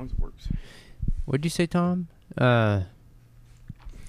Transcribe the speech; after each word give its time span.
long 0.00 0.06
as 0.06 0.12
it 0.12 0.18
works. 0.20 0.48
What'd 1.26 1.44
you 1.44 1.50
say, 1.50 1.66
Tom? 1.66 2.08
Uh, 2.36 2.82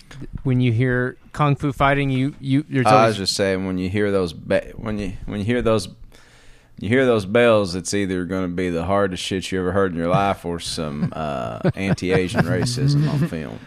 th- 0.09 0.29
when 0.43 0.61
you 0.61 0.71
hear 0.71 1.17
kung 1.33 1.55
fu 1.55 1.71
fighting, 1.71 2.09
you 2.09 2.35
you 2.39 2.63
there's 2.67 2.85
I 2.85 2.91
always 3.01 3.09
was 3.19 3.29
just 3.29 3.35
saying 3.35 3.65
when 3.65 3.77
you 3.77 3.89
hear 3.89 4.11
those 4.11 4.33
be- 4.33 4.71
when 4.75 4.97
you 4.97 5.13
when 5.25 5.39
you 5.39 5.45
hear 5.45 5.61
those 5.61 5.87
you 6.79 6.89
hear 6.89 7.05
those 7.05 7.25
bells, 7.25 7.75
it's 7.75 7.93
either 7.93 8.25
going 8.25 8.43
to 8.49 8.55
be 8.55 8.69
the 8.69 8.85
hardest 8.85 9.21
shit 9.21 9.51
you 9.51 9.59
ever 9.59 9.71
heard 9.71 9.91
in 9.91 9.97
your 9.97 10.07
life 10.07 10.45
or 10.45 10.59
some 10.59 11.13
uh, 11.15 11.59
anti-Asian 11.75 12.41
racism 12.45 13.07
on 13.07 13.27
film. 13.27 13.59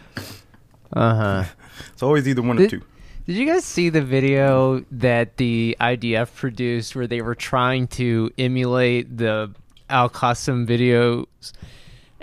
uh 0.92 1.14
huh. 1.14 1.44
It's 1.92 2.02
always 2.02 2.26
either 2.26 2.42
one 2.42 2.56
or 2.58 2.62
Did- 2.62 2.70
two. 2.70 2.82
Did 3.26 3.36
you 3.36 3.46
guys 3.46 3.64
see 3.64 3.88
the 3.88 4.02
video 4.02 4.84
that 4.90 5.38
the 5.38 5.76
IDF 5.80 6.34
produced 6.34 6.94
where 6.94 7.06
they 7.06 7.22
were 7.22 7.34
trying 7.34 7.86
to 7.88 8.30
emulate 8.36 9.16
the 9.16 9.50
Al 9.88 10.10
Qassam 10.10 10.66
videos 10.66 11.26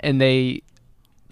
and 0.02 0.20
they 0.20 0.62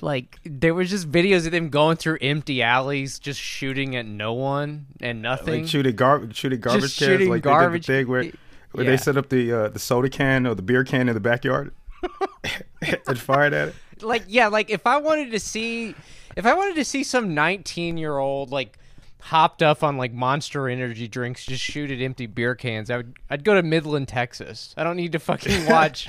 like 0.02 0.38
there 0.44 0.72
was 0.74 0.88
just 0.88 1.10
videos 1.10 1.44
of 1.44 1.52
them 1.52 1.68
going 1.68 1.96
through 1.96 2.16
empty 2.22 2.62
alleys 2.62 3.18
just 3.18 3.38
shooting 3.40 3.96
at 3.96 4.06
no 4.06 4.32
one 4.32 4.86
and 5.00 5.20
nothing. 5.20 5.62
Like 5.62 5.68
shooting 5.70 5.94
garbage, 5.96 6.36
shooting 6.36 6.60
garbage 6.60 6.82
Just 6.82 6.98
cans, 6.98 7.08
shooting 7.10 7.28
like 7.30 7.42
garbage- 7.42 7.86
they 7.86 7.94
did 7.98 8.06
the 8.06 8.06
thing 8.06 8.10
where, 8.10 8.32
where 8.72 8.84
Yeah. 8.84 8.90
they 8.92 8.96
set 8.96 9.16
up 9.16 9.28
the 9.28 9.52
uh, 9.52 9.68
the 9.68 9.78
soda 9.78 10.08
can 10.08 10.46
or 10.46 10.54
the 10.54 10.62
beer 10.62 10.84
can 10.84 11.08
in 11.08 11.14
the 11.14 11.20
backyard 11.20 11.72
and 13.06 13.18
fired 13.18 13.52
at 13.52 13.68
it. 13.68 13.74
like 14.02 14.24
yeah, 14.28 14.48
like 14.48 14.70
if 14.70 14.86
I 14.86 14.96
wanted 14.98 15.30
to 15.32 15.38
see 15.40 15.94
if 16.36 16.46
I 16.46 16.54
wanted 16.54 16.76
to 16.76 16.84
see 16.84 17.02
some 17.04 17.30
19-year-old 17.34 18.50
like 18.50 18.78
hopped 19.22 19.62
up 19.62 19.82
on 19.82 19.98
like 19.98 20.14
monster 20.14 20.66
energy 20.68 21.06
drinks 21.08 21.44
just 21.44 21.62
shoot 21.62 21.90
at 21.90 22.00
empty 22.00 22.24
beer 22.26 22.54
cans, 22.54 22.90
I 22.90 22.98
would 22.98 23.14
I'd 23.28 23.44
go 23.44 23.54
to 23.54 23.62
Midland, 23.62 24.08
Texas. 24.08 24.74
I 24.78 24.84
don't 24.84 24.96
need 24.96 25.12
to 25.12 25.18
fucking 25.18 25.66
watch 25.68 26.08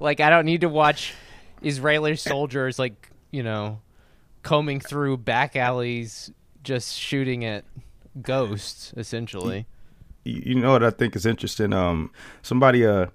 like 0.00 0.18
I 0.18 0.30
don't 0.30 0.46
need 0.46 0.62
to 0.62 0.68
watch 0.68 1.14
Israeli 1.62 2.16
soldiers 2.16 2.78
like, 2.78 3.10
you 3.30 3.42
know, 3.42 3.80
combing 4.42 4.80
through 4.80 5.18
back 5.18 5.56
alleys 5.56 6.30
just 6.62 6.96
shooting 6.96 7.44
at 7.44 7.64
ghosts 8.20 8.92
essentially. 8.96 9.66
you 10.24 10.54
know 10.54 10.72
what 10.72 10.84
I 10.84 10.90
think 10.90 11.16
is 11.16 11.26
interesting? 11.26 11.72
Um, 11.72 12.10
somebody, 12.42 12.84
uh, 12.84 13.06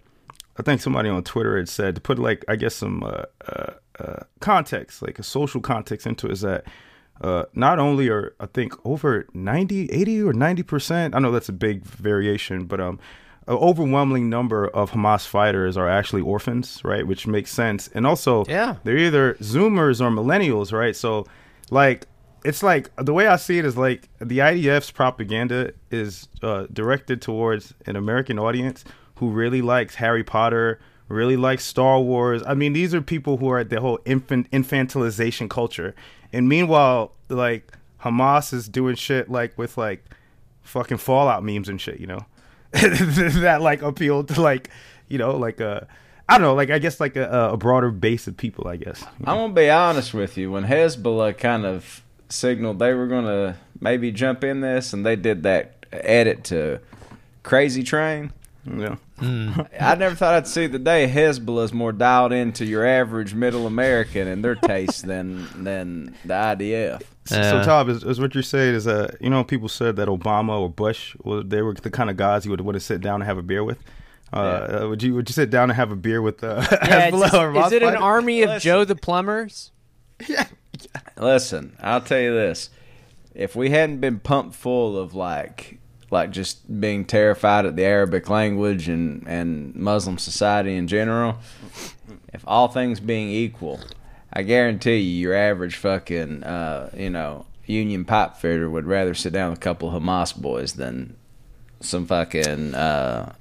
I 0.58 0.64
think 0.64 0.82
somebody 0.82 1.10
on 1.10 1.24
Twitter 1.24 1.58
had 1.58 1.70
said 1.70 1.96
to 1.96 2.02
put 2.02 2.18
like 2.18 2.46
I 2.48 2.56
guess 2.56 2.76
some 2.76 3.04
uh, 3.04 3.24
uh, 3.48 3.74
uh, 4.00 4.24
context, 4.40 5.02
like 5.02 5.20
a 5.20 5.24
social 5.24 5.62
context 5.62 6.08
into 6.08 6.28
it, 6.28 6.34
is 6.34 6.42
that 6.42 6.66
uh, 7.22 7.44
not 7.54 7.80
only 7.80 8.10
are 8.10 8.34
I 8.40 8.46
think 8.48 8.74
over 8.86 9.28
90, 9.34 9.92
80 9.92 10.24
or 10.24 10.34
ninety 10.34 10.64
percent. 10.64 11.16
I 11.16 11.20
know 11.20 11.32
that's 11.32 11.50
a 11.50 11.54
big 11.54 11.84
variation, 11.84 12.66
but 12.66 12.80
um, 12.80 13.00
an 13.48 13.56
overwhelming 13.56 14.30
number 14.30 14.68
of 14.68 14.92
Hamas 14.92 15.28
fighters 15.28 15.78
are 15.78 15.88
actually 15.90 16.22
orphans, 16.22 16.82
right? 16.84 17.06
Which 17.06 17.28
makes 17.28 17.52
sense, 17.52 17.88
and 17.94 18.06
also 18.08 18.44
Yeah. 18.48 18.76
they're 18.84 18.98
either 18.98 19.36
Zoomers 19.36 20.02
or 20.02 20.10
millennials, 20.10 20.72
right? 20.72 20.96
So 20.96 21.26
like 21.70 22.08
it's 22.44 22.62
like 22.62 22.90
the 22.98 23.14
way 23.14 23.28
I 23.28 23.38
see 23.38 23.58
it 23.58 23.66
is 23.66 23.76
like 23.78 24.08
the 24.20 24.38
IDF's 24.40 24.92
propaganda 24.92 25.74
is 25.90 26.28
uh, 26.44 26.68
directed 26.72 27.20
towards 27.22 27.74
an 27.88 27.96
American 27.96 28.38
audience 28.38 28.84
who 29.16 29.30
really 29.30 29.62
likes 29.64 29.96
Harry 29.96 30.24
Potter, 30.24 30.80
really 31.08 31.38
likes 31.38 31.64
Star 31.64 32.00
Wars. 32.00 32.44
I 32.46 32.54
mean, 32.54 32.74
these 32.74 32.94
are 32.94 33.02
people 33.02 33.38
who 33.38 33.50
are 33.50 33.60
at 33.60 33.70
the 33.70 33.80
whole 33.82 34.00
infant 34.06 34.50
infantilization 34.52 35.50
culture, 35.50 35.96
and 36.34 36.48
meanwhile, 36.50 37.14
like 37.30 37.72
Hamas 38.04 38.54
is 38.54 38.68
doing 38.68 38.96
shit 38.96 39.30
like 39.30 39.58
with 39.58 39.78
like 39.78 40.04
fucking 40.62 40.98
Fallout 40.98 41.44
memes 41.44 41.70
and 41.70 41.80
shit, 41.82 42.00
you 42.00 42.08
know, 42.08 42.26
that 42.72 43.60
like 43.62 43.82
appeal 43.82 44.24
to 44.26 44.42
like 44.42 44.70
you 45.08 45.18
know 45.18 45.36
like 45.38 45.60
a. 45.60 45.88
I 46.28 46.40
don't 46.40 46.42
know, 46.42 46.56
like 46.56 46.72
I 46.72 46.80
guess 46.80 47.00
like 47.00 47.16
a, 47.18 47.52
a 47.52 47.58
broader 47.58 47.92
base 47.92 48.26
of 48.28 48.36
people, 48.36 48.68
I 48.68 48.78
guess. 48.78 49.04
I'm 49.26 49.38
gonna 49.38 49.54
be 49.54 49.70
honest 49.70 50.12
with 50.12 50.38
you. 50.38 50.52
When 50.52 50.64
Hezbollah 50.64 51.38
kind 51.38 51.66
of 51.68 52.02
signaled 52.30 52.80
they 52.80 52.96
were 52.96 53.06
gonna 53.06 53.58
maybe 53.80 54.12
jump 54.12 54.44
in 54.44 54.62
this, 54.62 54.92
and 54.92 55.06
they 55.06 55.16
did 55.16 55.44
that 55.44 55.86
edit 55.92 56.44
to 56.46 56.80
Crazy 57.44 57.84
Train, 57.84 58.34
Yeah. 58.66 58.96
I 59.22 59.96
never 59.96 60.16
thought 60.16 60.34
I'd 60.34 60.48
see 60.48 60.66
the 60.66 60.80
day 60.80 61.08
Hezbollah 61.08 61.66
is 61.66 61.74
more 61.74 61.92
dialed 61.92 62.34
into 62.34 62.66
your 62.66 62.86
average 62.86 63.36
middle 63.36 63.68
American 63.68 64.28
and 64.28 64.44
their 64.44 64.56
taste 64.56 65.06
than 65.06 65.48
than 65.64 66.16
the 66.26 66.34
IDF. 66.34 67.04
So, 67.26 67.36
Yeah. 67.38 67.64
Tom, 67.64 67.90
is, 67.90 68.04
is 68.04 68.20
what 68.20 68.34
you're 68.36 68.44
saying 68.44 68.76
is 68.76 68.86
uh, 68.88 69.14
you 69.20 69.30
know, 69.30 69.44
people 69.44 69.68
said 69.68 69.96
that 69.96 70.08
Obama 70.08 70.60
or 70.60 70.70
Bush, 70.70 71.16
well, 71.24 71.44
they 71.44 71.62
were 71.62 71.74
the 71.74 71.90
kind 71.90 72.10
of 72.10 72.18
guys 72.18 72.46
you 72.46 72.52
would 72.52 72.62
want 72.62 72.76
to 72.76 72.80
sit 72.80 73.02
down 73.02 73.16
and 73.22 73.24
have 73.24 73.38
a 73.38 73.42
beer 73.42 73.64
with. 73.64 73.80
Uh, 74.34 74.38
uh, 74.84 74.88
would 74.90 75.02
you 75.04 75.14
would 75.16 75.30
you 75.30 75.34
sit 75.34 75.50
down 75.50 75.70
and 75.70 75.78
have 75.78 75.92
a 75.92 75.96
beer 75.96 76.22
with 76.22 76.44
uh, 76.44 76.66
Yeah, 76.72 77.10
Hezbollah 77.12 77.26
it's- 77.28 77.34
or 77.34 77.66
is 77.68 77.72
it 77.72 77.84
an 77.84 77.96
army 77.96 78.42
of 78.44 78.50
Listen. 78.50 78.66
Joe 78.68 78.84
the 78.86 78.96
plumbers? 78.96 79.72
Listen, 81.18 81.76
I'll 81.80 82.02
tell 82.02 82.20
you 82.20 82.34
this: 82.34 82.70
if 83.34 83.56
we 83.56 83.70
hadn't 83.70 84.00
been 84.02 84.20
pumped 84.20 84.56
full 84.56 84.98
of 84.98 85.14
like, 85.16 85.80
like 86.12 86.32
just 86.32 86.80
being 86.82 87.06
terrified 87.06 87.66
at 87.66 87.76
the 87.76 87.84
Arabic 87.86 88.30
language 88.30 88.90
and 88.90 89.26
and 89.28 89.74
Muslim 89.76 90.18
society 90.18 90.76
in 90.76 90.88
general, 90.88 91.38
if 92.34 92.44
all 92.46 92.68
things 92.68 93.00
being 93.00 93.30
equal, 93.30 93.80
I 94.36 94.44
guarantee 94.44 94.98
you, 94.98 95.22
your 95.22 95.34
average 95.34 95.78
fucking, 95.78 96.44
uh, 96.44 96.90
you 96.96 97.10
know, 97.10 97.46
union 97.66 98.06
pipe 98.06 98.36
fitter 98.36 98.70
would 98.70 98.86
rather 98.86 99.14
sit 99.14 99.34
down 99.34 99.52
with 99.52 99.60
a 99.60 99.62
couple 99.62 99.88
of 99.88 100.02
Hamas 100.02 100.36
boys 100.36 100.74
than 100.74 101.16
some 101.80 102.06
fucking, 102.06 102.76
uh, 102.76 103.34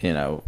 you 0.00 0.12
know, 0.12 0.42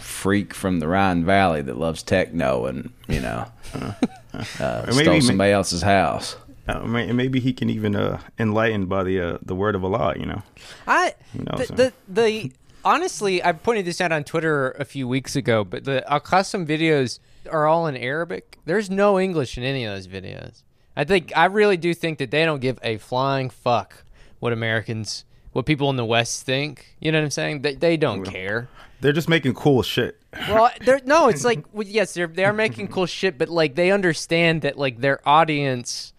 freak 0.00 0.52
from 0.52 0.80
the 0.80 0.88
Rhine 0.88 1.24
Valley 1.24 1.62
that 1.62 1.78
loves 1.78 2.02
techno 2.02 2.66
and 2.66 2.92
you 3.08 3.20
know, 3.20 3.46
uh, 3.74 4.84
maybe 4.86 5.04
stole 5.04 5.20
somebody 5.20 5.52
else's 5.52 5.82
house. 5.82 6.36
Uh, 6.68 6.82
and 6.82 7.16
maybe 7.16 7.40
he 7.40 7.52
can 7.52 7.70
even 7.70 7.96
uh, 7.96 8.20
enlightened 8.38 8.88
by 8.88 9.02
the 9.02 9.20
uh, 9.20 9.38
the 9.42 9.54
word 9.54 9.74
of 9.74 9.84
Allah. 9.84 10.14
You 10.18 10.26
know, 10.26 10.42
I 10.86 11.14
Who 11.32 11.44
knows, 11.44 11.68
the, 11.68 11.74
man? 11.74 11.92
the 12.08 12.22
the 12.22 12.52
honestly, 12.84 13.42
I 13.42 13.52
pointed 13.52 13.84
this 13.84 14.00
out 14.00 14.12
on 14.12 14.24
Twitter 14.24 14.72
a 14.72 14.84
few 14.84 15.08
weeks 15.08 15.36
ago, 15.36 15.64
but 15.64 15.84
the 15.84 16.08
Al 16.10 16.20
Qassam 16.20 16.66
videos 16.66 17.18
are 17.50 17.66
all 17.66 17.86
in 17.86 17.96
Arabic. 17.96 18.58
There's 18.64 18.90
no 18.90 19.18
English 19.18 19.56
in 19.56 19.64
any 19.64 19.84
of 19.84 19.94
those 19.94 20.06
videos. 20.06 20.62
I 20.96 21.04
think 21.04 21.32
I 21.36 21.46
really 21.46 21.76
do 21.76 21.94
think 21.94 22.18
that 22.18 22.30
they 22.30 22.44
don't 22.44 22.60
give 22.60 22.78
a 22.82 22.98
flying 22.98 23.50
fuck 23.50 24.04
what 24.38 24.52
Americans, 24.52 25.24
what 25.52 25.66
people 25.66 25.88
in 25.90 25.96
the 25.96 26.04
West 26.04 26.44
think. 26.44 26.96
You 27.00 27.12
know 27.12 27.18
what 27.18 27.24
I'm 27.24 27.30
saying? 27.30 27.62
They 27.62 27.74
they 27.74 27.96
don't 27.96 28.24
care. 28.24 28.68
they're 29.00 29.12
just 29.12 29.28
making 29.28 29.54
cool 29.54 29.82
shit. 29.82 30.20
Well, 30.48 30.70
they're 30.84 31.00
no, 31.04 31.28
it's 31.28 31.44
like 31.44 31.64
well, 31.72 31.86
yes, 31.86 32.14
they're 32.14 32.26
they 32.26 32.44
are 32.44 32.52
making 32.52 32.88
cool 32.88 33.06
shit, 33.06 33.38
but 33.38 33.48
like 33.48 33.76
they 33.76 33.90
understand 33.90 34.62
that 34.62 34.76
like 34.76 35.00
their 35.00 35.26
audience 35.28 36.12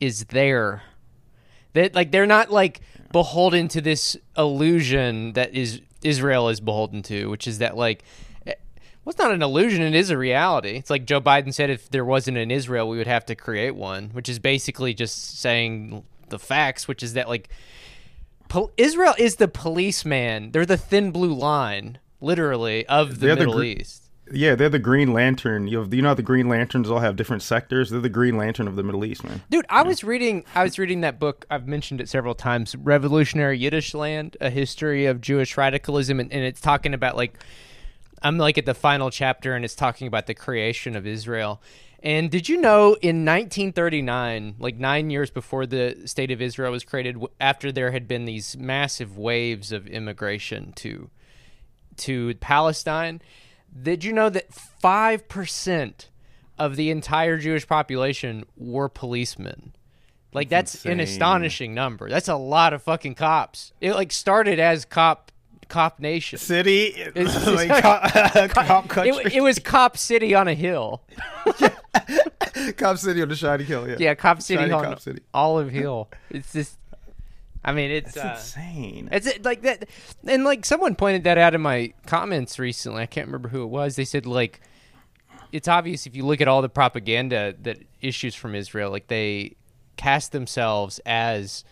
is 0.00 0.24
there. 0.26 0.82
That 1.74 1.94
like 1.94 2.10
they're 2.10 2.26
not 2.26 2.50
like 2.50 2.80
beholden 3.12 3.68
to 3.68 3.80
this 3.80 4.16
illusion 4.36 5.34
that 5.34 5.54
is 5.54 5.80
Israel 6.02 6.48
is 6.48 6.60
beholden 6.60 7.02
to, 7.02 7.28
which 7.28 7.46
is 7.46 7.58
that 7.58 7.76
like 7.76 8.02
well, 9.04 9.12
it's 9.12 9.18
not 9.18 9.32
an 9.32 9.42
illusion; 9.42 9.82
it 9.82 9.94
is 9.94 10.10
a 10.10 10.18
reality. 10.18 10.76
It's 10.76 10.90
like 10.90 11.06
Joe 11.06 11.20
Biden 11.20 11.54
said: 11.54 11.70
if 11.70 11.90
there 11.90 12.04
wasn't 12.04 12.36
an 12.36 12.50
Israel, 12.50 12.88
we 12.88 12.98
would 12.98 13.06
have 13.06 13.24
to 13.26 13.34
create 13.34 13.74
one, 13.74 14.10
which 14.10 14.28
is 14.28 14.38
basically 14.38 14.92
just 14.92 15.38
saying 15.40 16.04
the 16.28 16.38
facts, 16.38 16.86
which 16.86 17.02
is 17.02 17.14
that 17.14 17.28
like 17.28 17.48
pol- 18.48 18.72
Israel 18.76 19.14
is 19.18 19.36
the 19.36 19.48
policeman; 19.48 20.52
they're 20.52 20.66
the 20.66 20.76
thin 20.76 21.12
blue 21.12 21.32
line, 21.32 21.98
literally, 22.20 22.86
of 22.86 23.20
the 23.20 23.26
They're 23.26 23.36
the 23.36 23.40
Middle 23.40 23.54
gr- 23.54 23.64
East. 23.64 24.10
Yeah, 24.32 24.54
they're 24.54 24.68
the 24.68 24.78
Green 24.78 25.12
Lantern. 25.12 25.66
You, 25.66 25.78
have, 25.78 25.92
you 25.92 26.02
know 26.02 26.08
how 26.08 26.14
the 26.14 26.22
Green 26.22 26.48
Lanterns 26.48 26.88
all 26.88 27.00
have 27.00 27.16
different 27.16 27.42
sectors. 27.42 27.90
They're 27.90 28.00
the 28.00 28.08
Green 28.08 28.36
Lantern 28.36 28.68
of 28.68 28.76
the 28.76 28.84
Middle 28.84 29.04
East, 29.04 29.24
man. 29.24 29.42
Dude, 29.50 29.66
I 29.68 29.82
was 29.82 30.04
reading 30.04 30.44
I 30.54 30.62
was 30.62 30.78
reading 30.78 31.00
that 31.00 31.18
book, 31.18 31.46
I've 31.50 31.66
mentioned 31.66 32.00
it 32.00 32.08
several 32.08 32.34
times, 32.34 32.76
Revolutionary 32.76 33.58
Yiddish 33.58 33.92
Land, 33.94 34.36
a 34.40 34.50
history 34.50 35.06
of 35.06 35.20
Jewish 35.20 35.56
radicalism 35.56 36.20
and, 36.20 36.32
and 36.32 36.44
it's 36.44 36.60
talking 36.60 36.94
about 36.94 37.16
like 37.16 37.38
I'm 38.22 38.38
like 38.38 38.58
at 38.58 38.66
the 38.66 38.74
final 38.74 39.10
chapter 39.10 39.54
and 39.54 39.64
it's 39.64 39.74
talking 39.74 40.06
about 40.06 40.26
the 40.26 40.34
creation 40.34 40.96
of 40.96 41.06
Israel. 41.06 41.60
And 42.02 42.30
did 42.30 42.48
you 42.48 42.60
know 42.60 42.96
in 43.02 43.24
1939, 43.24 44.56
like 44.58 44.76
9 44.76 45.10
years 45.10 45.30
before 45.30 45.66
the 45.66 45.96
state 46.06 46.30
of 46.30 46.40
Israel 46.40 46.72
was 46.72 46.84
created 46.84 47.18
after 47.38 47.70
there 47.70 47.90
had 47.90 48.08
been 48.08 48.24
these 48.24 48.56
massive 48.56 49.18
waves 49.18 49.72
of 49.72 49.86
immigration 49.86 50.72
to 50.76 51.10
to 51.96 52.34
Palestine, 52.36 53.20
did 53.82 54.02
you 54.04 54.12
know 54.12 54.30
that 54.30 54.50
5% 54.50 56.06
of 56.58 56.76
the 56.76 56.90
entire 56.90 57.36
Jewish 57.36 57.66
population 57.66 58.44
were 58.56 58.88
policemen? 58.88 59.74
Like 60.32 60.48
that's, 60.48 60.86
an 60.86 61.00
astonishing 61.00 61.74
number. 61.74 62.08
That's 62.08 62.28
a 62.28 62.36
lot 62.36 62.72
of 62.72 62.82
fucking 62.82 63.16
cops. 63.16 63.72
It 63.80 63.94
like 63.94 64.12
started 64.12 64.58
as 64.58 64.84
cop 64.84 65.32
cop 65.70 65.98
nation. 66.00 66.38
City, 66.38 66.86
It's- 66.96 67.46
like, 67.46 67.82
cop, 67.82 68.50
cop 68.50 68.88
country, 68.88 69.24
It, 69.24 69.34
it 69.36 69.40
was 69.40 69.58
cop 69.58 69.96
city 69.96 70.34
on 70.34 70.46
a 70.48 70.54
hill. 70.54 71.02
cop 72.76 72.98
city 72.98 73.22
on 73.22 73.28
the 73.28 73.36
shiny 73.36 73.64
hill. 73.64 73.88
Yeah, 73.88 73.96
Yeah, 73.98 74.14
cop 74.14 74.42
city 74.42 74.60
Shiny 74.60 74.72
on 74.72 74.84
Cop 74.84 75.00
City. 75.00 75.22
Olive 75.32 75.70
Hill. 75.70 76.08
It's 76.30 76.52
just 76.52 76.76
I 77.64 77.72
mean, 77.72 77.90
it's 77.90 78.16
It's 78.16 78.24
uh, 78.24 78.34
insane. 78.36 79.08
It's 79.12 79.44
like 79.44 79.62
that, 79.62 79.86
and 80.26 80.44
like 80.44 80.64
someone 80.64 80.94
pointed 80.94 81.24
that 81.24 81.36
out 81.36 81.54
in 81.54 81.60
my 81.60 81.92
comments 82.06 82.58
recently. 82.58 83.02
I 83.02 83.06
can't 83.06 83.26
remember 83.26 83.50
who 83.50 83.62
it 83.62 83.66
was. 83.68 83.96
They 83.96 84.06
said 84.06 84.24
like, 84.24 84.60
it's 85.52 85.68
obvious 85.68 86.06
if 86.06 86.16
you 86.16 86.24
look 86.24 86.40
at 86.40 86.48
all 86.48 86.62
the 86.62 86.70
propaganda 86.70 87.54
that 87.62 87.78
issues 88.00 88.34
from 88.34 88.54
Israel, 88.54 88.90
like 88.90 89.08
they 89.08 89.56
cast 89.96 90.32
themselves 90.32 91.00
as 91.04 91.64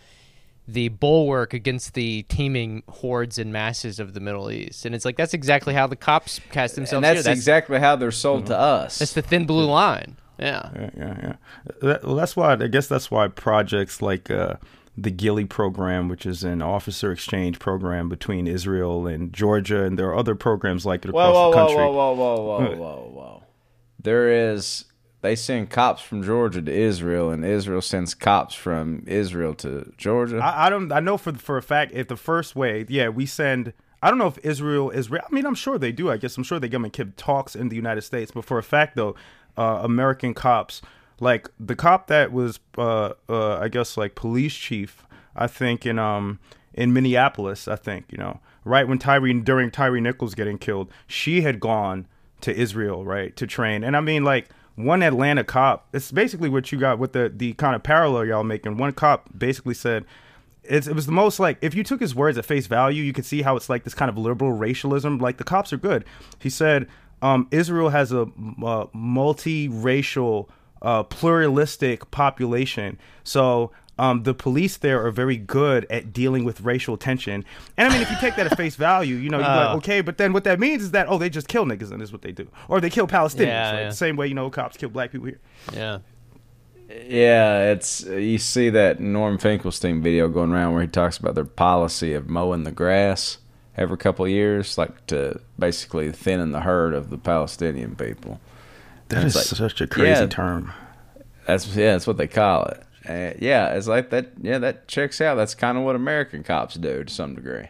the 0.69 0.89
bulwark 0.89 1.55
against 1.55 1.95
the 1.95 2.23
teeming 2.25 2.83
hordes 2.89 3.39
and 3.39 3.51
masses 3.53 3.99
of 3.99 4.13
the 4.13 4.21
Middle 4.21 4.51
East, 4.51 4.85
and 4.85 4.95
it's 4.95 5.07
like 5.07 5.17
that's 5.17 5.33
exactly 5.35 5.73
how 5.73 5.87
the 5.87 5.97
cops 5.97 6.41
cast 6.51 6.77
themselves. 6.77 6.99
and 6.99 7.05
that's, 7.05 7.25
that's 7.25 7.39
exactly 7.39 7.81
how 7.81 7.97
they're 7.97 8.11
sold 8.13 8.47
to 8.47 8.57
us. 8.57 8.99
that's 8.99 9.15
the 9.15 9.23
thin 9.23 9.47
blue 9.47 9.65
line. 9.65 10.17
Yeah. 10.39 10.71
Yeah, 10.75 10.91
yeah, 10.97 11.17
yeah. 11.23 11.37
That, 11.81 12.05
well, 12.05 12.15
that's 12.15 12.37
why 12.37 12.53
I 12.53 12.67
guess 12.69 12.87
that's 12.87 13.11
why 13.11 13.29
projects 13.29 14.03
like 14.03 14.31
uh, 14.31 14.57
the 14.97 15.11
GILEE 15.11 15.49
program, 15.49 16.09
which 16.09 16.27
is 16.27 16.45
an 16.45 16.61
officer 16.61 17.11
exchange 17.13 17.59
program 17.59 18.09
between 18.09 18.47
Israel 18.47 19.07
and 19.07 19.33
Georgia, 19.33 19.85
and 19.85 19.99
there 19.99 20.09
are 20.09 20.17
other 20.17 20.35
programs 20.35 20.85
like 20.85 21.05
it 21.05 21.09
across 21.09 21.35
whoa, 21.35 21.49
whoa, 21.49 21.51
the 21.51 21.57
country. 21.57 21.77
Whoa, 21.77 21.93
whoa, 21.93 22.15
whoa, 22.15 22.37
whoa, 22.37 22.59
whoa, 22.59 22.77
whoa, 22.77 23.11
whoa. 23.15 23.43
There 24.01 24.53
is. 24.53 24.85
They 25.21 25.35
send 25.35 25.71
cops 25.71 26.01
from 26.01 26.23
Georgia 26.23 26.63
to 26.63 26.73
Israel, 26.73 27.31
and 27.31 27.45
Israel 27.45 27.83
sends 27.83 28.15
cops 28.15 28.55
from 28.55 29.03
Israel 29.07 29.53
to 29.57 29.93
Georgia. 29.97 30.39
I, 30.39 30.67
I 30.67 30.71
don't. 30.71 30.93
I 30.93 31.01
know 31.01 31.19
for 31.19 31.33
for 31.33 31.57
a 31.57 31.63
fact 31.63 31.93
if 31.93 32.07
the 32.07 32.17
first 32.17 32.55
wave, 32.55 32.91
yeah, 32.91 33.09
we 33.09 33.27
send. 33.27 33.73
I 34.01 34.11
don't 34.11 34.19
know 34.19 34.29
if 34.29 34.39
Israel 34.45 34.91
is. 34.91 35.11
I 35.13 35.19
mean, 35.33 35.45
I'm 35.45 35.57
sure 35.57 35.77
they 35.77 35.91
do. 35.91 36.09
I 36.09 36.19
guess 36.19 36.37
I'm 36.37 36.45
sure 36.45 36.61
they 36.61 36.69
give 36.69 36.93
give 36.93 37.17
talks 37.17 37.57
in 37.57 37.69
the 37.69 37.75
United 37.75 38.03
States. 38.03 38.31
But 38.31 38.45
for 38.45 38.59
a 38.59 38.63
fact, 38.63 38.95
though, 38.95 39.17
uh, 39.57 39.81
American 39.83 40.35
cops, 40.35 40.83
like 41.19 41.49
the 41.59 41.75
cop 41.75 42.07
that 42.07 42.31
was, 42.31 42.61
uh, 42.77 43.15
uh, 43.29 43.59
I 43.59 43.67
guess, 43.67 43.97
like 43.97 44.15
police 44.15 44.55
chief, 44.55 45.05
I 45.35 45.49
think 45.49 45.85
in 45.85 45.99
um 45.99 46.39
in 46.75 46.93
Minneapolis, 46.93 47.67
I 47.67 47.75
think 47.75 48.05
you 48.11 48.19
know, 48.19 48.39
right 48.65 48.87
when 48.87 49.01
Tyree 49.01 49.35
during 49.41 49.73
Tyree 49.73 50.01
Nichols 50.01 50.37
getting 50.37 50.59
killed, 50.59 50.93
she 51.09 51.41
had 51.41 51.59
gone 51.59 52.07
to 52.43 52.55
Israel, 52.55 53.05
right, 53.05 53.35
to 53.35 53.49
train. 53.49 53.83
And 53.83 53.97
I 53.97 54.01
mean, 54.01 54.23
like 54.23 54.49
one 54.79 55.03
Atlanta 55.03 55.43
cop. 55.43 55.89
It's 55.93 56.13
basically 56.13 56.49
what 56.49 56.71
you 56.71 56.79
got 56.79 56.99
with 56.99 57.13
the 57.13 57.33
the 57.35 57.53
kind 57.55 57.75
of 57.75 57.83
parallel 57.83 58.25
y'all 58.25 58.45
making. 58.45 58.77
One 58.77 58.93
cop 58.93 59.29
basically 59.37 59.75
said. 59.75 60.05
It's, 60.65 60.87
it 60.87 60.95
was 60.95 61.07
the 61.07 61.13
most 61.13 61.41
like 61.41 61.57
if 61.63 61.75
you 61.75 61.83
took 61.83 61.99
his 61.99 62.15
words 62.15 62.37
at 62.37 62.45
face 62.45 62.67
value, 62.67 63.03
you 63.03 63.15
could 63.15 63.25
see 63.25 63.41
how 63.41 63.57
it's 63.57 63.71
like 63.71 63.85
this 63.85 63.95
kind 63.95 64.11
of 64.11 64.19
liberal 64.19 64.53
racialism. 64.53 65.19
Like 65.19 65.39
the 65.39 65.45
cops 65.45 65.73
are 65.73 65.79
good. 65.79 66.05
He 66.41 66.51
said 66.51 66.89
um, 67.23 67.49
Israel 67.51 67.89
has 67.89 68.13
a, 68.13 68.27
uh 68.63 68.87
multi-racial, 68.93 70.51
uh, 70.83 71.05
pluralistic 71.05 72.11
population. 72.11 72.99
So 73.25 73.73
um, 73.99 74.23
the 74.23 74.35
police 74.35 74.77
there 74.77 75.05
are 75.05 75.11
very 75.11 75.37
good 75.37 75.87
at 75.91 76.13
dealing 76.13 76.45
with 76.45 76.61
racial 76.61 76.97
tension. 76.97 77.45
And 77.77 77.89
I 77.89 77.93
mean, 77.93 78.03
if 78.03 78.11
you 78.11 78.17
take 78.21 78.37
that 78.37 78.47
at 78.47 78.57
face 78.57 78.77
value, 78.77 79.17
you 79.17 79.29
know, 79.31 79.39
you're 79.39 79.47
Oh. 79.47 79.51
like, 79.57 79.77
okay, 79.79 80.01
but 80.01 80.19
then 80.19 80.33
what 80.33 80.45
that 80.45 80.61
means 80.61 80.83
is 80.83 80.91
that 80.93 81.09
oh, 81.09 81.19
they 81.19 81.29
just 81.31 81.49
kill 81.49 81.65
niggas 81.67 81.91
and 81.91 82.01
this 82.01 82.09
is 82.09 82.13
what 82.13 82.23
they 82.23 82.33
do, 82.33 82.49
or 82.69 82.81
they 82.81 82.91
kill 82.91 83.07
Palestinians, 83.07 83.47
Yeah, 83.47 83.73
right? 83.73 83.81
yeah. 83.83 83.89
The 83.91 83.95
same 83.97 84.17
way 84.17 84.27
you 84.29 84.35
know 84.35 84.49
cops 84.51 84.77
kill 84.77 84.89
black 84.91 85.11
people 85.13 85.27
here. 85.27 85.41
Yeah. 85.73 85.99
Yeah, 87.07 87.73
it's 87.73 88.03
you 88.05 88.39
see 88.39 88.71
that 88.71 88.99
Norm 88.99 89.37
Finkelstein 89.37 90.03
video 90.03 90.29
going 90.29 90.53
around 90.53 90.73
where 90.73 90.83
he 90.83 90.89
talks 90.89 91.19
about 91.19 91.35
their 91.35 91.45
policy 91.45 92.15
of 92.15 92.31
mowing 92.31 92.65
the 92.65 92.73
grass 92.73 93.39
every 93.77 93.99
couple 93.99 94.25
of 94.25 94.31
years, 94.31 94.79
like 94.79 95.07
to 95.09 95.39
basically 95.59 96.11
thinning 96.13 96.53
the 96.53 96.61
herd 96.61 96.95
of 96.95 97.11
the 97.11 97.19
Palestinian 97.19 97.95
people. 97.95 98.41
That 99.09 99.25
is 99.25 99.35
like- 99.37 99.45
such 99.45 99.81
a 99.83 99.87
crazy 99.87 100.21
yeah. 100.23 100.27
term. 100.29 100.73
That's 101.47 101.67
yeah, 101.77 101.93
that's 101.93 102.07
what 102.07 102.17
they 102.17 102.27
call 102.27 102.65
it. 102.67 102.83
Uh, 103.09 103.33
yeah, 103.39 103.73
it's 103.75 103.87
like 103.87 104.11
that. 104.11 104.33
Yeah, 104.41 104.59
that 104.59 104.87
checks 104.87 105.21
out. 105.21 105.37
That's 105.37 105.55
kind 105.55 105.79
of 105.79 105.85
what 105.85 105.97
American 105.97 106.43
cops 106.43 106.75
do 106.75 107.05
to 107.05 107.13
some 107.13 107.35
degree. 107.35 107.69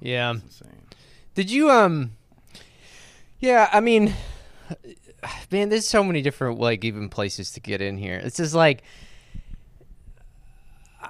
Yeah. 0.00 0.32
Insane. 0.32 0.68
Did 1.34 1.50
you 1.50 1.70
um 1.70 2.12
Yeah, 3.40 3.68
I 3.72 3.80
mean 3.80 4.14
man, 5.50 5.68
there's 5.70 5.88
so 5.88 6.04
many 6.04 6.22
different 6.22 6.58
like 6.58 6.84
even 6.84 7.08
places 7.08 7.52
to 7.52 7.60
get 7.60 7.80
in 7.80 7.96
here. 7.96 8.20
It's 8.22 8.36
just 8.36 8.54
like 8.54 8.82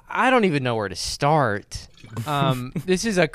I 0.09 0.29
don't 0.29 0.45
even 0.45 0.63
know 0.63 0.75
where 0.75 0.89
to 0.89 0.95
start. 0.95 1.87
Um 2.25 2.71
this 2.85 3.03
is 3.03 3.17
a 3.17 3.29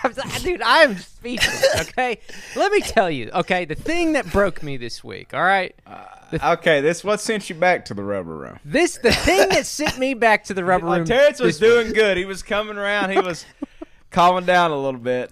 cr- 0.14 0.38
dude, 0.42 0.62
I 0.62 0.82
am 0.82 0.96
speechless, 0.96 1.66
okay? 1.80 2.18
Let 2.56 2.72
me 2.72 2.80
tell 2.80 3.10
you, 3.10 3.30
okay, 3.34 3.64
the 3.64 3.74
thing 3.74 4.12
that 4.14 4.30
broke 4.30 4.62
me 4.62 4.76
this 4.76 5.02
week, 5.04 5.34
all 5.34 5.42
right? 5.42 5.74
Uh, 5.86 6.54
okay, 6.54 6.80
this 6.80 7.04
what 7.04 7.20
sent 7.20 7.48
you 7.48 7.54
back 7.54 7.84
to 7.86 7.94
the 7.94 8.02
rubber 8.02 8.36
room. 8.36 8.58
This 8.64 8.98
the 8.98 9.12
thing 9.12 9.48
that 9.50 9.66
sent 9.66 9.98
me 9.98 10.14
back 10.14 10.44
to 10.44 10.54
the 10.54 10.64
rubber 10.64 10.86
room. 10.86 10.98
Like 11.00 11.06
Terrence 11.06 11.40
was 11.40 11.58
this 11.58 11.68
week. 11.68 11.82
doing 11.84 11.92
good. 11.92 12.16
He 12.16 12.24
was 12.24 12.42
coming 12.42 12.76
around. 12.76 13.10
He 13.10 13.20
was 13.20 13.44
calming 14.10 14.46
down 14.46 14.70
a 14.70 14.76
little 14.76 15.00
bit, 15.00 15.30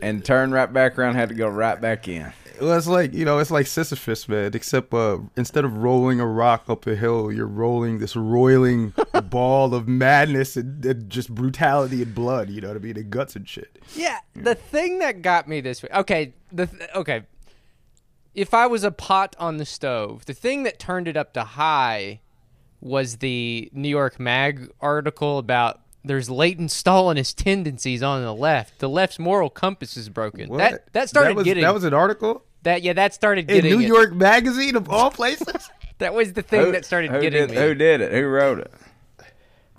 and 0.00 0.24
turned 0.24 0.52
right 0.52 0.72
back 0.72 0.98
around. 0.98 1.14
Had 1.14 1.28
to 1.30 1.34
go 1.34 1.48
right 1.48 1.80
back 1.80 2.08
in. 2.08 2.32
Well, 2.62 2.78
it's 2.78 2.86
like 2.86 3.12
you 3.12 3.24
know, 3.24 3.38
it's 3.38 3.50
like 3.50 3.66
Sisyphus, 3.66 4.28
man. 4.28 4.52
Except 4.54 4.94
uh, 4.94 5.18
instead 5.36 5.64
of 5.64 5.78
rolling 5.78 6.20
a 6.20 6.26
rock 6.26 6.64
up 6.68 6.86
a 6.86 6.94
hill, 6.94 7.32
you're 7.32 7.44
rolling 7.44 7.98
this 7.98 8.14
roiling 8.14 8.94
ball 9.24 9.74
of 9.74 9.88
madness 9.88 10.56
and, 10.56 10.84
and 10.86 11.10
just 11.10 11.34
brutality 11.34 12.02
and 12.02 12.14
blood. 12.14 12.50
You 12.50 12.60
know 12.60 12.68
what 12.68 12.76
I 12.76 12.80
mean? 12.80 12.96
And 12.96 13.10
guts 13.10 13.34
and 13.34 13.48
shit. 13.48 13.80
Yeah, 13.96 14.20
the 14.34 14.54
thing 14.54 15.00
that 15.00 15.22
got 15.22 15.48
me 15.48 15.60
this 15.60 15.82
week. 15.82 15.92
Okay, 15.92 16.34
the 16.52 16.68
th- 16.68 16.90
okay. 16.94 17.24
If 18.32 18.54
I 18.54 18.68
was 18.68 18.84
a 18.84 18.92
pot 18.92 19.34
on 19.40 19.56
the 19.56 19.66
stove, 19.66 20.24
the 20.26 20.32
thing 20.32 20.62
that 20.62 20.78
turned 20.78 21.08
it 21.08 21.16
up 21.16 21.34
to 21.34 21.42
high 21.42 22.20
was 22.80 23.16
the 23.16 23.70
New 23.72 23.88
York 23.88 24.20
Mag 24.20 24.70
article 24.80 25.38
about 25.38 25.80
there's 26.04 26.30
latent 26.30 26.70
Stalinist 26.70 27.34
tendencies 27.34 28.04
on 28.04 28.22
the 28.22 28.32
left. 28.32 28.78
The 28.78 28.88
left's 28.88 29.18
moral 29.18 29.50
compass 29.50 29.96
is 29.96 30.08
broken. 30.08 30.48
What? 30.48 30.58
That 30.58 30.92
that 30.92 31.08
started 31.08 31.30
that 31.30 31.36
was, 31.36 31.44
getting 31.44 31.64
that 31.64 31.74
was 31.74 31.82
an 31.82 31.92
article 31.92 32.44
that 32.62 32.82
yeah 32.82 32.92
that 32.92 33.14
started 33.14 33.50
in 33.50 33.64
New 33.64 33.80
it. 33.80 33.86
York 33.86 34.12
Magazine 34.12 34.76
of 34.76 34.88
all 34.88 35.10
places. 35.10 35.70
That 35.98 36.14
was 36.14 36.32
the 36.32 36.42
thing 36.42 36.72
that 36.72 36.84
started 36.84 37.12
who 37.12 37.20
getting 37.20 37.46
did, 37.46 37.50
me. 37.50 37.56
Who 37.56 37.74
did 37.76 38.00
it? 38.00 38.10
Who 38.10 38.26
wrote 38.26 38.58
it? 38.58 38.72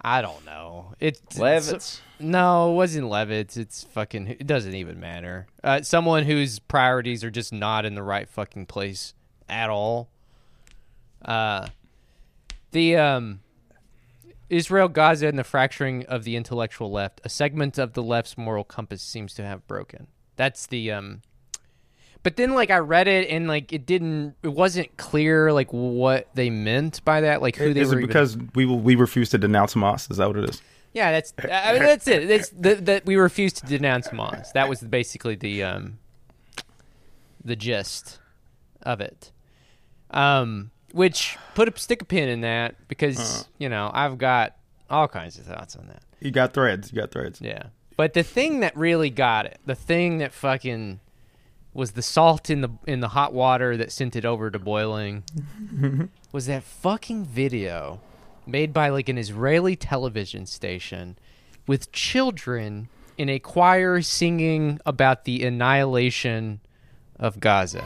I 0.02 0.22
don't 0.22 0.46
know. 0.46 0.94
It's 0.98 1.20
Levitz. 1.38 2.00
No, 2.18 2.72
it 2.72 2.76
wasn't 2.76 3.08
Levitz. 3.08 3.58
It's 3.58 3.84
fucking. 3.84 4.28
It 4.28 4.48
doesn't 4.48 4.74
even 4.74 5.02
matter. 5.02 5.48
Uh, 5.62 5.82
someone 5.82 6.24
whose 6.24 6.60
priorities 6.60 7.26
are 7.26 7.30
just 7.30 7.52
not 7.52 7.84
in 7.84 7.96
the 7.96 8.04
right 8.04 8.30
fucking 8.30 8.68
place 8.68 9.14
at 9.50 9.70
all. 9.70 10.08
Uh, 11.26 11.68
the 12.72 12.96
um, 12.96 13.42
Israel, 14.50 14.88
Gaza, 14.88 15.28
and 15.28 15.38
the 15.38 15.44
fracturing 15.44 16.06
of 16.06 16.24
the 16.24 16.38
intellectual 16.38 16.92
left. 16.92 17.20
A 17.26 17.30
segment 17.30 17.78
of 17.78 17.94
the 17.94 18.04
left's 18.04 18.38
moral 18.38 18.64
compass 18.64 19.02
seems 19.02 19.34
to 19.36 19.44
have 19.44 19.68
broken. 19.68 20.08
That's 20.38 20.68
the 20.68 20.92
um. 20.92 21.22
But 22.24 22.38
then, 22.38 22.54
like, 22.56 22.72
I 22.72 22.78
read 22.78 23.08
it 23.10 23.30
and 23.30 23.48
like 23.48 23.74
it 23.74 23.86
didn't. 23.86 24.36
It 24.44 24.54
wasn't 24.54 24.96
clear 24.98 25.52
like 25.52 25.72
what 25.74 26.30
they 26.36 26.50
meant 26.50 27.04
by 27.04 27.22
that. 27.22 27.42
Like 27.42 27.58
who 27.58 27.74
they 27.74 27.82
is 27.82 27.90
were 27.90 27.96
it 27.96 28.04
even- 28.04 28.08
because 28.08 28.38
we 28.56 28.66
will, 28.66 28.80
we 28.80 28.96
refuse 28.96 29.30
to 29.32 29.38
denounce 29.38 29.74
Hamas? 29.74 30.10
Is 30.10 30.18
that 30.18 30.28
what 30.28 30.38
it 30.38 30.50
is? 30.50 30.62
yeah, 30.94 31.12
that's 31.12 31.34
I 31.40 31.74
mean, 31.74 31.82
that's 31.84 32.08
it. 32.08 32.28
That's 32.28 32.50
that 32.50 32.86
that 32.86 33.06
we 33.06 33.16
refuse 33.18 33.52
to 33.54 33.66
denounce 33.66 34.08
Hamas. 34.08 34.54
That 34.54 34.70
was 34.70 34.80
basically 34.82 35.36
the 35.36 35.64
um 35.64 35.98
the 37.44 37.56
gist 37.56 38.20
of 38.84 39.02
it. 39.02 39.32
Um, 40.12 40.72
which 40.92 41.38
put 41.56 41.68
a 41.68 41.80
stick 41.80 42.02
a 42.04 42.06
pin 42.06 42.30
in 42.30 42.42
that 42.42 42.76
because 42.88 43.48
you 43.58 43.68
know 43.68 43.90
I've 43.94 44.18
got 44.18 44.56
all 44.90 45.08
kinds 45.08 45.38
of 45.40 45.46
thoughts 45.46 45.76
on 45.76 45.88
that. 45.88 46.04
You 46.22 46.32
got 46.32 46.54
threads. 46.54 46.94
You 46.94 47.02
got 47.02 47.12
threads. 47.12 47.42
Yeah, 47.42 47.64
but 47.98 48.14
the 48.14 48.24
thing 48.24 48.60
that 48.62 48.78
really 48.78 49.10
got 49.10 49.46
it, 49.46 49.60
the 49.66 49.76
thing 49.76 50.20
that 50.20 50.32
fucking 50.32 51.00
was 51.74 51.92
the 51.92 52.02
salt 52.02 52.50
in 52.50 52.62
the 52.62 52.70
in 52.86 53.00
the 53.00 53.10
hot 53.10 53.34
water 53.34 53.76
that 53.78 53.92
sent 53.92 54.16
it 54.16 54.26
over 54.26 54.50
to 54.52 54.60
boiling, 54.60 55.24
was 56.32 56.46
that 56.48 56.64
fucking 56.64 57.26
video 57.26 58.00
made 58.46 58.74
by 58.74 58.90
like 58.90 59.10
an 59.10 59.18
Israeli 59.18 59.76
television 59.76 60.46
station 60.46 61.18
with 61.68 61.92
children 61.92 62.90
in 63.18 63.30
a 63.30 63.40
choir 63.40 64.02
singing 64.02 64.80
about 64.86 65.26
the 65.26 65.46
annihilation 65.46 66.60
of 67.20 67.40
Gaza. 67.40 67.84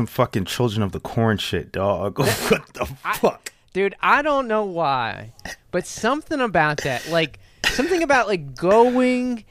Some 0.00 0.06
fucking 0.06 0.46
children 0.46 0.82
of 0.82 0.92
the 0.92 1.00
corn 1.00 1.36
shit, 1.36 1.72
dog. 1.72 2.18
what 2.18 2.66
the 2.72 2.86
fuck? 2.86 3.52
Dude, 3.74 3.94
I 4.00 4.22
don't 4.22 4.48
know 4.48 4.64
why, 4.64 5.34
but 5.72 5.86
something 5.86 6.40
about 6.40 6.78
that, 6.84 7.06
like 7.10 7.38
something 7.66 8.02
about 8.02 8.26
like 8.26 8.54
going, 8.56 9.44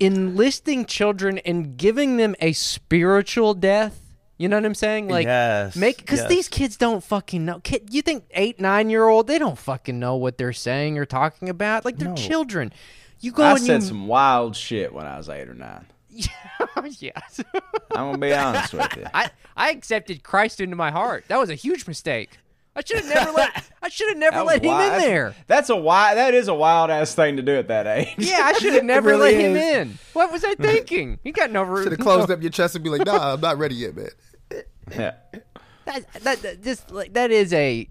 enlisting 0.00 0.84
children 0.86 1.38
and 1.38 1.76
giving 1.76 2.16
them 2.16 2.34
a 2.40 2.54
spiritual 2.54 3.54
death. 3.54 4.00
You 4.36 4.48
know 4.48 4.56
what 4.56 4.64
I'm 4.64 4.74
saying? 4.74 5.06
Like, 5.06 5.26
Yes, 5.26 5.76
make 5.76 5.98
because 5.98 6.18
yes. 6.22 6.28
these 6.28 6.48
kids 6.48 6.76
don't 6.76 7.04
fucking 7.04 7.44
know. 7.44 7.60
Kid, 7.60 7.94
you 7.94 8.02
think 8.02 8.24
eight, 8.32 8.58
nine 8.58 8.90
year 8.90 9.06
old 9.06 9.28
they 9.28 9.38
don't 9.38 9.56
fucking 9.56 10.00
know 10.00 10.16
what 10.16 10.38
they're 10.38 10.52
saying 10.52 10.98
or 10.98 11.04
talking 11.06 11.48
about? 11.48 11.84
Like 11.84 11.98
they're 11.98 12.08
No. 12.08 12.16
children. 12.16 12.72
You 13.20 13.30
go 13.30 13.44
I 13.44 13.52
and 13.52 13.60
said 13.60 13.82
you, 13.82 13.86
some 13.86 14.08
wild 14.08 14.56
shit 14.56 14.92
when 14.92 15.06
I 15.06 15.18
was 15.18 15.28
eight 15.28 15.48
or 15.48 15.54
nine. 15.54 15.86
yes. 17.00 17.40
I'm 17.92 18.12
gonna 18.12 18.18
be 18.18 18.32
honest 18.34 18.72
with 18.74 18.96
you. 18.96 19.04
I 19.14 19.30
I 19.56 19.70
accepted 19.70 20.22
Christ 20.22 20.60
into 20.60 20.76
my 20.76 20.90
heart. 20.90 21.24
That 21.28 21.38
was 21.38 21.50
a 21.50 21.54
huge 21.54 21.86
mistake. 21.86 22.38
I 22.76 22.82
should 22.84 22.98
have 23.04 23.08
never 23.14 23.30
let 23.30 23.64
I 23.82 23.88
should 23.88 24.08
have 24.08 24.18
never 24.18 24.36
That 24.38 24.46
let 24.46 24.62
was 24.62 24.68
him 24.70 24.76
wild. 24.76 24.94
in 24.94 25.00
there. 25.08 25.34
That's 25.46 25.70
a 25.70 25.76
wild. 25.76 26.16
That 26.16 26.34
is 26.34 26.48
a 26.48 26.54
wild 26.54 26.90
ass 26.90 27.14
thing 27.14 27.36
to 27.36 27.42
do 27.42 27.54
at 27.56 27.68
that 27.68 27.86
age. 27.86 28.14
Yeah, 28.18 28.40
I 28.42 28.52
should 28.58 28.74
have 28.74 28.84
never 28.84 29.10
really 29.10 29.32
let 29.32 29.40
him 29.40 29.56
in. 29.56 29.98
What 30.12 30.32
was 30.32 30.44
I 30.44 30.54
thinking? 30.56 31.18
He 31.22 31.30
got 31.32 31.50
no 31.52 31.62
room. 31.62 31.84
Should 31.84 31.92
have 31.92 32.00
closed 32.00 32.30
up 32.30 32.42
your 32.42 32.50
chest 32.50 32.74
and 32.74 32.82
be 32.82 32.90
like, 32.90 33.06
"Nah, 33.06 33.34
I'm 33.34 33.40
not 33.40 33.58
ready 33.58 33.76
yet, 33.76 33.94
man." 33.96 34.08
Yeah. 34.90 35.14
that, 35.86 36.12
that, 36.22 36.42
that 36.42 36.62
just 36.62 36.90
like 36.90 37.12
that 37.14 37.30
is 37.30 37.52
a 37.52 37.88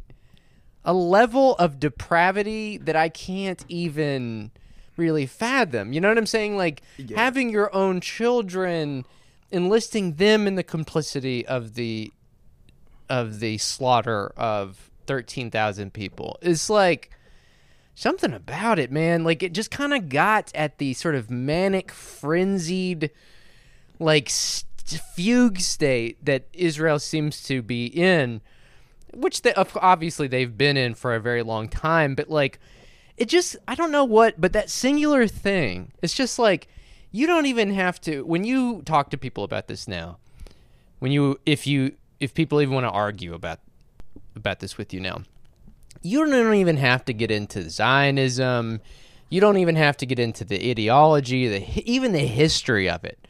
a 0.86 0.94
level 0.94 1.56
of 1.56 1.80
depravity 1.80 2.78
that 2.78 2.96
I 2.98 3.08
can't 3.08 3.64
even 3.70 4.52
really 4.98 5.26
fathom. 5.26 5.94
You 5.94 6.02
know 6.02 6.10
what 6.10 6.18
I'm 6.18 6.26
saying? 6.26 6.58
Like 6.58 6.82
having 7.16 7.50
your 7.50 7.74
own 7.76 8.02
children, 8.02 9.06
enlisting 9.52 10.16
them 10.16 10.48
in 10.48 10.56
the 10.56 10.64
complicity 10.64 11.46
of 11.46 11.76
the 11.76 12.12
of 13.10 13.40
the 13.40 13.58
slaughter 13.58 14.32
of 14.38 14.90
thirteen 15.06 15.52
thousand 15.52 15.94
people 15.94 16.38
is 16.42 16.70
like 16.70 17.12
something 17.96 18.34
about 18.34 18.80
it, 18.80 18.92
man. 18.92 19.24
Like 19.24 19.44
it 19.44 19.54
just 19.54 19.72
kind 19.72 19.94
of 19.94 20.10
got 20.10 20.52
at 20.56 20.78
the 20.78 20.94
sort 20.94 21.16
of 21.16 21.30
manic, 21.30 21.92
frenzied, 21.92 23.12
like 24.00 24.30
st- 24.30 25.02
fugue 25.16 25.60
state 25.60 26.24
that 26.26 26.48
Israel 26.54 27.00
seems 27.00 27.42
to 27.44 27.62
be 27.62 27.86
in, 27.86 28.42
which 29.14 29.44
they, 29.44 29.54
obviously 29.54 30.28
they've 30.28 30.58
been 30.58 30.78
in 30.78 30.94
for 30.94 31.16
a 31.16 31.20
very 31.20 31.44
long 31.44 31.70
time. 31.70 32.16
But 32.16 32.30
like, 32.30 32.60
it 33.18 33.28
just 33.28 33.56
I 33.68 33.76
don't 33.76 33.92
know 33.92 34.06
what, 34.06 34.40
but 34.40 34.54
that 34.54 34.70
singular 34.70 35.28
thing, 35.28 35.92
it's 36.02 36.14
just 36.14 36.40
like 36.40 36.68
you 37.12 37.28
don't 37.28 37.46
even 37.46 37.72
have 37.74 38.02
to 38.02 38.24
when 38.26 38.44
you 38.44 38.82
talk 38.84 39.10
to 39.12 39.18
people 39.18 39.44
about 39.44 39.68
this 39.68 39.88
now. 39.88 40.18
When 41.00 41.12
you 41.12 41.40
if 41.46 41.68
you 41.68 41.96
if 42.20 42.34
people 42.34 42.62
even 42.62 42.74
want 42.74 42.86
to 42.86 42.92
argue 42.92 43.34
about 43.34 43.60
about 44.36 44.60
this 44.60 44.78
with 44.78 44.94
you 44.94 45.00
now 45.00 45.24
you 46.04 46.26
don't 46.26 46.54
even 46.56 46.78
have 46.78 47.06
to 47.06 47.14
get 47.14 47.32
into 47.32 47.70
Zionism. 47.70 48.82
You 49.30 49.42
don't 49.42 49.58
even 49.58 49.76
have 49.78 49.98
to 49.98 50.06
get 50.06 50.20
into 50.20 50.44
the 50.44 50.70
ideology, 50.70 51.48
the 51.48 51.90
even 51.90 52.12
the 52.12 52.20
history 52.20 52.90
of 52.90 53.04
it. 53.04 53.28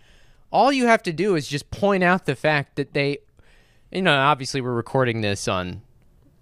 All 0.52 0.74
you 0.74 0.88
have 0.88 1.04
to 1.04 1.14
do 1.14 1.36
is 1.36 1.48
just 1.48 1.72
point 1.72 2.04
out 2.04 2.26
the 2.26 2.36
fact 2.36 2.76
that 2.76 2.94
they, 2.94 3.20
you 3.92 4.02
know, 4.02 4.16
obviously 4.16 4.60
we're 4.60 4.74
recording 4.74 5.22
this 5.22 5.48
on 5.48 5.82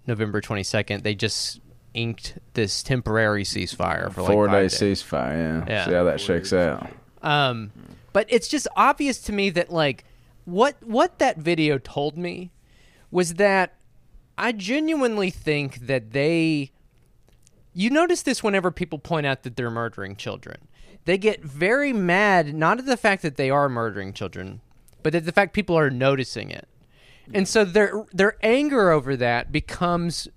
November 0.06 0.40
22nd. 0.40 1.02
They 1.02 1.14
just 1.14 1.60
inked 1.94 2.38
this 2.54 2.82
temporary 2.82 3.44
ceasefire 3.44 4.12
for 4.12 4.22
like 4.22 4.32
Four 4.32 4.48
day 4.48 4.62
days. 4.62 4.74
ceasefire. 4.74 5.66
Yeah. 5.66 5.72
Yeah. 5.72 5.86
See 5.86 5.92
how 5.92 6.04
that 6.04 6.20
shakes 6.20 6.52
out. 6.52 6.90
Um, 7.22 7.72
but 8.12 8.26
it's 8.28 8.48
just 8.48 8.66
obvious 8.76 9.18
to 9.22 9.32
me 9.32 9.50
that 9.50 9.70
like 9.70 10.04
what 10.44 10.76
what 10.82 11.18
that 11.18 11.38
video 11.38 11.78
told 11.78 12.16
me 12.18 12.50
was 13.10 13.34
that 13.34 13.74
I 14.36 14.52
genuinely 14.52 15.30
think 15.30 15.86
that 15.86 16.12
they. 16.12 16.72
You 17.74 17.88
notice 17.90 18.22
this 18.22 18.42
whenever 18.42 18.70
people 18.70 18.98
point 18.98 19.24
out 19.24 19.44
that 19.44 19.56
they're 19.56 19.70
murdering 19.70 20.16
children. 20.16 20.68
They 21.04 21.16
get 21.16 21.42
very 21.42 21.92
mad, 21.92 22.54
not 22.54 22.78
at 22.78 22.86
the 22.86 22.96
fact 22.98 23.22
that 23.22 23.36
they 23.36 23.48
are 23.50 23.68
murdering 23.68 24.12
children, 24.12 24.60
but 25.02 25.14
at 25.14 25.24
the 25.24 25.32
fact 25.32 25.52
people 25.54 25.76
are 25.76 25.90
noticing 25.90 26.50
it. 26.50 26.68
And 27.32 27.48
so 27.48 27.64
their 27.64 28.04
their 28.12 28.36
anger 28.42 28.90
over 28.90 29.16
that 29.16 29.52
becomes 29.52 30.28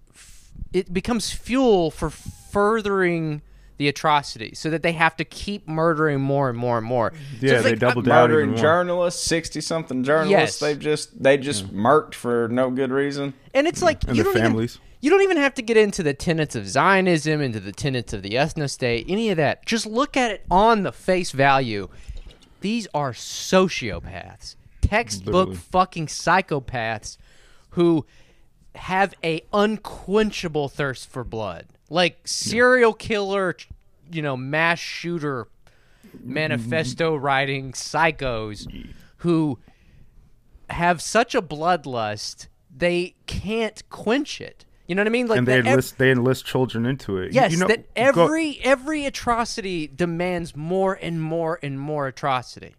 it 0.73 0.93
becomes 0.93 1.31
fuel 1.31 1.91
for 1.91 2.09
furthering 2.09 3.41
the 3.77 3.89
atrocity, 3.89 4.53
so 4.55 4.69
that 4.69 4.83
they 4.83 4.93
have 4.93 5.17
to 5.17 5.25
keep 5.25 5.67
murdering 5.67 6.21
more 6.21 6.47
and 6.49 6.57
more 6.57 6.77
and 6.77 6.87
more. 6.87 7.11
So 7.11 7.45
Yeah, 7.45 7.53
it's 7.55 7.63
they 7.63 7.71
like, 7.71 7.79
double 7.79 8.01
down 8.01 8.15
even 8.19 8.29
Murdering 8.31 8.49
more. 8.51 8.57
journalists, 8.59 9.21
sixty 9.25 9.59
something 9.59 10.03
journalists. 10.05 10.31
Yes. 10.31 10.59
They've 10.59 10.79
just 10.79 11.21
they 11.21 11.37
just 11.37 11.73
murked 11.73 12.13
for 12.13 12.47
no 12.47 12.69
good 12.69 12.91
reason. 12.91 13.33
And 13.53 13.67
it's 13.67 13.81
like 13.81 14.03
And 14.05 14.15
you 14.15 14.23
don't 14.23 14.33
families. 14.33 14.75
Even, 14.75 14.85
you 15.01 15.09
don't 15.11 15.21
even 15.23 15.35
have 15.37 15.53
to 15.55 15.61
get 15.61 15.75
into 15.75 16.03
the 16.03 16.13
tenets 16.13 16.55
of 16.55 16.67
Zionism, 16.69 17.41
into 17.41 17.59
the 17.59 17.73
tenets 17.73 18.13
of 18.13 18.23
the 18.23 18.29
ethno 18.29 18.69
state, 18.69 19.05
any 19.09 19.29
of 19.29 19.35
that. 19.35 19.65
Just 19.65 19.85
look 19.85 20.15
at 20.15 20.31
it 20.31 20.45
on 20.49 20.83
the 20.83 20.93
face 20.93 21.31
value. 21.31 21.89
These 22.61 22.87
are 22.93 23.11
sociopaths, 23.11 24.55
textbook 24.81 25.33
Literally. 25.49 25.55
fucking 25.57 26.07
psychopaths 26.07 27.17
who 27.71 28.05
have 28.75 29.13
a 29.23 29.41
unquenchable 29.53 30.69
thirst 30.69 31.09
for 31.09 31.23
blood, 31.23 31.65
like 31.89 32.19
serial 32.25 32.93
killer, 32.93 33.55
you 34.11 34.21
know, 34.21 34.37
mass 34.37 34.79
shooter, 34.79 35.47
manifesto 36.23 37.15
writing 37.15 37.71
psychos 37.71 38.67
who 39.17 39.59
have 40.69 41.01
such 41.01 41.35
a 41.35 41.41
bloodlust 41.41 42.47
they 42.77 43.15
can't 43.25 43.87
quench 43.89 44.41
it. 44.41 44.65
You 44.87 44.95
know 44.95 45.01
what 45.01 45.07
I 45.07 45.11
mean? 45.11 45.27
Like 45.27 45.37
and 45.39 45.47
they 45.47 45.53
that 45.53 45.59
ev- 45.59 45.67
enlist 45.67 45.97
they 45.97 46.11
enlist 46.11 46.45
children 46.45 46.85
into 46.85 47.17
it. 47.17 47.31
Yes, 47.31 47.51
you 47.51 47.57
know, 47.57 47.67
that 47.67 47.87
go- 47.95 48.01
every 48.25 48.59
every 48.63 49.05
atrocity 49.05 49.87
demands 49.87 50.55
more 50.55 50.99
and 51.01 51.21
more 51.21 51.59
and 51.63 51.79
more 51.79 52.07
atrocity. 52.07 52.75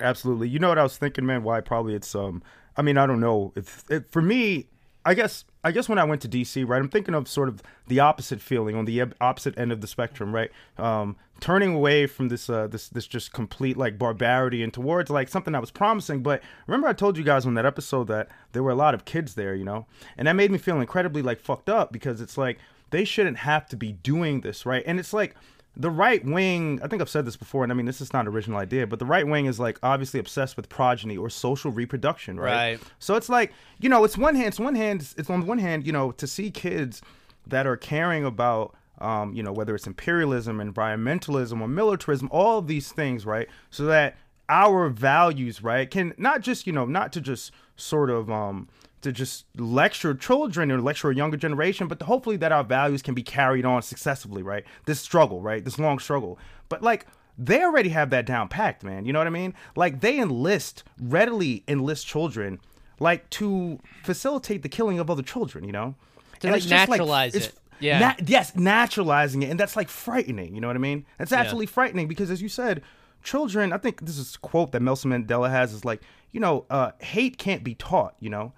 Absolutely. 0.00 0.48
You 0.48 0.58
know 0.58 0.68
what 0.68 0.78
I 0.78 0.82
was 0.82 0.96
thinking, 0.96 1.24
man? 1.26 1.42
Why 1.44 1.60
probably 1.60 1.94
it's 1.94 2.14
um. 2.14 2.42
I 2.76 2.82
mean, 2.82 2.98
I 2.98 3.06
don't 3.06 3.20
know. 3.20 3.52
If 3.54 3.84
it, 3.88 4.10
for 4.10 4.20
me, 4.20 4.66
I 5.04 5.14
guess 5.14 5.44
I 5.62 5.70
guess 5.70 5.88
when 5.88 5.98
I 5.98 6.04
went 6.04 6.22
to 6.22 6.28
DC, 6.28 6.66
right, 6.66 6.80
I'm 6.80 6.88
thinking 6.88 7.14
of 7.14 7.28
sort 7.28 7.48
of 7.48 7.62
the 7.88 8.00
opposite 8.00 8.40
feeling 8.40 8.76
on 8.76 8.84
the 8.84 9.02
opposite 9.20 9.58
end 9.58 9.72
of 9.72 9.80
the 9.80 9.86
spectrum, 9.86 10.34
right? 10.34 10.50
Um, 10.78 11.16
turning 11.40 11.74
away 11.74 12.06
from 12.06 12.28
this 12.28 12.48
uh 12.48 12.66
this 12.68 12.88
this 12.88 13.06
just 13.06 13.32
complete 13.32 13.76
like 13.76 13.98
barbarity 13.98 14.62
and 14.62 14.72
towards 14.72 15.10
like 15.10 15.28
something 15.28 15.52
that 15.52 15.60
was 15.60 15.70
promising. 15.70 16.22
But 16.22 16.42
remember, 16.66 16.88
I 16.88 16.92
told 16.92 17.18
you 17.18 17.24
guys 17.24 17.44
on 17.44 17.54
that 17.54 17.66
episode 17.66 18.08
that 18.08 18.28
there 18.52 18.62
were 18.62 18.70
a 18.70 18.76
lot 18.76 18.94
of 18.94 19.04
kids 19.04 19.34
there, 19.34 19.54
you 19.54 19.64
know, 19.64 19.86
and 20.16 20.26
that 20.28 20.34
made 20.34 20.50
me 20.50 20.58
feel 20.58 20.80
incredibly 20.80 21.22
like 21.22 21.40
fucked 21.40 21.68
up 21.68 21.92
because 21.92 22.20
it's 22.20 22.38
like 22.38 22.58
they 22.90 23.04
shouldn't 23.04 23.38
have 23.38 23.66
to 23.66 23.76
be 23.76 23.92
doing 23.92 24.40
this, 24.40 24.64
right? 24.64 24.82
And 24.86 24.98
it's 24.98 25.12
like 25.12 25.34
the 25.76 25.90
right 25.90 26.24
wing 26.24 26.78
i 26.84 26.86
think 26.88 27.02
i've 27.02 27.08
said 27.08 27.24
this 27.24 27.36
before 27.36 27.62
and 27.64 27.72
i 27.72 27.74
mean 27.74 27.86
this 27.86 28.00
is 28.00 28.12
not 28.12 28.20
an 28.26 28.28
original 28.32 28.58
idea 28.58 28.86
but 28.86 28.98
the 28.98 29.04
right 29.04 29.26
wing 29.26 29.46
is 29.46 29.58
like 29.58 29.78
obviously 29.82 30.20
obsessed 30.20 30.56
with 30.56 30.68
progeny 30.68 31.16
or 31.16 31.28
social 31.28 31.70
reproduction 31.72 32.38
right, 32.38 32.72
Right. 32.72 32.80
so 33.00 33.16
it's 33.16 33.28
like 33.28 33.52
you 33.80 33.88
know 33.88 34.04
it's 34.04 34.16
one 34.16 34.34
hand 34.36 34.48
it's 34.48 34.60
one 34.60 34.74
hand 34.76 35.12
it's 35.18 35.28
on 35.28 35.40
the 35.40 35.46
one 35.46 35.58
hand 35.58 35.84
you 35.86 35.92
know 35.92 36.12
to 36.12 36.26
see 36.26 36.50
kids 36.50 37.02
that 37.46 37.66
are 37.66 37.76
caring 37.76 38.24
about 38.24 38.74
um, 39.00 39.34
you 39.34 39.42
know 39.42 39.52
whether 39.52 39.74
it's 39.74 39.86
imperialism 39.88 40.58
environmentalism 40.58 41.60
or 41.60 41.66
militarism 41.68 42.28
all 42.30 42.62
these 42.62 42.92
things 42.92 43.26
right 43.26 43.48
so 43.70 43.84
that 43.86 44.16
our 44.48 44.88
values 44.88 45.62
right 45.62 45.90
can 45.90 46.14
not 46.18 46.40
just 46.40 46.66
you 46.66 46.72
know 46.72 46.84
not 46.86 47.12
to 47.12 47.20
just 47.20 47.50
sort 47.76 48.10
of 48.10 48.30
um 48.30 48.68
to 49.04 49.12
just 49.12 49.46
lecture 49.56 50.14
children 50.14 50.70
or 50.72 50.80
lecture 50.80 51.10
a 51.10 51.14
younger 51.14 51.36
generation, 51.36 51.86
but 51.88 52.02
hopefully 52.02 52.36
that 52.38 52.52
our 52.52 52.64
values 52.64 53.00
can 53.02 53.14
be 53.14 53.22
carried 53.22 53.64
on 53.64 53.80
successfully, 53.82 54.42
right? 54.42 54.64
This 54.86 55.00
struggle, 55.00 55.40
right? 55.40 55.64
This 55.64 55.78
long 55.78 55.98
struggle. 55.98 56.38
But 56.68 56.82
like 56.82 57.06
they 57.38 57.62
already 57.62 57.88
have 57.90 58.10
that 58.10 58.26
down 58.26 58.48
packed, 58.48 58.84
man. 58.84 59.06
You 59.06 59.12
know 59.12 59.18
what 59.18 59.26
I 59.26 59.30
mean? 59.30 59.54
Like 59.76 60.00
they 60.00 60.18
enlist, 60.20 60.84
readily 61.00 61.64
enlist 61.66 62.06
children, 62.06 62.60
like 63.00 63.28
to 63.30 63.80
facilitate 64.02 64.62
the 64.62 64.68
killing 64.68 64.98
of 64.98 65.10
other 65.10 65.22
children, 65.22 65.64
you 65.64 65.72
know? 65.72 65.94
To, 66.40 66.46
And 66.46 66.52
like, 66.52 66.58
it's 66.58 66.66
just, 66.66 66.88
naturalize 66.88 67.34
it's 67.34 67.46
it. 67.48 67.54
Yeah. 67.80 67.98
na- 67.98 68.14
yes, 68.24 68.54
naturalizing 68.54 69.42
it. 69.42 69.50
And 69.50 69.58
that's 69.58 69.76
like 69.76 69.88
frightening, 69.88 70.54
you 70.54 70.60
know 70.60 70.68
what 70.68 70.76
I 70.76 70.80
mean? 70.80 71.06
That's 71.18 71.32
absolutely 71.32 71.66
frightening 71.66 72.06
because 72.08 72.30
as 72.30 72.40
you 72.40 72.48
said, 72.48 72.82
children, 73.22 73.72
I 73.72 73.78
think 73.78 74.00
this 74.06 74.16
is 74.16 74.36
a 74.36 74.38
quote 74.38 74.72
that 74.72 74.82
Nelson 74.82 75.10
Mandela 75.10 75.50
has 75.50 75.72
is 75.72 75.84
like, 75.84 76.02
you 76.30 76.40
know, 76.40 76.66
uh, 76.70 76.92
hate 77.00 77.36
can't 77.38 77.64
be 77.64 77.74
taught, 77.74 78.14
you 78.20 78.30
know? 78.30 78.52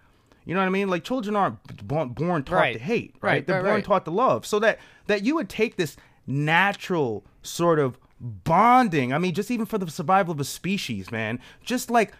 You 0.47 0.55
know 0.55 0.61
what 0.61 0.67
I 0.67 0.71
mean? 0.71 0.88
Like 0.88 1.05
children 1.05 1.37
aren't 1.37 1.87
born, 1.87 2.11
born 2.11 2.43
taught 2.45 2.55
Right. 2.57 2.73
to 2.73 2.79
hate, 2.79 3.15
right? 3.21 3.31
Right, 3.33 3.47
They're 3.47 3.62
right, 3.62 3.71
born 3.71 3.83
taught 3.83 4.05
to 4.07 4.11
love. 4.11 4.47
So 4.47 4.59
that 4.61 4.79
that 5.07 5.25
you 5.25 5.35
would 5.35 5.49
take 5.50 5.76
this 5.76 5.97
natural 6.26 7.25
sort 7.43 7.79
of 7.79 7.99
bonding. 8.19 9.12
I 9.12 9.19
mean, 9.19 9.35
just 9.35 9.50
even 9.50 9.67
for 9.67 9.76
the 9.76 9.91
survival 9.91 10.33
of 10.33 10.41
a 10.41 10.45
species, 10.45 11.11
man. 11.12 11.38
Just 11.62 11.91
like 11.91 12.12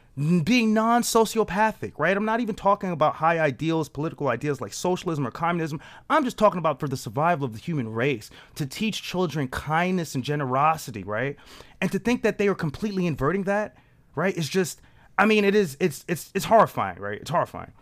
being 0.45 0.75
non-sociopathic, 0.75 1.92
right? 1.99 2.16
I'm 2.16 2.25
not 2.25 2.40
even 2.40 2.54
talking 2.54 2.90
about 2.90 3.14
high 3.16 3.38
ideals, 3.38 3.88
political 3.88 4.28
ideas 4.28 4.61
like 4.61 4.73
socialism 4.73 5.26
or 5.26 5.30
communism. 5.30 5.80
I'm 6.11 6.25
just 6.25 6.37
talking 6.38 6.59
about 6.59 6.80
for 6.80 6.88
the 6.88 6.97
survival 6.97 7.45
of 7.47 7.52
the 7.52 7.59
human 7.59 7.88
race 7.92 8.30
to 8.56 8.66
teach 8.66 9.02
children 9.02 9.49
kindness 9.49 10.14
and 10.14 10.23
generosity, 10.25 11.02
right? 11.02 11.37
And 11.80 11.90
to 11.92 11.99
think 11.99 12.23
that 12.23 12.38
they 12.38 12.49
are 12.49 12.54
completely 12.54 13.06
inverting 13.06 13.45
that, 13.45 13.76
right? 14.14 14.37
Is 14.37 14.49
just 14.49 14.80
I 15.18 15.25
mean, 15.25 15.45
it 15.45 15.54
is 15.54 15.76
it's 15.80 16.04
it's 16.09 16.30
it's 16.35 16.45
horrifying, 16.45 16.99
right? 16.99 17.21
It's 17.21 17.30
horrifying. 17.30 17.73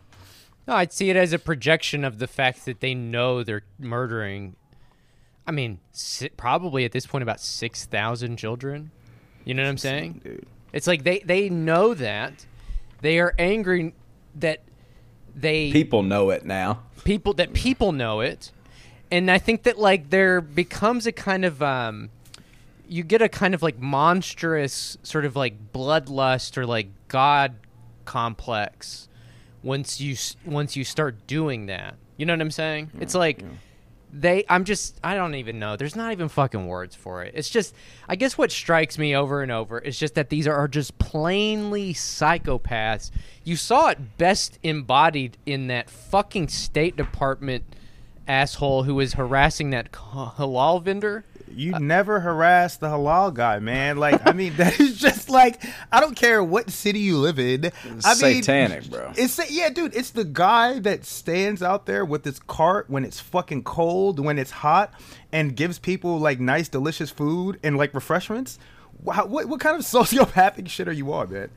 No, 0.67 0.75
I'd 0.75 0.93
see 0.93 1.11
it 1.11 1.17
as 1.17 1.33
a 1.33 1.39
projection 1.39 2.05
of 2.05 2.19
the 2.19 2.27
fact 2.27 2.65
that 2.65 2.81
they 2.81 2.95
know 2.95 3.43
they're 3.43 3.65
murdering. 3.79 4.57
I 5.47 5.51
mean, 5.53 5.81
si- 5.93 6.31
probably 6.31 6.85
at 6.85 6.93
this 6.93 7.07
point 7.07 7.23
about 7.23 7.41
six 7.41 7.85
thousand 7.85 8.37
children. 8.39 8.91
You 9.45 9.55
know 9.55 9.63
what 9.63 9.69
I'm 9.69 9.79
saying? 9.79 10.21
Dude. 10.25 10.47
It's 10.73 10.87
like 10.87 11.05
they 11.05 11.19
they 11.21 11.49
know 11.51 11.93
that 11.95 12.47
they 13.03 13.19
are 13.21 13.35
angry 13.39 13.93
that 14.37 14.63
they 15.37 15.71
People 15.71 16.03
know 16.03 16.31
it 16.31 16.45
now. 16.47 16.83
people 17.05 17.35
that 17.35 17.53
people 17.53 17.93
know 17.93 18.21
it 18.21 18.51
and 19.11 19.31
i 19.31 19.37
think 19.37 19.65
that 19.65 19.79
like 19.79 20.09
there 20.11 20.41
becomes 20.41 21.07
a 21.07 21.13
kind 21.13 21.45
of 21.45 21.61
um 21.63 22.09
you 22.89 23.03
get 23.03 23.21
a 23.21 23.29
kind 23.29 23.53
of 23.53 23.63
like 23.63 23.79
monstrous 23.79 24.97
sort 25.03 25.25
of 25.25 25.37
like 25.37 25.73
bloodlust 25.73 26.57
or 26.57 26.65
like 26.65 26.87
god 27.09 27.55
complex 28.05 29.09
once 29.65 30.01
you 30.01 30.17
once 30.45 30.77
you 30.77 30.85
start 30.85 31.27
doing 31.27 31.67
that. 31.67 31.97
You 32.17 32.27
know 32.27 32.33
what 32.35 32.41
I'm 32.43 32.51
saying? 32.51 32.91
it's 33.01 33.15
like 33.15 33.43
they 34.13 34.45
I'm 34.49 34.65
just 34.65 35.01
I 35.03 35.17
don't 35.17 35.35
even 35.35 35.59
know. 35.59 35.77
There's 35.77 35.97
not 35.97 36.13
even 36.13 36.29
fucking 36.29 36.67
words 36.67 36.95
for 36.95 37.25
it. 37.25 37.33
It's 37.35 37.51
just 37.51 37.75
I 38.09 38.15
guess 38.15 38.39
what 38.39 38.53
strikes 38.53 38.99
me 38.99 39.17
over 39.17 39.43
and 39.43 39.51
over 39.51 39.79
is 39.79 39.99
just 39.99 40.15
that 40.15 40.29
these 40.29 40.47
are 40.47 40.69
just 40.69 40.97
plainly 40.99 41.95
psychopaths. 41.95 43.11
You 43.43 43.57
saw 43.57 43.89
it 43.89 44.19
best 44.19 44.59
embodied 44.63 45.39
in 45.47 45.67
that 45.69 45.91
fucking 45.91 46.49
State 46.49 46.97
Department 46.97 47.65
asshole 48.29 48.85
who 48.85 48.95
was 48.95 49.15
harassing 49.15 49.71
that 49.71 49.91
halal 49.93 50.83
vendor. 50.83 51.25
You 51.53 51.79
never 51.79 52.21
harass 52.21 52.77
the 52.77 52.89
halal 52.89 53.33
guy, 53.33 53.59
man. 53.59 53.97
Like, 53.97 54.27
I 54.27 54.33
mean, 54.33 54.55
that 54.57 54.81
is 54.81 54.99
just 54.99 55.31
like 55.31 55.63
I 55.93 56.01
don't 56.01 56.17
care 56.17 56.43
what 56.43 56.71
city 56.71 57.01
you 57.01 57.19
live 57.19 57.39
in. 57.39 57.71
I 58.05 58.15
mean, 58.21 58.43
satanic, 58.43 58.91
bro. 58.91 59.13
It's 59.17 59.51
yeah, 59.51 59.71
dude. 59.71 59.95
It's 59.95 60.11
the 60.11 60.25
guy 60.25 60.79
that 60.81 61.05
stands 61.05 61.63
out 61.63 61.87
there 61.87 62.05
with 62.05 62.25
his 62.25 62.39
cart 62.39 62.89
when 62.89 63.05
it's 63.05 63.21
fucking 63.21 63.65
cold, 63.65 64.19
when 64.21 64.39
it's 64.39 64.51
hot, 64.51 64.93
and 65.33 65.55
gives 65.57 65.79
people 65.79 66.19
like 66.19 66.41
nice, 66.41 66.69
delicious 66.69 67.11
food 67.11 67.59
and 67.63 67.77
like 67.77 67.95
refreshments. 67.95 68.59
Wow, 69.05 69.27
what 69.27 69.47
what 69.49 69.61
kind 69.61 69.77
of 69.77 69.83
sociopathic 69.85 70.69
shit 70.69 70.89
are 70.89 70.93
you 70.93 71.13
on, 71.13 71.31
man? 71.33 71.51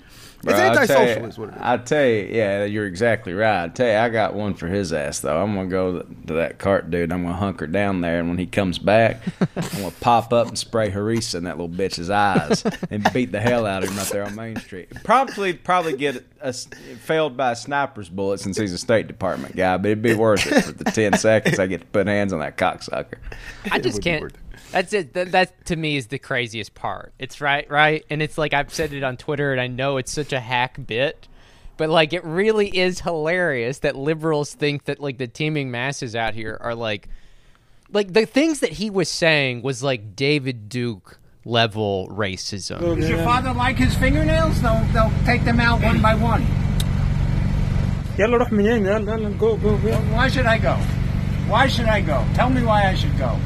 Bro, 0.44 0.54
it's 0.54 0.62
I'll 0.62 0.74
tell 0.74 0.82
antisocial, 0.98 1.24
you- 1.24 1.30
is 1.30 1.38
what 1.40 1.50
it 1.50 1.56
is. 1.56 1.62
I 1.64 1.78
tell 1.78 2.06
you, 2.06 2.30
yeah, 2.32 2.64
you're 2.66 2.86
exactly 2.86 3.34
right. 3.34 3.64
I 3.64 3.68
tell 3.70 3.88
you, 3.88 3.96
I 3.98 4.10
got 4.10 4.36
one 4.36 4.54
for 4.54 4.68
his 4.68 4.94
ass 4.94 5.22
though. 5.22 5.42
I'm 5.42 5.56
gonna 5.56 5.68
go 5.70 6.02
to 6.28 6.34
that 6.36 6.60
cart 6.60 6.92
dude. 6.92 7.12
I'm 7.12 7.24
gonna 7.24 7.36
hunker 7.36 7.66
down 7.66 8.02
there, 8.02 8.20
and 8.20 8.28
when 8.30 8.38
he 8.38 8.46
comes 8.46 8.78
back, 8.78 9.22
I'm 9.56 9.80
gonna 9.82 9.92
pop 10.00 10.34
up 10.34 10.50
and 10.50 10.58
spray 10.58 10.92
harissa 10.92 11.36
in 11.36 11.46
that 11.46 11.58
little 11.58 11.74
bitch's 11.76 12.10
eyes 12.12 12.64
and 12.92 13.12
beat 13.14 13.32
the 13.32 13.40
hell 13.40 13.66
out 13.66 13.84
of 13.84 13.90
him 13.90 13.98
out 13.98 14.08
there 14.10 14.24
on 14.26 14.36
Main 14.36 14.58
Street. 14.58 14.90
Probably, 15.04 15.54
probably 15.54 15.96
get 15.98 16.18
a, 16.42 16.48
s- 16.48 16.68
failed 17.02 17.36
by 17.38 17.54
a 17.54 17.56
sniper's 17.56 18.10
bullet 18.10 18.40
since 18.42 18.58
he's 18.58 18.74
a 18.74 18.78
State 18.78 19.08
Department 19.08 19.56
guy, 19.56 19.76
but 19.78 19.88
it'd 19.88 20.04
be 20.04 20.14
worth 20.14 20.46
it 20.52 20.66
for 20.66 20.72
the 20.74 20.84
ten 20.92 21.14
seconds 21.18 21.58
I 21.58 21.66
get 21.66 21.80
to 21.82 21.88
put 21.88 22.06
hands 22.08 22.32
on 22.34 22.40
that 22.42 22.58
cocksucker. 22.58 23.16
I 23.72 23.80
just 23.80 24.04
can't. 24.04 24.32
worth 24.77 24.77
it. 24.77 24.77
That's 24.77 24.93
it. 24.93 25.15
That, 25.15 25.33
that 25.33 25.67
to 25.67 25.77
me 25.77 25.97
is 25.97 26.09
the 26.09 26.19
craziest 26.19 26.75
part. 26.75 27.13
It's 27.19 27.41
right, 27.41 27.69
right, 27.71 28.05
and 28.11 28.23
it's 28.23 28.39
like 28.39 28.55
I've 28.55 28.73
said 28.73 28.93
it 28.93 29.03
on 29.03 29.17
Twitter, 29.17 29.53
and 29.53 29.61
I 29.61 29.67
know 29.67 29.97
it's 29.97 30.13
such 30.13 30.33
a 30.33 30.41
hack 30.41 30.79
bit, 30.87 31.29
but 31.77 31.89
like 31.89 32.13
it 32.13 32.25
really 32.25 32.69
is 32.69 33.01
hilarious 33.01 33.81
that 33.81 33.97
liberals 33.97 34.55
think 34.55 34.85
that 34.85 35.01
like 35.01 35.19
the 35.19 35.27
teeming 35.27 35.71
masses 35.71 36.15
out 36.15 36.35
here 36.35 36.57
are 36.61 36.75
like, 36.75 37.09
like 37.91 38.13
the 38.13 38.27
things 38.27 38.61
that 38.61 38.73
he 38.73 38.91
was 38.91 39.09
saying 39.09 39.63
was 39.63 39.83
like 39.83 40.17
David 40.17 40.69
Duke 40.69 41.19
level 41.45 42.09
racism. 42.09 42.81
Does 42.81 43.09
your 43.09 43.23
father 43.25 43.53
like 43.53 43.77
his 43.77 43.95
fingernails? 43.97 44.61
They'll, 44.63 44.85
they'll 44.93 45.13
take 45.25 45.45
them 45.45 45.61
out 45.61 45.83
one 45.83 46.01
by 46.01 46.15
one. 46.15 46.47
يلا 48.19 48.37
روح 48.37 48.53
من 48.53 48.67
هنا 48.67 48.99
يلا 48.99 49.15
يلا 49.15 49.39
جو 49.41 49.57
جو 49.57 49.79
جو 49.79 49.91
Why 50.15 50.29
should 50.29 50.47
I 50.47 50.59
go? 50.59 50.77
Why 51.49 51.67
should 51.67 51.87
I 51.87 52.01
go? 52.01 52.25
Tell 52.35 52.51
me 52.51 52.63
why 52.63 52.89
I 52.91 52.95
should 52.95 53.17
go. 53.19 53.39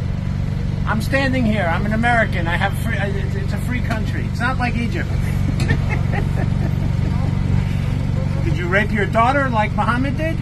I'm 0.91 1.01
standing 1.01 1.45
here. 1.45 1.63
I'm 1.63 1.85
an 1.85 1.93
American. 1.93 2.47
I 2.47 2.57
have 2.57 2.77
free. 2.79 2.97
uh, 2.97 3.05
It's 3.07 3.35
it's 3.35 3.53
a 3.53 3.57
free 3.59 3.79
country. 3.79 4.25
It's 4.29 4.41
not 4.41 4.57
like 4.57 4.75
Egypt. 4.75 5.07
did 8.43 8.57
you 8.57 8.67
rape 8.67 8.91
your 8.91 9.05
daughter 9.05 9.47
like 9.49 9.71
Muhammad 9.71 10.17
did? 10.17 10.35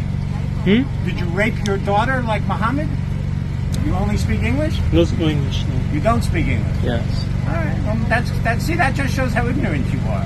Hmm? 0.65 1.05
Did 1.05 1.19
you 1.19 1.25
rape 1.27 1.53
your 1.67 1.77
daughter 1.77 2.23
like 2.23 2.41
Muhammad? 2.47 2.87
You 3.85 3.93
only 3.93 4.17
speak 4.17 4.41
English? 4.41 4.79
No 4.91 5.03
no 5.19 5.27
English 5.27 5.63
no. 5.67 5.93
You 5.93 5.99
don't 6.01 6.23
speak 6.23 6.47
English. 6.47 6.77
Yes. 6.83 7.05
All 7.47 7.53
right. 7.53 7.77
Well, 7.85 7.95
that's 8.09 8.31
that. 8.43 8.59
See, 8.59 8.73
that 8.75 8.95
just 8.95 9.13
shows 9.13 9.33
how 9.33 9.45
ignorant 9.47 9.85
you 9.93 9.99
are. 10.09 10.25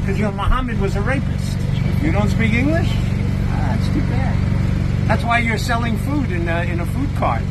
Because 0.00 0.18
you 0.18 0.24
know 0.24 0.32
Muhammad 0.32 0.80
was 0.80 0.96
a 0.96 1.02
rapist. 1.02 1.56
You 2.02 2.10
don't 2.10 2.30
speak 2.30 2.52
English? 2.52 2.88
Ah, 2.90 3.76
that's 3.78 3.86
too 3.94 4.00
bad. 4.10 4.36
That's 5.06 5.22
why 5.22 5.38
you're 5.38 5.56
selling 5.58 5.96
food 5.98 6.32
in 6.32 6.48
a, 6.48 6.62
in 6.64 6.80
a 6.80 6.86
food 6.86 7.10
cart. 7.16 7.42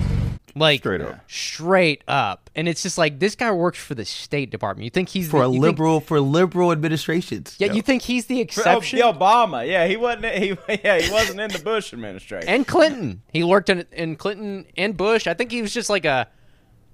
Like 0.53 0.81
Straight 0.81 1.01
up. 1.01 1.19
straight 1.31 2.03
up, 2.09 2.49
and 2.55 2.67
it's 2.67 2.83
just 2.83 2.97
like 2.97 3.19
this 3.19 3.35
guy 3.35 3.51
works 3.51 3.79
for 3.79 3.95
the 3.95 4.03
State 4.03 4.49
Department. 4.51 4.83
You 4.83 4.89
think 4.89 5.07
he's 5.09 5.29
for 5.31 5.39
the, 5.39 5.45
a 5.45 5.47
you 5.47 5.53
think- 5.53 5.63
liberal 5.63 5.99
for 6.01 6.19
liberal 6.19 6.71
administrations. 6.73 7.55
yeah, 7.57 7.67
yo. 7.67 7.73
you 7.75 7.81
think 7.81 8.01
he's 8.01 8.25
the 8.25 8.41
exception? 8.41 8.99
yeah, 8.99 9.05
Obama, 9.13 9.65
yeah, 9.65 9.87
he 9.87 9.95
wasn't. 9.95 10.25
He 10.25 10.49
yeah, 10.83 10.99
he 10.99 11.09
wasn't 11.11 11.39
in 11.39 11.51
the 11.51 11.59
Bush 11.59 11.93
administration. 11.93 12.49
and 12.49 12.67
Clinton. 12.67 13.21
He 13.31 13.43
worked 13.43 13.69
in 13.69 13.85
in 13.93 14.17
Clinton 14.17 14.65
and 14.77 14.97
Bush. 14.97 15.25
I 15.27 15.33
think 15.33 15.51
he 15.51 15.61
was 15.61 15.73
just 15.73 15.89
like 15.89 16.03
a 16.05 16.27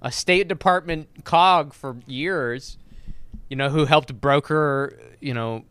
a 0.00 0.12
State 0.12 0.46
Department 0.46 1.08
cog 1.24 1.72
for 1.74 1.96
years. 2.06 2.78
You 3.48 3.56
know, 3.56 3.70
who 3.70 3.86
helped 3.86 4.14
broker, 4.20 4.96
you 5.20 5.32
know, 5.34 5.64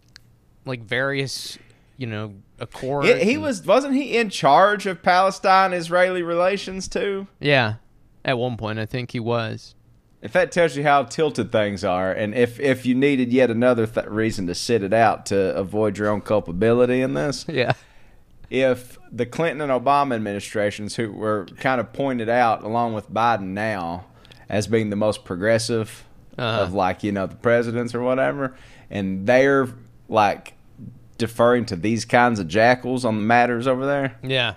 like 0.65 0.81
various, 0.83 1.57
you 1.97 2.07
know, 2.07 2.33
accords. 2.59 3.07
He, 3.07 3.19
he 3.23 3.33
and- 3.33 3.43
was 3.43 3.65
wasn't 3.65 3.95
he 3.95 4.17
in 4.17 4.29
charge 4.29 4.85
of 4.85 5.01
Palestine 5.03 5.73
Israeli 5.73 6.21
relations 6.23 6.87
too? 6.87 7.27
yeah. 7.39 7.75
At 8.25 8.37
one 8.37 8.57
point, 8.57 8.77
I 8.77 8.85
think 8.85 9.11
he 9.11 9.19
was. 9.21 9.73
If 10.21 10.33
that 10.33 10.51
tells 10.51 10.75
you 10.75 10.83
how 10.83 11.03
tilted 11.03 11.49
things 11.51 11.83
are, 11.85 12.11
and 12.11 12.33
if 12.35 12.59
if 12.59 12.85
you 12.85 12.93
needed 12.93 13.31
yet 13.31 13.49
another 13.49 13.87
th- 13.87 14.07
reason 14.07 14.47
to 14.47 14.55
sit 14.55 14.83
it 14.83 14.91
out 14.91 15.25
to 15.27 15.55
avoid 15.55 15.97
your 15.97 16.09
own 16.09 16.19
culpability 16.21 17.01
in 17.01 17.13
this, 17.13 17.45
Yeah. 17.49 17.71
if 18.49 18.97
the 19.11 19.25
Clinton 19.25 19.61
and 19.61 19.71
Obama 19.71 20.15
administrations, 20.15 20.95
who 20.95 21.11
were 21.11 21.45
kind 21.59 21.79
of 21.79 21.93
pointed 21.93 22.27
out 22.27 22.63
along 22.63 22.93
with 22.95 23.09
Biden 23.11 23.49
now 23.53 24.05
as 24.49 24.67
being 24.67 24.89
the 24.89 24.95
most 24.97 25.23
progressive 25.23 26.03
Uh-huh. 26.37 26.63
of 26.63 26.73
like 26.73 27.03
you 27.03 27.11
know 27.13 27.27
the 27.27 27.35
presidents 27.35 27.95
or 27.95 28.01
whatever, 28.01 28.55
and 28.89 29.25
they're 29.25 29.69
like 30.09 30.53
deferring 31.17 31.65
to 31.67 31.75
these 31.75 32.05
kinds 32.05 32.39
of 32.39 32.47
jackals 32.47 33.05
on 33.05 33.15
the 33.15 33.21
matters 33.21 33.67
over 33.67 33.85
there. 33.85 34.17
Yeah. 34.23 34.53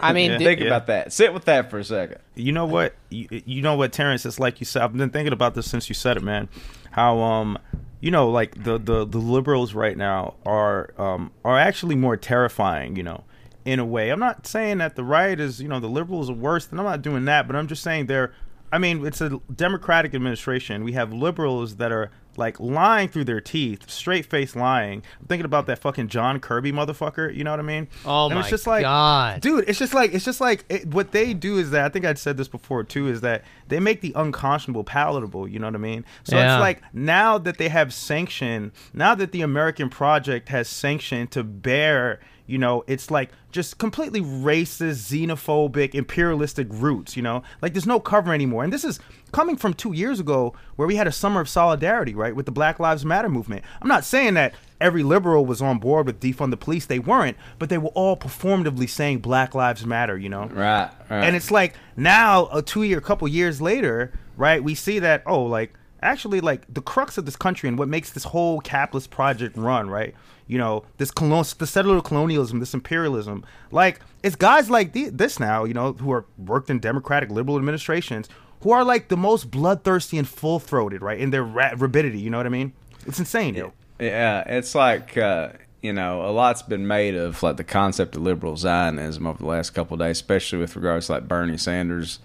I 0.00 0.12
mean, 0.12 0.30
Yeah. 0.32 0.38
Think 0.38 0.60
Yeah. 0.60 0.66
about 0.66 0.86
that. 0.86 1.12
Sit 1.12 1.34
with 1.34 1.44
that 1.46 1.70
for 1.70 1.78
a 1.78 1.84
second. 1.84 2.18
You 2.34 2.52
know 2.52 2.66
what? 2.66 2.94
You, 3.10 3.28
you 3.44 3.62
know 3.62 3.74
what, 3.76 3.92
Terrence? 3.92 4.24
It's 4.24 4.38
like 4.38 4.60
you 4.60 4.66
said. 4.66 4.82
I've 4.82 4.96
been 4.96 5.10
thinking 5.10 5.32
about 5.32 5.54
this 5.54 5.68
since 5.68 5.88
you 5.88 5.94
said 5.94 6.16
it, 6.16 6.22
man. 6.22 6.48
How 6.92 7.18
um, 7.20 7.58
you 8.00 8.10
know, 8.10 8.30
like 8.30 8.62
the 8.62 8.78
the 8.78 9.04
the 9.04 9.18
liberals 9.18 9.74
right 9.74 9.96
now 9.96 10.34
are 10.44 10.90
um 10.98 11.32
are 11.44 11.58
actually 11.58 11.96
more 11.96 12.16
terrifying. 12.16 12.94
You 12.96 13.02
know, 13.02 13.24
in 13.64 13.80
a 13.80 13.84
way. 13.84 14.10
I'm 14.10 14.20
not 14.20 14.46
saying 14.46 14.78
that 14.78 14.94
the 14.96 15.04
right 15.04 15.38
is 15.38 15.60
you 15.60 15.68
know 15.68 15.80
the 15.80 15.88
liberals 15.88 16.30
are 16.30 16.34
worse, 16.34 16.68
and 16.70 16.78
I'm 16.78 16.86
not 16.86 17.02
doing 17.02 17.24
that. 17.24 17.46
But 17.48 17.56
I'm 17.56 17.66
just 17.66 17.82
saying 17.82 18.06
they're. 18.06 18.32
I 18.72 18.78
mean, 18.78 19.04
it's 19.06 19.20
a 19.20 19.40
Democratic 19.54 20.14
administration. 20.14 20.84
We 20.84 20.92
have 20.92 21.12
liberals 21.12 21.76
that 21.76 21.90
are 21.92 22.10
like 22.38 22.58
lying 22.60 23.08
through 23.08 23.24
their 23.24 23.40
teeth, 23.40 23.88
straight 23.90 24.26
face 24.26 24.54
lying. 24.56 25.02
I'm 25.20 25.26
thinking 25.26 25.44
about 25.44 25.66
that 25.66 25.78
fucking 25.78 26.08
John 26.08 26.40
Kirby 26.40 26.72
motherfucker. 26.72 27.34
You 27.34 27.44
know 27.44 27.50
what 27.52 27.60
I 27.60 27.64
mean? 27.64 27.88
Oh 28.04 28.26
And 28.26 28.34
my 28.34 28.40
it's 28.40 28.50
just 28.50 28.66
like, 28.66 28.82
God. 28.82 29.40
dude 29.40 29.64
it's 29.68 29.78
just 29.78 29.94
like 29.94 30.12
it's 30.14 30.24
just 30.24 30.40
like 30.40 30.64
it, 30.68 30.86
what 30.88 31.12
they 31.12 31.34
do 31.34 31.58
is 31.58 31.70
that 31.70 31.84
i 31.84 31.88
think 31.88 32.04
i'd 32.04 32.18
said 32.18 32.36
this 32.36 32.48
before 32.48 32.82
too 32.84 33.08
is 33.08 33.20
that 33.20 33.42
they 33.68 33.80
make 33.80 34.00
the 34.00 34.12
unconscionable 34.16 34.84
palatable 34.84 35.48
you 35.48 35.58
know 35.58 35.66
what 35.66 35.74
i 35.74 35.78
mean 35.78 36.04
so 36.24 36.36
Yeah. 36.36 36.56
it's 36.56 36.60
like 36.60 36.82
now 36.94 37.38
that 37.38 37.58
they 37.58 37.68
have 37.68 37.92
sanction 37.92 38.72
now 38.92 39.14
that 39.14 39.32
the 39.32 39.42
american 39.42 39.88
project 39.90 40.48
has 40.50 40.68
sanction 40.68 41.26
to 41.28 41.42
bear 41.44 42.20
you 42.46 42.58
know 42.58 42.84
it's 42.86 43.10
like 43.10 43.30
just 43.50 43.78
completely 43.78 44.20
racist 44.20 45.10
xenophobic 45.10 45.94
imperialistic 45.94 46.66
roots 46.70 47.16
you 47.16 47.22
know 47.22 47.42
like 47.62 47.72
there's 47.72 47.86
no 47.86 47.98
cover 48.00 48.32
anymore 48.32 48.62
and 48.64 48.72
this 48.72 48.84
is 48.84 49.00
coming 49.32 49.56
from 49.56 49.74
two 49.74 49.92
years 49.92 50.20
ago 50.20 50.54
where 50.76 50.86
we 50.86 50.96
had 50.96 51.06
a 51.06 51.12
summer 51.12 51.40
of 51.40 51.48
solidarity 51.48 52.14
right 52.14 52.36
with 52.36 52.46
the 52.46 52.52
black 52.52 52.78
lives 52.78 53.04
matter 53.04 53.28
movement 53.28 53.64
i'm 53.82 53.88
not 53.88 54.04
saying 54.04 54.34
that 54.34 54.54
every 54.80 55.02
liberal 55.02 55.44
was 55.44 55.60
on 55.60 55.78
board 55.78 56.06
with 56.06 56.20
defund 56.20 56.50
the 56.50 56.56
police 56.56 56.86
they 56.86 56.98
weren't 56.98 57.36
but 57.58 57.68
they 57.68 57.78
were 57.78 57.90
all 57.90 58.16
performatively 58.16 58.88
saying 58.88 59.18
black 59.18 59.54
lives 59.54 59.84
matter 59.84 60.16
you 60.16 60.28
know 60.28 60.46
Right. 60.46 60.90
right. 61.10 61.24
and 61.24 61.34
it's 61.36 61.50
like 61.50 61.74
now 61.96 62.48
a 62.52 62.62
two 62.62 62.82
year 62.84 63.00
couple 63.00 63.26
years 63.28 63.60
later 63.60 64.12
right 64.36 64.62
we 64.62 64.74
see 64.74 64.98
that 65.00 65.22
oh 65.26 65.42
like 65.42 65.72
actually 66.02 66.40
like 66.40 66.62
the 66.72 66.82
crux 66.82 67.18
of 67.18 67.24
this 67.24 67.36
country 67.36 67.68
and 67.68 67.78
what 67.78 67.88
makes 67.88 68.10
this 68.10 68.24
whole 68.24 68.60
capitalist 68.60 69.10
project 69.10 69.56
run 69.56 69.88
right 69.88 70.14
you 70.46 70.58
know 70.58 70.84
this 70.98 71.10
colon 71.10 71.44
the 71.58 71.66
settler 71.66 72.00
colonialism 72.00 72.60
this 72.60 72.74
imperialism 72.74 73.44
like 73.70 74.00
it's 74.22 74.36
guys 74.36 74.68
like 74.70 74.92
this 74.92 75.40
now 75.40 75.64
you 75.64 75.74
know 75.74 75.92
who 75.94 76.12
are 76.12 76.26
worked 76.38 76.70
in 76.70 76.78
democratic 76.78 77.30
liberal 77.30 77.56
administrations 77.56 78.28
who 78.60 78.70
are 78.70 78.84
like 78.84 79.08
the 79.08 79.16
most 79.16 79.50
bloodthirsty 79.50 80.18
and 80.18 80.28
full-throated 80.28 81.02
right 81.02 81.18
in 81.18 81.30
their 81.30 81.42
ra- 81.44 81.72
rabidity 81.76 82.18
you 82.18 82.30
know 82.30 82.36
what 82.36 82.46
i 82.46 82.50
mean 82.50 82.72
it's 83.06 83.18
insane. 83.18 83.54
Yeah, 83.98 84.42
it's 84.46 84.74
like 84.74 85.16
uh, 85.16 85.50
you 85.80 85.92
know, 85.92 86.26
a 86.26 86.30
lot's 86.30 86.62
been 86.62 86.86
made 86.86 87.14
of 87.14 87.42
like 87.42 87.56
the 87.56 87.64
concept 87.64 88.16
of 88.16 88.22
liberal 88.22 88.56
Zionism 88.56 89.26
over 89.26 89.38
the 89.38 89.46
last 89.46 89.70
couple 89.70 89.96
days, 89.96 90.16
especially 90.16 90.58
with 90.58 90.76
regards 90.76 91.06
to 91.06 91.12
like 91.12 91.28
Bernie 91.28 91.56
Sanders. 91.56 92.18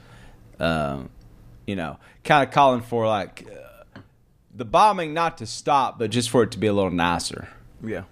Um, 0.60 1.10
you 1.68 1.76
know, 1.76 1.98
kind 2.24 2.48
of 2.48 2.54
calling 2.54 2.82
for 2.82 3.08
like 3.08 3.48
uh, 3.96 4.00
the 4.54 4.66
bombing 4.66 5.14
not 5.14 5.38
to 5.40 5.46
stop, 5.46 5.98
but 6.00 6.10
just 6.12 6.30
for 6.30 6.44
it 6.44 6.52
to 6.52 6.58
be 6.58 6.68
a 6.68 6.74
little 6.74 6.92
nicer. 6.92 7.48
yeah 7.84 8.04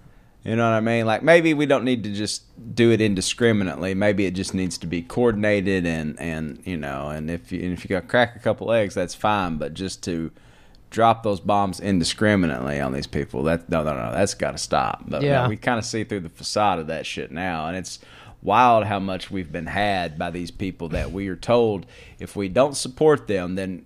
You 0.44 0.56
know 0.56 0.64
what 0.70 0.76
I 0.76 0.80
mean? 0.80 1.04
Like 1.06 1.22
maybe 1.22 1.52
we 1.54 1.66
don't 1.66 1.84
need 1.84 2.02
to 2.04 2.12
just 2.12 2.44
do 2.74 2.90
it 2.90 3.00
indiscriminately. 3.00 3.94
Maybe 3.94 4.24
it 4.26 4.34
just 4.34 4.54
needs 4.54 4.78
to 4.78 4.86
be 4.86 5.02
coordinated 5.02 5.84
and 5.86 6.18
and 6.18 6.62
you 6.64 6.76
know, 6.76 7.08
and 7.10 7.30
if 7.30 7.52
you 7.52 7.62
and 7.62 7.72
if 7.72 7.84
you 7.84 7.88
got 7.88 8.08
crack 8.08 8.36
a 8.36 8.38
couple 8.38 8.72
eggs, 8.72 8.94
that's 8.94 9.14
fine. 9.14 9.56
But 9.58 9.74
just 9.74 10.02
to 10.04 10.30
drop 10.90 11.22
those 11.22 11.38
bombs 11.40 11.78
indiscriminately 11.78 12.80
on 12.80 12.92
these 12.92 13.06
people, 13.06 13.42
that 13.44 13.68
no 13.68 13.82
no 13.84 13.94
no, 13.94 14.12
that's 14.12 14.34
got 14.34 14.52
to 14.52 14.58
stop. 14.58 15.04
But 15.06 15.22
Yeah. 15.22 15.46
we 15.46 15.56
kind 15.56 15.78
of 15.78 15.84
see 15.84 16.04
through 16.04 16.20
the 16.20 16.28
facade 16.30 16.78
of 16.78 16.86
that 16.88 17.04
shit 17.06 17.30
now, 17.30 17.66
and 17.68 17.76
it's 17.76 17.98
wild 18.42 18.84
how 18.84 18.98
much 18.98 19.30
we've 19.30 19.52
been 19.52 19.66
had 19.66 20.18
by 20.18 20.30
these 20.30 20.50
people 20.50 20.88
that 20.90 21.12
we 21.12 21.28
are 21.28 21.36
told 21.36 21.86
if 22.18 22.34
we 22.36 22.48
don't 22.48 22.76
support 22.76 23.26
them, 23.26 23.54
then 23.54 23.84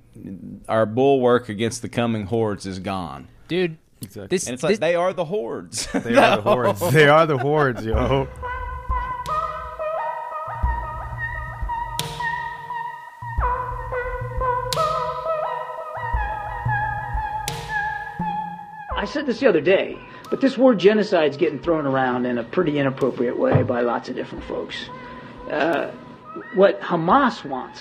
our 0.68 0.86
bulwark 0.86 1.48
against 1.48 1.82
the 1.82 1.88
coming 1.88 2.26
hordes 2.26 2.66
is 2.66 2.78
gone. 2.78 3.28
dude. 3.48 3.76
Exactly. 4.02 4.26
This, 4.36 4.46
And 4.46 4.54
it's 4.54 4.62
like 4.62 4.70
this- 4.72 4.78
they 4.80 4.94
are 4.96 5.14
the 5.14 5.24
hordes. 5.24 5.86
They 5.92 6.14
are 6.16 6.36
the 6.36 6.42
hordes. 6.50 6.92
They 6.92 7.08
are 7.08 7.26
the 7.26 7.38
hordes, 7.38 7.86
yo. 7.86 8.28
I 18.96 19.04
said 19.06 19.26
this 19.26 19.40
the 19.40 19.48
other 19.48 19.60
day, 19.60 19.98
but 20.34 20.40
this 20.40 20.58
word 20.58 20.80
genocide 20.80 21.30
is 21.30 21.36
getting 21.36 21.60
thrown 21.60 21.86
around 21.86 22.26
in 22.26 22.38
a 22.38 22.42
pretty 22.42 22.76
inappropriate 22.76 23.38
way 23.38 23.62
by 23.62 23.82
lots 23.82 24.08
of 24.08 24.16
different 24.16 24.42
folks. 24.42 24.74
Uh, 25.48 25.92
what 26.54 26.80
Hamas 26.80 27.44
wants, 27.44 27.80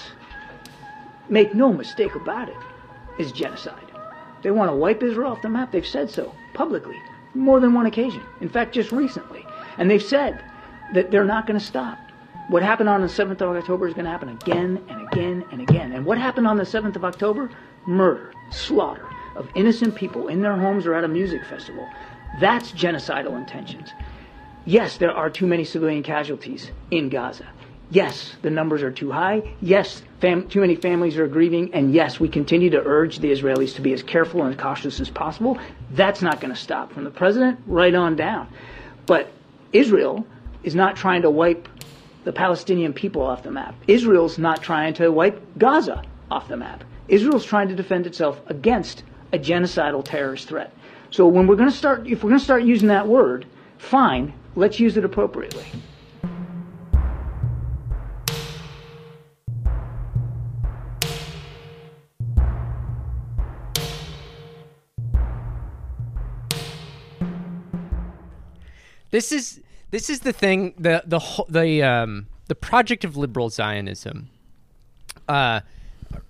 make 1.29 1.55
no 1.55 1.73
mistake 1.73 2.13
about 2.13 2.49
it, 2.49 2.57
is 3.17 3.31
genocide. 3.31 3.91
They 4.43 4.51
want 4.51 4.69
to 4.69 4.75
wipe 4.75 5.01
Israel 5.01 5.31
off 5.31 5.41
the 5.41 5.49
map. 5.49 5.71
They've 5.71 5.83
said 5.83 6.11
so 6.11 6.31
publicly, 6.53 7.01
more 7.33 7.59
than 7.59 7.73
one 7.73 7.87
occasion. 7.87 8.21
In 8.39 8.49
fact, 8.49 8.75
just 8.75 8.91
recently. 8.91 9.43
And 9.79 9.89
they've 9.89 9.99
said 9.99 10.39
that 10.93 11.09
they're 11.09 11.25
not 11.25 11.47
going 11.47 11.59
to 11.59 11.65
stop. 11.65 11.97
What 12.49 12.61
happened 12.61 12.87
on 12.87 13.01
the 13.01 13.07
7th 13.07 13.41
of 13.41 13.57
October 13.57 13.87
is 13.87 13.95
going 13.95 14.05
to 14.05 14.11
happen 14.11 14.29
again 14.29 14.79
and 14.89 15.07
again 15.07 15.43
and 15.51 15.59
again. 15.59 15.91
And 15.91 16.05
what 16.05 16.19
happened 16.19 16.45
on 16.45 16.57
the 16.57 16.65
7th 16.65 16.95
of 16.97 17.03
October? 17.03 17.49
Murder, 17.87 18.31
slaughter 18.51 19.09
of 19.35 19.49
innocent 19.55 19.95
people 19.95 20.27
in 20.27 20.43
their 20.43 20.55
homes 20.55 20.85
or 20.85 20.93
at 20.93 21.03
a 21.03 21.07
music 21.07 21.43
festival. 21.45 21.89
That's 22.39 22.71
genocidal 22.71 23.37
intentions. 23.37 23.89
Yes, 24.65 24.97
there 24.97 25.11
are 25.11 25.29
too 25.29 25.45
many 25.45 25.63
civilian 25.65 26.03
casualties 26.03 26.71
in 26.89 27.09
Gaza. 27.09 27.47
Yes, 27.89 28.35
the 28.41 28.49
numbers 28.49 28.81
are 28.81 28.91
too 28.91 29.11
high. 29.11 29.55
Yes, 29.61 30.01
fam- 30.19 30.47
too 30.47 30.61
many 30.61 30.75
families 30.75 31.17
are 31.17 31.27
grieving. 31.27 31.73
And 31.73 31.93
yes, 31.93 32.19
we 32.19 32.27
continue 32.27 32.69
to 32.71 32.81
urge 32.83 33.19
the 33.19 33.29
Israelis 33.29 33.75
to 33.75 33.81
be 33.81 33.93
as 33.93 34.01
careful 34.01 34.43
and 34.43 34.57
cautious 34.57 34.99
as 34.99 35.09
possible. 35.09 35.59
That's 35.91 36.21
not 36.21 36.39
going 36.41 36.53
to 36.53 36.59
stop 36.59 36.91
from 36.91 37.03
the 37.03 37.11
president 37.11 37.59
right 37.67 37.93
on 37.93 38.15
down. 38.15 38.47
But 39.05 39.31
Israel 39.73 40.25
is 40.63 40.73
not 40.73 40.95
trying 40.95 41.21
to 41.23 41.29
wipe 41.29 41.67
the 42.23 42.31
Palestinian 42.31 42.93
people 42.93 43.21
off 43.21 43.43
the 43.43 43.51
map. 43.51 43.75
Israel's 43.87 44.39
not 44.39 44.63
trying 44.63 44.93
to 44.95 45.11
wipe 45.11 45.39
Gaza 45.57 46.03
off 46.31 46.47
the 46.47 46.57
map. 46.57 46.83
Israel's 47.07 47.45
trying 47.45 47.67
to 47.67 47.75
defend 47.75 48.07
itself 48.07 48.41
against 48.47 49.03
a 49.33 49.37
genocidal 49.37 50.03
terrorist 50.03 50.47
threat. 50.47 50.73
So 51.13 51.27
when 51.27 51.45
we're 51.45 51.55
going 51.55 51.69
to 51.69 51.75
start, 51.75 52.07
if 52.07 52.23
we're 52.23 52.31
going 52.31 52.39
to 52.39 52.43
start 52.43 52.63
using 52.63 52.87
that 52.87 53.07
word, 53.07 53.45
fine, 53.77 54.33
let's 54.55 54.79
use 54.79 54.97
it 54.97 55.05
appropriately. 55.05 55.63
this 69.11 69.31
is 69.31 69.61
this 69.91 70.09
is 70.09 70.21
the 70.21 70.33
thing 70.33 70.73
the 70.79 71.03
the 71.05 71.19
the 71.47 71.83
um 71.83 72.25
the 72.47 72.55
project 72.55 73.05
of 73.05 73.15
liberal 73.15 73.51
Zionism. 73.51 74.31
Uh, 75.29 75.59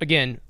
again, 0.01 0.41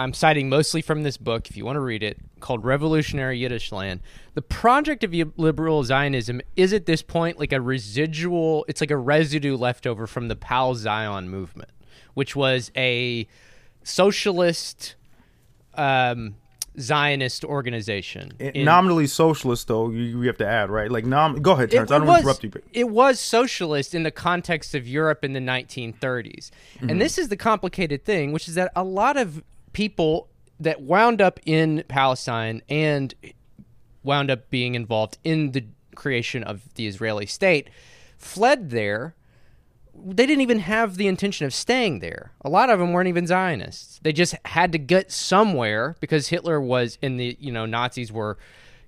I'm 0.00 0.14
citing 0.14 0.48
mostly 0.48 0.80
from 0.80 1.02
this 1.02 1.18
book. 1.18 1.50
If 1.50 1.58
you 1.58 1.66
want 1.66 1.76
to 1.76 1.80
read 1.80 2.02
it, 2.02 2.16
called 2.40 2.64
Revolutionary 2.64 3.38
Yiddish 3.38 3.70
Land. 3.70 4.00
The 4.32 4.40
project 4.40 5.04
of 5.04 5.14
liberal 5.36 5.84
Zionism 5.84 6.40
is 6.56 6.72
at 6.72 6.86
this 6.86 7.02
point 7.02 7.38
like 7.38 7.52
a 7.52 7.60
residual. 7.60 8.64
It's 8.66 8.80
like 8.80 8.90
a 8.90 8.96
residue 8.96 9.56
left 9.56 9.86
over 9.86 10.06
from 10.06 10.28
the 10.28 10.36
Pal 10.36 10.74
Zion 10.74 11.28
movement, 11.28 11.70
which 12.14 12.34
was 12.34 12.72
a 12.74 13.28
socialist. 13.82 14.96
Um, 15.74 16.36
Zionist 16.78 17.44
organization. 17.44 18.32
in- 18.38 18.64
Nominally 18.64 19.08
socialist, 19.08 19.66
though, 19.66 19.90
you, 19.90 20.02
you 20.02 20.20
have 20.28 20.38
to 20.38 20.46
add, 20.46 20.70
right? 20.70 20.90
Like, 20.90 21.04
nom- 21.04 21.42
go 21.42 21.52
ahead, 21.52 21.70
Terrence. 21.72 21.90
I 21.90 21.98
don't 21.98 22.06
was, 22.06 22.20
interrupt 22.20 22.44
you. 22.44 22.50
But 22.50 22.62
It 22.72 22.88
was 22.88 23.18
socialist 23.18 23.94
in 23.94 24.04
the 24.04 24.10
context 24.12 24.74
of 24.74 24.86
Europe 24.86 25.24
in 25.24 25.32
the 25.32 25.40
1930s. 25.40 25.92
Mm-hmm. 25.98 26.88
And 26.88 27.00
this 27.00 27.18
is 27.18 27.28
the 27.28 27.36
complicated 27.36 28.04
thing, 28.04 28.32
which 28.32 28.48
is 28.48 28.54
that 28.54 28.70
a 28.76 28.84
lot 28.84 29.16
of 29.16 29.42
people 29.72 30.28
that 30.58 30.82
wound 30.82 31.20
up 31.22 31.40
in 31.46 31.84
Palestine 31.88 32.62
and 32.68 33.14
wound 34.02 34.30
up 34.30 34.50
being 34.50 34.74
involved 34.74 35.18
in 35.24 35.52
the 35.52 35.64
creation 35.94 36.42
of 36.42 36.74
the 36.74 36.86
Israeli 36.86 37.26
state 37.26 37.68
fled 38.16 38.70
there. 38.70 39.14
They 39.94 40.26
didn't 40.26 40.40
even 40.42 40.60
have 40.60 40.96
the 40.96 41.08
intention 41.08 41.46
of 41.46 41.52
staying 41.52 41.98
there. 41.98 42.32
A 42.42 42.48
lot 42.48 42.70
of 42.70 42.78
them 42.78 42.92
weren't 42.92 43.08
even 43.08 43.26
Zionists. 43.26 44.00
They 44.02 44.12
just 44.12 44.34
had 44.44 44.72
to 44.72 44.78
get 44.78 45.10
somewhere 45.10 45.96
because 46.00 46.28
Hitler 46.28 46.60
was 46.60 46.96
in 47.02 47.16
the, 47.16 47.36
you 47.40 47.52
know, 47.52 47.66
Nazis 47.66 48.10
were, 48.10 48.38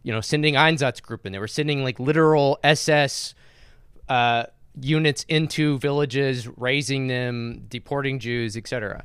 you 0.03 0.13
know, 0.13 0.21
sending 0.21 0.55
Einsatzgruppen. 0.55 1.33
They 1.33 1.39
were 1.39 1.49
sending 1.49 1.83
like 1.83 2.01
literal 2.01 2.59
SS 2.63 3.35
uh, 4.09 4.45
units 4.81 5.25
into 5.29 5.79
villages, 5.79 6.49
razing 6.57 7.09
them, 7.09 7.67
deporting 7.69 8.19
Jews, 8.19 8.57
etc. 8.57 9.05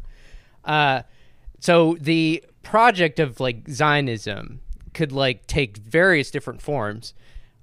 Uh, 0.64 1.02
so 1.60 1.98
the 2.00 2.44
project 2.64 3.20
of 3.20 3.40
like 3.40 3.68
Zionism 3.70 4.62
could 4.94 5.12
like 5.12 5.48
take 5.48 5.78
various 5.78 6.32
different 6.32 6.62
forms. 6.62 7.14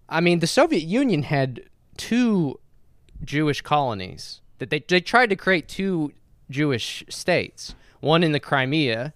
I 0.09 0.21
mean, 0.21 0.39
the 0.41 0.47
Soviet 0.47 0.83
Union 0.85 1.23
had 1.25 1.63
two 1.97 2.59
Jewish 3.25 3.61
colonies 3.61 4.41
that 4.59 4.71
they 4.71 4.85
they 4.87 5.01
tried 5.01 5.31
to 5.31 5.37
create 5.37 5.69
two 5.69 6.13
Jewish 6.51 7.05
states, 7.09 7.75
one 8.01 8.23
in 8.23 8.33
the 8.33 8.41
Crimea 8.41 9.15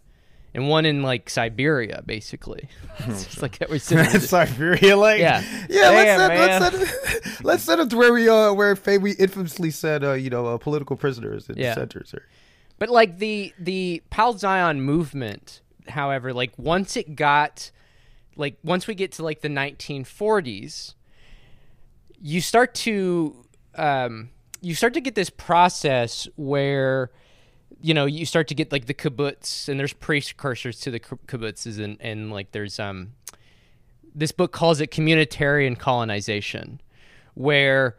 and 0.54 0.68
one 0.68 0.86
in 0.86 1.02
like 1.02 1.28
Siberia, 1.28 2.02
basically. 2.06 2.68
it's 3.00 3.24
just 3.26 3.42
like 3.42 3.58
that 3.58 3.68
was 3.68 3.82
Siberia, 4.28 4.96
like, 4.96 5.20
Yeah. 5.20 5.42
yeah. 5.68 5.90
Damn, 5.90 6.28
let's 6.38 6.64
send, 6.64 6.74
let's 6.80 7.22
send, 7.34 7.44
let's 7.44 7.62
send 7.64 7.80
them 7.80 7.88
to 7.90 7.96
where 7.96 8.12
we 8.12 8.28
uh 8.28 8.52
where 8.54 8.74
Faye 8.74 8.98
we 8.98 9.12
infamously 9.12 9.70
said 9.70 10.02
uh 10.02 10.12
you 10.12 10.30
know 10.30 10.46
uh, 10.46 10.58
political 10.58 10.96
prisoners 10.96 11.48
in 11.48 11.56
Yeah. 11.56 11.74
centers. 11.74 12.14
Or, 12.14 12.26
But 12.78 12.90
like 12.90 13.18
the 13.18 13.52
the 13.58 14.02
Pal 14.10 14.34
Zion 14.34 14.80
movement, 14.82 15.60
however, 15.88 16.32
like 16.32 16.52
once 16.56 16.96
it 16.96 17.16
got 17.16 17.70
like 18.36 18.56
once 18.62 18.86
we 18.86 18.94
get 18.94 19.12
to 19.12 19.24
like 19.24 19.40
the 19.40 19.48
1940s, 19.48 20.94
you 22.20 22.40
start 22.40 22.74
to 22.76 23.44
um, 23.74 24.30
you 24.60 24.74
start 24.74 24.94
to 24.94 25.00
get 25.00 25.14
this 25.14 25.30
process 25.30 26.28
where 26.36 27.10
you 27.80 27.94
know 27.94 28.06
you 28.06 28.24
start 28.24 28.48
to 28.48 28.54
get 28.54 28.72
like 28.72 28.86
the 28.86 28.94
kibbutz 28.94 29.68
and 29.68 29.78
there's 29.78 29.92
precursors 29.92 30.80
to 30.80 30.90
the 30.90 31.00
kibbutzes 31.00 31.82
and 31.82 31.96
and 32.00 32.32
like 32.32 32.50
there's 32.52 32.80
um 32.80 33.12
this 34.14 34.32
book 34.32 34.52
calls 34.52 34.80
it 34.80 34.90
communitarian 34.90 35.78
colonization 35.78 36.80
where 37.34 37.96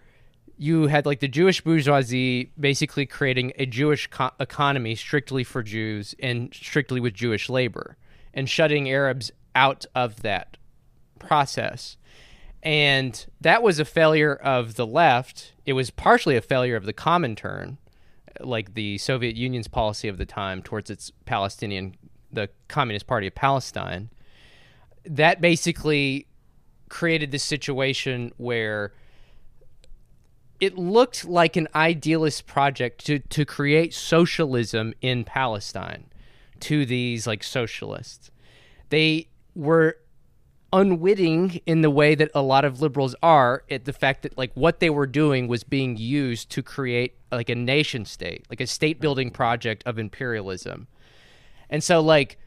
you 0.59 0.87
had 0.87 1.05
like 1.05 1.21
the 1.21 1.27
Jewish 1.29 1.61
bourgeoisie 1.61 2.51
basically 2.59 3.05
creating 3.05 3.53
a 3.57 3.65
Jewish 3.65 4.07
co- 4.07 4.31
economy 4.41 4.93
strictly 4.93 5.45
for 5.45 5.63
Jews 5.63 6.13
and 6.19 6.53
strictly 6.53 6.99
with 6.99 7.13
Jewish 7.13 7.49
labor 7.49 7.95
and 8.33 8.49
shutting 8.49 8.89
Arabs 8.89 9.31
out 9.55 9.85
of 9.95 10.21
that 10.21 10.57
process. 11.17 11.95
And 12.61 13.25
that 13.39 13.63
was 13.63 13.79
a 13.79 13.85
failure 13.85 14.35
of 14.35 14.75
the 14.75 14.85
left. 14.85 15.53
It 15.65 15.73
was 15.73 15.91
partially 15.91 16.35
a 16.35 16.41
failure 16.41 16.75
of 16.75 16.85
the 16.85 16.93
Comintern, 16.93 17.77
like 18.41 18.73
the 18.73 18.97
Soviet 18.97 19.37
Union's 19.37 19.69
policy 19.69 20.09
of 20.09 20.17
the 20.17 20.25
time 20.25 20.61
towards 20.61 20.89
its 20.89 21.13
Palestinian, 21.25 21.95
the 22.33 22.49
Communist 22.67 23.07
Party 23.07 23.27
of 23.27 23.35
Palestine. 23.35 24.09
That 25.05 25.39
basically 25.39 26.27
created 26.89 27.31
this 27.31 27.43
situation 27.43 28.33
where 28.35 28.91
it 30.59 30.77
looked 30.77 31.25
like 31.25 31.55
an 31.55 31.67
idealist 31.73 32.45
project 32.45 33.05
to, 33.05 33.19
to 33.19 33.45
create 33.45 33.93
socialism 33.93 34.93
in 35.01 35.23
Palestine 35.23 36.05
to 36.59 36.85
these 36.85 37.25
like 37.25 37.43
socialists. 37.43 38.31
They 38.89 39.29
were 39.55 39.97
unwitting 40.71 41.61
in 41.65 41.81
the 41.81 41.89
way 41.89 42.13
that 42.13 42.29
a 42.35 42.41
lot 42.41 42.65
of 42.65 42.81
liberals 42.81 43.15
are 43.23 43.63
at 43.71 43.85
the 43.85 43.93
fact 43.93 44.21
that 44.23 44.37
like 44.37 44.51
what 44.53 44.79
they 44.79 44.89
were 44.89 45.07
doing 45.07 45.47
was 45.47 45.63
being 45.63 45.97
used 45.97 46.49
to 46.51 46.61
create 46.61 47.15
like 47.31 47.49
a 47.49 47.55
nation 47.55 48.05
state, 48.05 48.45
like 48.49 48.61
a 48.61 48.67
state 48.67 48.99
building 48.99 49.31
project 49.31 49.81
of 49.85 49.97
imperialism. 49.97 50.87
And 51.69 51.83
so 51.83 52.01
like 52.01 52.37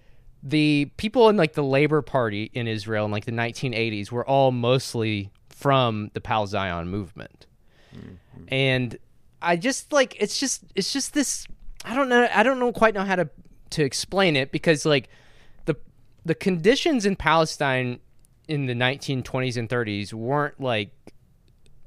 the 0.43 0.91
people 0.97 1.29
in 1.29 1.37
like 1.37 1.55
the 1.55 1.65
Labor 1.65 2.03
Party 2.03 2.51
in 2.53 2.69
Israel 2.69 3.07
in 3.07 3.11
like 3.11 3.25
the 3.25 3.33
1980s 3.33 4.11
were 4.11 4.27
all 4.27 4.53
mostly 4.53 5.31
from 5.49 6.11
the 6.15 6.21
Pal 6.21 6.47
Zion 6.47 6.89
movement. 6.89 7.47
And 8.49 8.99
I 9.41 9.57
just 9.57 9.93
like 9.93 10.17
it's 10.21 10.39
just 10.39 10.65
it's 10.75 10.93
just 10.93 11.15
this 11.15 11.47
I 11.85 11.95
don't 11.95 12.09
know 12.09 12.29
I 12.33 12.43
don't 12.43 12.59
know 12.59 12.73
quite 12.73 12.95
know 12.95 13.05
how 13.05 13.17
to 13.17 13.29
to 13.71 13.85
explain 13.85 14.37
it 14.37 14.53
because 14.53 14.85
like 14.85 15.09
the 15.65 15.77
the 16.25 16.35
conditions 16.35 17.07
in 17.07 17.17
Palestine 17.17 18.01
in 18.49 18.67
the 18.67 18.75
1920s 18.75 19.57
and 19.57 19.69
30s 19.69 20.13
weren't 20.13 20.61
like 20.61 20.91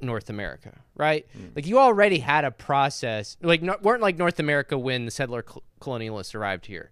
North 0.00 0.28
America, 0.28 0.80
right? 0.94 1.26
Mm. 1.36 1.56
Like 1.56 1.66
you 1.66 1.78
already 1.78 2.18
had 2.18 2.44
a 2.44 2.50
process, 2.50 3.36
like 3.42 3.62
no, 3.62 3.76
weren't 3.82 4.02
like 4.02 4.16
North 4.16 4.38
America 4.38 4.76
when 4.76 5.04
the 5.04 5.10
settler 5.10 5.42
col- 5.42 5.62
colonialists 5.80 6.34
arrived 6.34 6.66
here. 6.66 6.90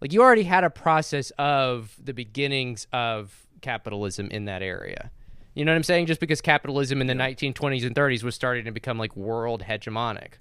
Like 0.00 0.12
you 0.12 0.22
already 0.22 0.42
had 0.44 0.64
a 0.64 0.70
process 0.70 1.30
of 1.38 1.96
the 2.02 2.12
beginnings 2.12 2.86
of 2.92 3.46
capitalism 3.60 4.28
in 4.30 4.44
that 4.46 4.62
area. 4.62 5.10
You 5.56 5.64
know 5.64 5.72
what 5.72 5.76
I'm 5.76 5.84
saying? 5.84 6.04
Just 6.04 6.20
because 6.20 6.42
capitalism 6.42 7.00
in 7.00 7.06
the 7.06 7.14
1920s 7.14 7.86
and 7.86 7.96
30s 7.96 8.22
was 8.22 8.34
starting 8.34 8.66
to 8.66 8.70
become 8.70 8.98
like 8.98 9.16
world 9.16 9.64
hegemonic. 9.66 10.34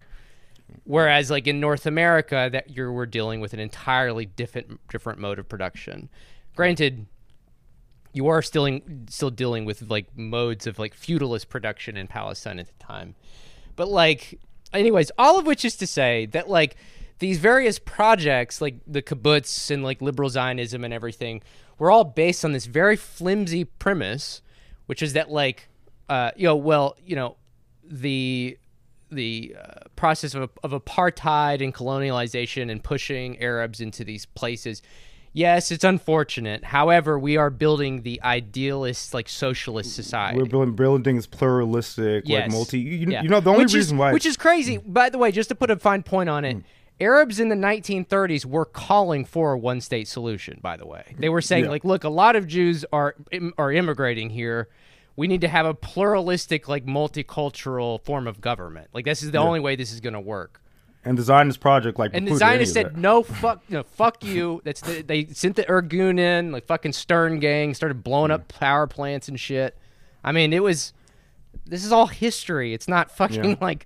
Mm. 0.70 0.80
Whereas 0.84 1.32
like 1.32 1.48
in 1.48 1.62
North 1.62 1.86
America 1.86 2.50
that 2.52 2.76
you 2.76 2.92
were 2.92 3.06
dealing 3.06 3.40
with 3.40 3.54
an 3.54 3.62
entirely 3.62 4.26
different 4.26 4.86
different 4.90 5.20
mode 5.20 5.40
of 5.40 5.48
production. 5.48 6.10
Granted, 6.54 7.06
you 8.12 8.28
are 8.28 8.42
still 8.42 8.66
in, 8.66 9.08
still 9.10 9.30
dealing 9.30 9.64
with 9.64 9.90
like 9.90 10.18
modes 10.18 10.68
of 10.68 10.80
like 10.80 10.94
feudalist 10.94 11.48
production 11.48 11.96
in 11.96 12.08
Palestine 12.08 12.60
at 12.60 12.68
the 12.68 12.86
time. 12.86 13.16
But 13.78 13.88
like 13.88 14.38
anyways, 14.74 15.12
all 15.18 15.40
of 15.40 15.46
which 15.46 15.64
is 15.64 15.78
to 15.78 15.88
say 15.88 16.26
that 16.28 16.50
like 16.50 16.76
these 17.20 17.38
various 17.38 17.80
projects 17.80 18.60
like 18.60 18.76
the 18.86 19.02
kibbutz 19.02 19.72
and 19.72 19.82
like 19.82 20.02
liberal 20.02 20.30
Zionism 20.30 20.84
and 20.84 20.94
everything 20.94 21.42
were 21.80 21.90
all 21.90 22.04
based 22.04 22.44
on 22.44 22.52
this 22.52 22.66
very 22.66 22.98
flimsy 22.98 23.64
premise, 23.64 24.42
which 24.88 25.02
is 25.02 25.14
that 25.14 25.32
like 25.32 25.68
uh 26.10 26.32
you 26.36 26.46
know 26.48 26.56
well, 26.56 26.96
you 27.06 27.16
know, 27.16 27.38
the 27.84 28.58
the 29.12 29.56
uh, 29.62 29.80
process 29.96 30.34
of, 30.34 30.50
of 30.64 30.72
apartheid 30.72 31.64
and 31.64 31.74
colonialization 31.74 32.72
and 32.72 32.84
pushing 32.84 33.40
Arabs 33.42 33.80
into 33.80 34.04
these 34.04 34.26
places. 34.26 34.82
Yes, 35.32 35.70
it's 35.70 35.84
unfortunate. 35.84 36.64
However, 36.64 37.20
we 37.20 37.36
are 37.36 37.50
building 37.50 38.04
the 38.04 38.22
idealist, 38.24 39.14
like 39.14 39.28
socialist 39.28 39.94
society. 39.94 40.38
We're 40.38 40.46
building 40.46 40.76
building 40.76 41.04
buildings 41.04 41.28
pluralistic, 41.28 42.24
Yes. 42.26 42.44
like 42.44 42.52
multi. 42.52 42.80
You, 42.80 43.08
Yeah. 43.10 43.22
you 43.22 43.28
know, 43.30 43.42
the 43.42 43.50
only 43.52 43.66
which 43.66 43.74
reason 43.74 43.98
is, 43.98 44.00
why. 44.00 44.14
which 44.14 44.26
is 44.26 44.38
crazy. 44.38 44.78
By 44.78 45.10
the 45.10 45.18
way, 45.18 45.32
just 45.34 45.50
to 45.50 45.56
put 45.56 45.70
a 45.70 45.76
fine 45.76 46.04
point 46.04 46.30
on 46.30 46.44
Mm. 46.44 46.64
Arabs 47.00 47.40
in 47.40 47.50
the 47.50 47.56
1930s 47.56 48.46
were 48.46 48.66
calling 48.66 49.26
for 49.26 49.54
a 49.54 49.58
one-state 49.58 50.08
solution. 50.08 50.60
By 50.62 50.78
the 50.78 50.86
way, 50.88 51.16
they 51.20 51.30
were 51.30 51.42
saying 51.42 51.66
Yeah. 51.66 51.70
like, 51.72 51.84
look, 51.84 52.04
a 52.04 52.10
lot 52.10 52.36
of 52.36 52.48
Jews 52.48 52.86
are 52.94 53.16
are 53.58 53.72
immigrating 53.72 54.30
here. 54.30 54.70
We 55.18 55.28
need 55.28 55.42
to 55.42 55.48
have 55.48 55.66
a 55.66 55.74
pluralistic, 55.74 56.68
like 56.68 56.86
multicultural 56.86 58.02
form 58.04 58.28
of 58.28 58.42
government. 58.42 58.88
Like 58.94 59.06
this 59.06 59.24
is 59.24 59.32
the 59.32 59.38
only 59.40 59.60
way 59.60 59.76
this 59.76 59.92
is 59.92 60.00
going 60.00 60.14
to 60.14 60.20
work. 60.22 60.62
and 61.08 61.18
the 61.18 61.22
Zionist 61.24 61.60
project, 61.60 62.00
like, 62.00 62.12
And 62.16 62.28
the 62.28 62.36
Zionists 62.36 62.74
said, 62.74 62.98
"No, 62.98 63.22
fuck, 63.22 63.62
no, 63.70 63.84
fuck 63.84 64.24
you." 64.24 64.62
That's 64.64 64.82
the, 64.82 65.02
they 65.04 65.26
sent 65.28 65.56
the 65.56 65.64
Irgun 65.66 66.18
in, 66.20 66.52
like 66.52 66.66
fucking 66.66 66.94
Stern 66.94 67.40
gang, 67.40 67.74
started 67.76 68.04
blowing 68.04 68.32
up 68.32 68.48
power 68.48 68.88
plants 68.88 69.28
and 69.28 69.40
shit. 69.40 69.78
I 70.24 70.32
mean, 70.32 70.52
it 70.54 70.64
was. 70.64 70.94
This 71.68 71.86
is 71.86 71.92
all 71.92 72.08
history. 72.08 72.74
It's 72.74 72.88
not 72.88 73.12
fucking 73.12 73.44
Yeah. 73.52 73.56
like. 73.62 73.86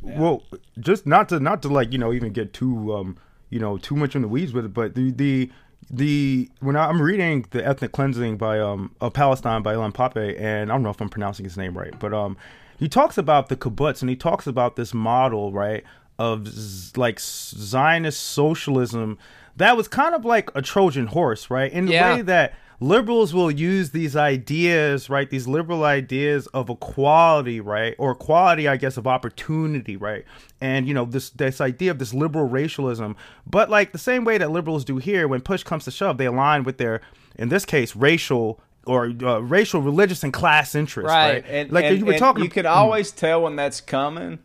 Well, 0.00 0.42
just 0.78 1.06
not 1.06 1.28
to 1.30 1.40
not 1.40 1.62
to 1.62 1.68
like 1.68 1.92
you 1.92 1.98
know 1.98 2.12
even 2.12 2.32
get 2.32 2.52
too 2.52 2.94
um 2.94 3.16
you 3.50 3.58
know 3.58 3.76
too 3.78 3.96
much 3.96 4.14
in 4.16 4.22
the 4.22 4.28
weeds 4.28 4.52
with 4.52 4.64
it, 4.64 4.74
but 4.74 4.94
the 4.94 5.10
the 5.10 5.50
the 5.90 6.48
when 6.60 6.76
I, 6.76 6.86
I'm 6.88 7.02
reading 7.02 7.44
the 7.50 7.66
ethnic 7.66 7.92
cleansing 7.92 8.36
by 8.36 8.58
um 8.60 8.94
of 9.00 9.12
Palestine 9.12 9.62
by 9.62 9.74
Ilan 9.74 9.92
Pappé, 9.92 10.38
and 10.40 10.70
I 10.70 10.74
don't 10.74 10.82
know 10.82 10.90
if 10.90 11.00
I'm 11.00 11.08
pronouncing 11.08 11.44
his 11.44 11.56
name 11.56 11.76
right, 11.76 11.94
but 11.98 12.12
um 12.14 12.36
he 12.78 12.88
talks 12.88 13.16
about 13.18 13.48
the 13.48 13.56
kibbutz 13.56 14.00
and 14.00 14.08
he 14.10 14.16
talks 14.16 14.46
about 14.46 14.76
this 14.76 14.92
model 14.94 15.52
right 15.52 15.84
of 16.18 16.48
z- 16.48 16.92
like 16.96 17.18
Zionist 17.20 18.20
socialism 18.20 19.18
that 19.56 19.76
was 19.76 19.86
kind 19.88 20.14
of 20.14 20.24
like 20.24 20.50
a 20.54 20.62
Trojan 20.62 21.06
horse, 21.08 21.50
right? 21.50 21.70
In 21.70 21.86
the 21.86 21.92
Yeah. 21.92 22.14
way 22.14 22.22
that 22.22 22.54
liberals 22.82 23.32
will 23.32 23.50
use 23.50 23.90
these 23.90 24.16
ideas, 24.16 25.08
right? 25.08 25.30
These 25.30 25.46
liberal 25.46 25.84
ideas 25.84 26.46
of 26.48 26.68
equality, 26.68 27.60
right? 27.60 27.94
Or 27.98 28.10
equality, 28.10 28.66
I 28.68 28.76
guess, 28.76 28.96
of 28.96 29.06
opportunity, 29.06 29.96
right? 29.96 30.24
And 30.60 30.86
you 30.88 30.94
know, 30.94 31.04
this 31.04 31.30
this 31.30 31.60
idea 31.60 31.90
of 31.90 31.98
this 31.98 32.12
liberal 32.12 32.48
racialism, 32.48 33.16
but 33.46 33.70
like 33.70 33.92
the 33.92 33.98
same 33.98 34.24
way 34.24 34.36
that 34.38 34.50
liberals 34.50 34.84
do 34.84 34.96
here, 34.98 35.28
when 35.28 35.40
push 35.40 35.62
comes 35.62 35.84
to 35.84 35.90
shove, 35.90 36.18
they 36.18 36.26
align 36.26 36.64
with 36.64 36.78
their, 36.78 37.00
in 37.36 37.48
this 37.48 37.64
case, 37.64 37.94
racial 37.94 38.60
or 38.84 39.12
uh, 39.22 39.38
racial, 39.38 39.80
religious, 39.80 40.24
and 40.24 40.32
class 40.32 40.74
interests, 40.74 41.08
Right. 41.08 41.34
right? 41.34 41.44
And, 41.46 41.70
like 41.72 41.84
and- 41.84 41.98
you 41.98 42.04
were 42.04 42.18
talking, 42.18 42.42
you 42.42 42.50
could 42.50 42.66
always 42.66 43.12
tell 43.12 43.42
when 43.42 43.54
that's 43.54 43.80
coming 43.80 44.40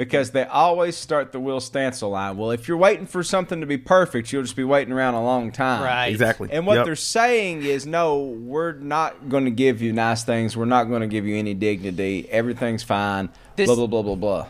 because 0.00 0.30
they 0.30 0.44
always 0.44 0.96
start 0.96 1.30
the 1.30 1.38
Will 1.38 1.60
Stancil 1.60 2.10
line. 2.12 2.36
Well, 2.38 2.50
if 2.52 2.66
you're 2.66 2.76
waiting 2.78 3.06
for 3.06 3.22
something 3.22 3.60
to 3.60 3.66
be 3.66 3.76
perfect, 3.76 4.32
you'll 4.32 4.42
just 4.42 4.56
be 4.56 4.64
waiting 4.64 4.92
around 4.94 5.12
a 5.14 5.22
long 5.22 5.52
time. 5.52 5.82
Right. 5.82 6.08
exactly, 6.08 6.48
And 6.50 6.66
what 6.66 6.76
Yep. 6.76 6.86
they're 6.86 6.96
saying 6.96 7.62
is, 7.64 7.86
no, 7.86 8.18
we're 8.18 8.72
not 8.72 9.28
going 9.28 9.44
to 9.44 9.50
give 9.50 9.82
you 9.82 9.92
nice 9.92 10.24
things. 10.24 10.56
We're 10.56 10.64
not 10.64 10.84
going 10.84 11.02
to 11.02 11.06
give 11.06 11.26
you 11.26 11.36
any 11.36 11.52
dignity. 11.52 12.26
Everything's 12.30 12.82
fine. 12.82 13.28
This- 13.56 13.66
blah 13.66 13.76
blah 13.76 13.86
blah 13.86 14.02
blah 14.02 14.14
blah. 14.14 14.46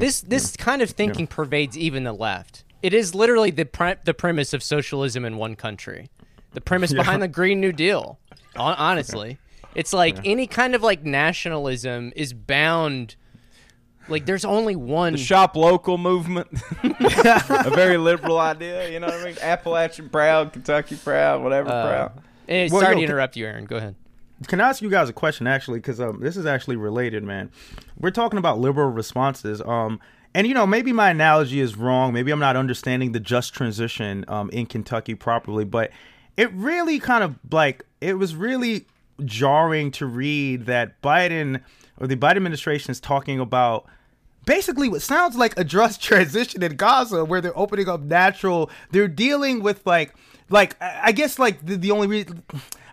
This 0.00 0.20
this 0.20 0.56
kind 0.56 0.82
of 0.82 0.90
thinking 0.90 1.26
pervades 1.26 1.76
even 1.76 2.04
the 2.04 2.12
left. 2.12 2.62
It 2.82 2.94
is 2.94 3.14
literally 3.14 3.50
the 3.50 3.64
pre- 3.64 3.94
the 4.04 4.14
premise 4.14 4.52
of 4.52 4.62
socialism 4.62 5.24
in 5.24 5.36
one 5.36 5.56
country. 5.56 6.08
The 6.52 6.60
premise 6.60 6.92
behind 6.92 7.22
the 7.22 7.28
Green 7.38 7.60
New 7.60 7.72
Deal. 7.72 8.18
hon- 8.54 8.76
Honestly, 8.78 9.38
it's 9.74 9.92
like 9.92 10.16
any 10.24 10.46
kind 10.46 10.74
of 10.74 10.82
like 10.82 11.04
nationalism 11.04 12.12
is 12.16 12.32
bound. 12.32 13.16
Like 14.08 14.26
there's 14.26 14.44
only 14.44 14.76
one. 14.76 15.12
The 15.14 15.18
shop 15.18 15.56
local 15.56 15.98
movement, 15.98 16.48
a 16.82 17.70
very 17.74 17.96
liberal 17.98 18.38
idea. 18.38 18.88
You 18.90 19.00
know 19.00 19.06
what 19.08 19.16
I 19.20 19.24
mean? 19.24 19.36
Appalachian 19.40 20.08
proud, 20.08 20.52
Kentucky 20.52 20.96
proud, 20.96 21.42
whatever 21.42 21.68
proud. 21.68 22.12
Eh, 22.48 22.68
Well, 22.70 22.80
sorry 22.80 22.94
yo, 22.94 23.00
to 23.00 23.06
can- 23.06 23.10
interrupt 23.10 23.36
you, 23.36 23.46
Aaron. 23.46 23.64
Go 23.64 23.76
ahead. 23.76 23.94
Can 24.46 24.60
I 24.60 24.68
ask 24.68 24.82
you 24.82 24.90
guys 24.90 25.08
a 25.08 25.12
question 25.14 25.46
actually? 25.46 25.78
Because 25.78 26.00
um, 26.00 26.20
this 26.20 26.36
is 26.36 26.44
actually 26.46 26.76
related, 26.76 27.24
man. 27.24 27.50
We're 27.98 28.10
talking 28.10 28.38
about 28.38 28.58
liberal 28.58 28.90
responses. 28.90 29.62
Um, 29.62 29.98
and 30.34 30.46
you 30.46 30.52
know, 30.52 30.66
maybe 30.66 30.92
my 30.92 31.08
analogy 31.10 31.60
is 31.60 31.76
wrong. 31.76 32.12
Maybe 32.12 32.30
I'm 32.30 32.38
not 32.38 32.54
understanding 32.56 33.12
the 33.12 33.20
just 33.20 33.54
transition 33.54 34.24
um, 34.28 34.50
in 34.50 34.66
Kentucky 34.66 35.14
properly. 35.14 35.64
But 35.64 35.90
it 36.36 36.52
really 36.52 36.98
kind 36.98 37.24
of 37.24 37.36
like 37.50 37.84
it 38.02 38.18
was 38.18 38.36
really 38.36 38.84
jarring 39.24 39.90
to 39.92 40.04
read 40.04 40.66
that 40.66 41.00
Biden 41.00 41.62
or 41.98 42.06
the 42.06 42.16
Biden 42.16 42.36
administration 42.36 42.90
is 42.90 43.00
talking 43.00 43.40
about 43.40 43.86
basically 44.46 44.88
what 44.88 45.02
sounds 45.02 45.36
like 45.36 45.58
a 45.58 45.64
just 45.64 46.02
transition 46.02 46.62
in 46.62 46.76
Gaza, 46.76 47.24
where 47.24 47.42
they're 47.42 47.56
opening 47.58 47.88
up 47.88 48.00
natural. 48.00 48.70
They're 48.90 49.08
dealing 49.08 49.62
with 49.62 49.84
like, 49.84 50.14
like 50.48 50.76
I 50.80 51.12
guess 51.12 51.38
like 51.38 51.64
the, 51.64 51.76
the 51.76 51.90
only 51.90 52.06
reason. 52.06 52.42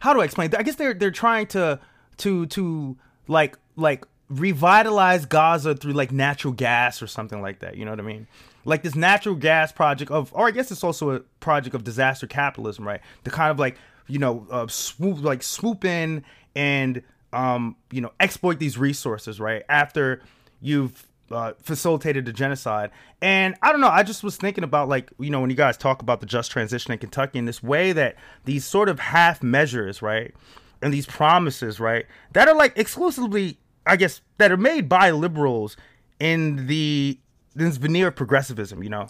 How 0.01 0.13
do 0.13 0.19
I 0.19 0.25
explain? 0.25 0.53
I 0.57 0.63
guess 0.63 0.75
they're 0.75 0.93
they're 0.93 1.11
trying 1.11 1.47
to 1.47 1.79
to 2.17 2.45
to 2.47 2.97
like 3.29 3.57
like 3.77 4.05
revitalize 4.29 5.25
Gaza 5.25 5.75
through 5.75 5.93
like 5.93 6.11
natural 6.11 6.53
gas 6.53 7.01
or 7.01 7.07
something 7.07 7.41
like 7.41 7.59
that. 7.59 7.77
You 7.77 7.85
know 7.85 7.91
what 7.91 7.99
I 7.99 8.03
mean? 8.03 8.27
Like 8.65 8.81
this 8.81 8.95
natural 8.95 9.35
gas 9.35 9.71
project 9.71 10.09
of, 10.09 10.33
or 10.33 10.47
I 10.47 10.51
guess 10.51 10.71
it's 10.71 10.83
also 10.83 11.11
a 11.11 11.19
project 11.39 11.75
of 11.75 11.83
disaster 11.83 12.27
capitalism, 12.27 12.85
right? 12.85 13.01
To 13.25 13.31
kind 13.31 13.51
of 13.51 13.59
like 13.59 13.77
you 14.07 14.19
know 14.19 14.45
uh, 14.51 14.67
swoop 14.67 15.23
like 15.23 15.43
swoop 15.43 15.85
in 15.85 16.25
and 16.55 17.01
um 17.31 17.75
you 17.91 18.01
know 18.01 18.11
exploit 18.19 18.59
these 18.59 18.77
resources, 18.77 19.39
right? 19.39 19.63
After 19.69 20.21
you've 20.61 21.07
uh, 21.31 21.53
facilitated 21.61 22.25
the 22.25 22.33
genocide. 22.33 22.91
And 23.21 23.55
I 23.61 23.71
don't 23.71 23.81
know, 23.81 23.89
I 23.89 24.03
just 24.03 24.23
was 24.23 24.37
thinking 24.37 24.63
about 24.63 24.89
like, 24.89 25.11
you 25.19 25.29
know, 25.29 25.41
when 25.41 25.49
you 25.49 25.55
guys 25.55 25.77
talk 25.77 26.01
about 26.01 26.19
the 26.19 26.25
just 26.25 26.51
transition 26.51 26.91
in 26.91 26.99
Kentucky 26.99 27.39
in 27.39 27.45
this 27.45 27.63
way 27.63 27.91
that 27.93 28.15
these 28.45 28.65
sort 28.65 28.89
of 28.89 28.99
half 28.99 29.41
measures, 29.41 30.01
right? 30.01 30.33
And 30.81 30.93
these 30.93 31.05
promises, 31.05 31.79
right? 31.79 32.05
That 32.33 32.47
are 32.47 32.55
like 32.55 32.77
exclusively, 32.77 33.57
I 33.85 33.95
guess, 33.95 34.21
that 34.37 34.51
are 34.51 34.57
made 34.57 34.89
by 34.89 35.11
liberals 35.11 35.77
in 36.19 36.67
the 36.67 37.17
this 37.55 37.77
veneer 37.77 38.07
of 38.07 38.15
progressivism, 38.15 38.83
you 38.83 38.89
know? 38.89 39.07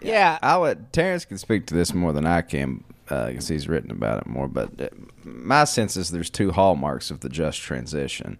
Yeah, 0.00 0.38
I'll 0.42 0.60
let 0.60 0.92
Terrence 0.92 1.24
can 1.24 1.38
speak 1.38 1.66
to 1.66 1.74
this 1.74 1.94
more 1.94 2.12
than 2.12 2.26
I 2.26 2.42
can 2.42 2.84
because 3.06 3.48
he's 3.48 3.68
written 3.68 3.90
about 3.90 4.22
it 4.22 4.26
more. 4.26 4.48
But 4.48 4.80
uh, 4.80 4.88
my 5.24 5.64
sense 5.64 5.96
is 5.96 6.10
there's 6.10 6.30
two 6.30 6.52
hallmarks 6.52 7.10
of 7.10 7.20
the 7.20 7.28
just 7.28 7.60
transition. 7.60 8.38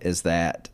Is 0.00 0.22
that 0.22 0.68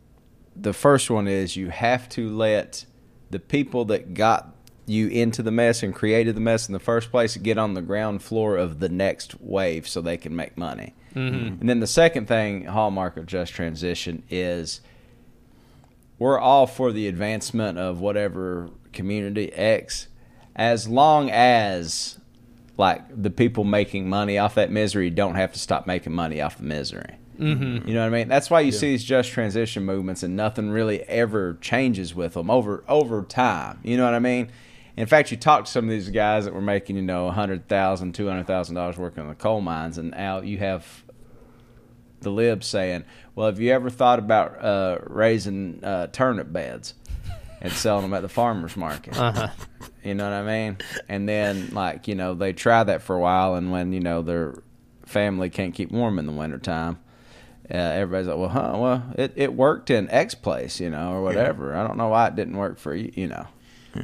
the 0.60 0.72
first 0.72 1.10
one 1.10 1.28
is 1.28 1.56
you 1.56 1.70
have 1.70 2.08
to 2.10 2.28
let 2.28 2.84
the 3.30 3.38
people 3.38 3.84
that 3.86 4.14
got 4.14 4.54
you 4.86 5.08
into 5.08 5.42
the 5.42 5.50
mess 5.50 5.82
and 5.82 5.94
created 5.94 6.34
the 6.34 6.40
mess 6.40 6.66
in 6.66 6.72
the 6.72 6.78
first 6.78 7.10
place 7.10 7.36
get 7.36 7.58
on 7.58 7.74
the 7.74 7.82
ground 7.82 8.22
floor 8.22 8.56
of 8.56 8.80
the 8.80 8.88
next 8.88 9.40
wave 9.40 9.86
so 9.86 10.00
they 10.00 10.16
can 10.16 10.34
make 10.34 10.56
money. 10.56 10.94
Mm-hmm. 11.14 11.60
And 11.60 11.68
then 11.68 11.80
the 11.80 11.86
second 11.86 12.26
thing, 12.26 12.64
hallmark 12.64 13.16
of 13.16 13.26
just 13.26 13.52
transition, 13.52 14.22
is 14.30 14.80
we're 16.18 16.38
all 16.38 16.66
for 16.66 16.90
the 16.90 17.06
advancement 17.06 17.78
of 17.78 18.00
whatever 18.00 18.70
community 18.92 19.52
X, 19.52 20.08
as 20.56 20.88
long 20.88 21.30
as 21.30 22.18
like 22.78 23.02
the 23.22 23.30
people 23.30 23.64
making 23.64 24.08
money 24.08 24.38
off 24.38 24.54
that 24.54 24.70
misery 24.70 25.10
don't 25.10 25.34
have 25.34 25.52
to 25.52 25.58
stop 25.58 25.86
making 25.86 26.14
money 26.14 26.40
off 26.40 26.56
the 26.56 26.62
misery. 26.64 27.17
Mm-hmm. 27.38 27.88
You 27.88 27.94
know 27.94 28.00
what 28.00 28.06
I 28.06 28.10
mean? 28.10 28.28
That's 28.28 28.50
why 28.50 28.60
you 28.60 28.72
see 28.72 28.90
these 28.90 29.04
just 29.04 29.30
transition 29.30 29.84
movements, 29.84 30.22
and 30.22 30.36
nothing 30.36 30.70
really 30.70 31.02
ever 31.04 31.56
changes 31.60 32.14
with 32.14 32.34
them 32.34 32.50
over 32.50 32.84
over 32.88 33.22
time. 33.22 33.80
You 33.82 33.96
know 33.96 34.04
what 34.04 34.14
I 34.14 34.18
mean? 34.18 34.50
In 34.96 35.06
fact, 35.06 35.30
you 35.30 35.36
talk 35.36 35.66
to 35.66 35.70
some 35.70 35.84
of 35.84 35.90
these 35.90 36.10
guys 36.10 36.44
that 36.44 36.52
were 36.52 36.60
making, 36.60 36.96
you 36.96 37.02
know, 37.02 37.30
$100,000, 37.30 37.68
$200,000 37.68 38.96
working 38.98 39.22
in 39.22 39.28
the 39.28 39.36
coal 39.36 39.60
mines, 39.60 39.96
and 39.96 40.12
out 40.16 40.44
you 40.44 40.58
have 40.58 41.04
the 42.20 42.30
libs 42.30 42.66
saying, 42.66 43.04
"Well, 43.36 43.46
have 43.46 43.60
you 43.60 43.70
ever 43.72 43.90
thought 43.90 44.18
about 44.18 44.62
uh, 44.62 44.98
raising 45.06 45.84
uh, 45.84 46.08
turnip 46.08 46.52
beds 46.52 46.94
and 47.60 47.72
selling 47.72 48.02
them 48.02 48.14
at 48.14 48.22
the 48.22 48.28
farmers 48.28 48.76
market?" 48.76 49.16
Uh-huh. 49.18 49.48
You 50.02 50.14
know 50.14 50.24
what 50.24 50.32
I 50.32 50.42
mean? 50.42 50.78
And 51.08 51.28
then, 51.28 51.70
like, 51.72 52.08
you 52.08 52.14
know, 52.14 52.34
they 52.34 52.52
try 52.52 52.82
that 52.82 53.02
for 53.02 53.14
a 53.14 53.20
while, 53.20 53.54
and 53.54 53.70
when 53.70 53.92
you 53.92 54.00
know 54.00 54.22
their 54.22 54.62
family 55.04 55.50
can't 55.50 55.74
keep 55.74 55.90
warm 55.92 56.18
in 56.18 56.26
the 56.26 56.32
wintertime, 56.32 56.98
uh, 57.70 57.76
everybody's 57.76 58.28
like, 58.28 58.38
"Well, 58.38 58.48
huh? 58.48 58.72
Well, 58.76 59.02
it, 59.16 59.32
it 59.36 59.52
worked 59.54 59.90
in 59.90 60.10
X 60.10 60.34
place, 60.34 60.80
you 60.80 60.90
know, 60.90 61.12
or 61.12 61.22
whatever. 61.22 61.74
I 61.76 61.86
don't 61.86 61.96
know 61.96 62.08
why 62.08 62.28
it 62.28 62.36
didn't 62.36 62.56
work 62.56 62.78
for 62.78 62.94
you, 62.94 63.12
you 63.14 63.26
know." 63.26 63.46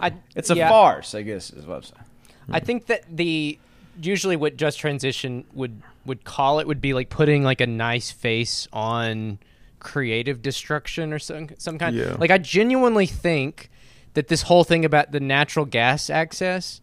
I, 0.01 0.13
It's 0.35 0.51
a 0.51 0.57
yeah, 0.57 0.69
farce, 0.69 1.15
I 1.15 1.23
guess, 1.23 1.51
is 1.51 1.67
what 1.67 1.77
I'm 1.77 1.83
saying. 1.83 2.05
I 2.51 2.61
think 2.61 2.87
that 2.87 3.05
the 3.11 3.59
usually 4.01 4.37
what 4.37 4.57
just 4.57 4.79
transition 4.79 5.45
would 5.53 5.81
would 6.05 6.25
call 6.25 6.59
it 6.59 6.67
would 6.67 6.81
be 6.81 6.93
like 6.95 7.09
putting 7.09 7.43
like 7.43 7.61
a 7.61 7.67
nice 7.67 8.11
face 8.11 8.69
on 8.73 9.39
creative 9.79 10.43
destruction 10.43 11.13
or 11.13 11.19
some 11.19 11.49
some 11.59 11.79
kind. 11.79 11.97
Yeah. 11.97 12.17
Like 12.19 12.31
I 12.31 12.39
genuinely 12.39 13.07
think 13.07 13.71
that 14.15 14.29
this 14.29 14.43
whole 14.43 14.65
thing 14.65 14.85
about 14.85 15.13
the 15.13 15.21
natural 15.21 15.65
gas 15.65 16.11
access 16.11 16.81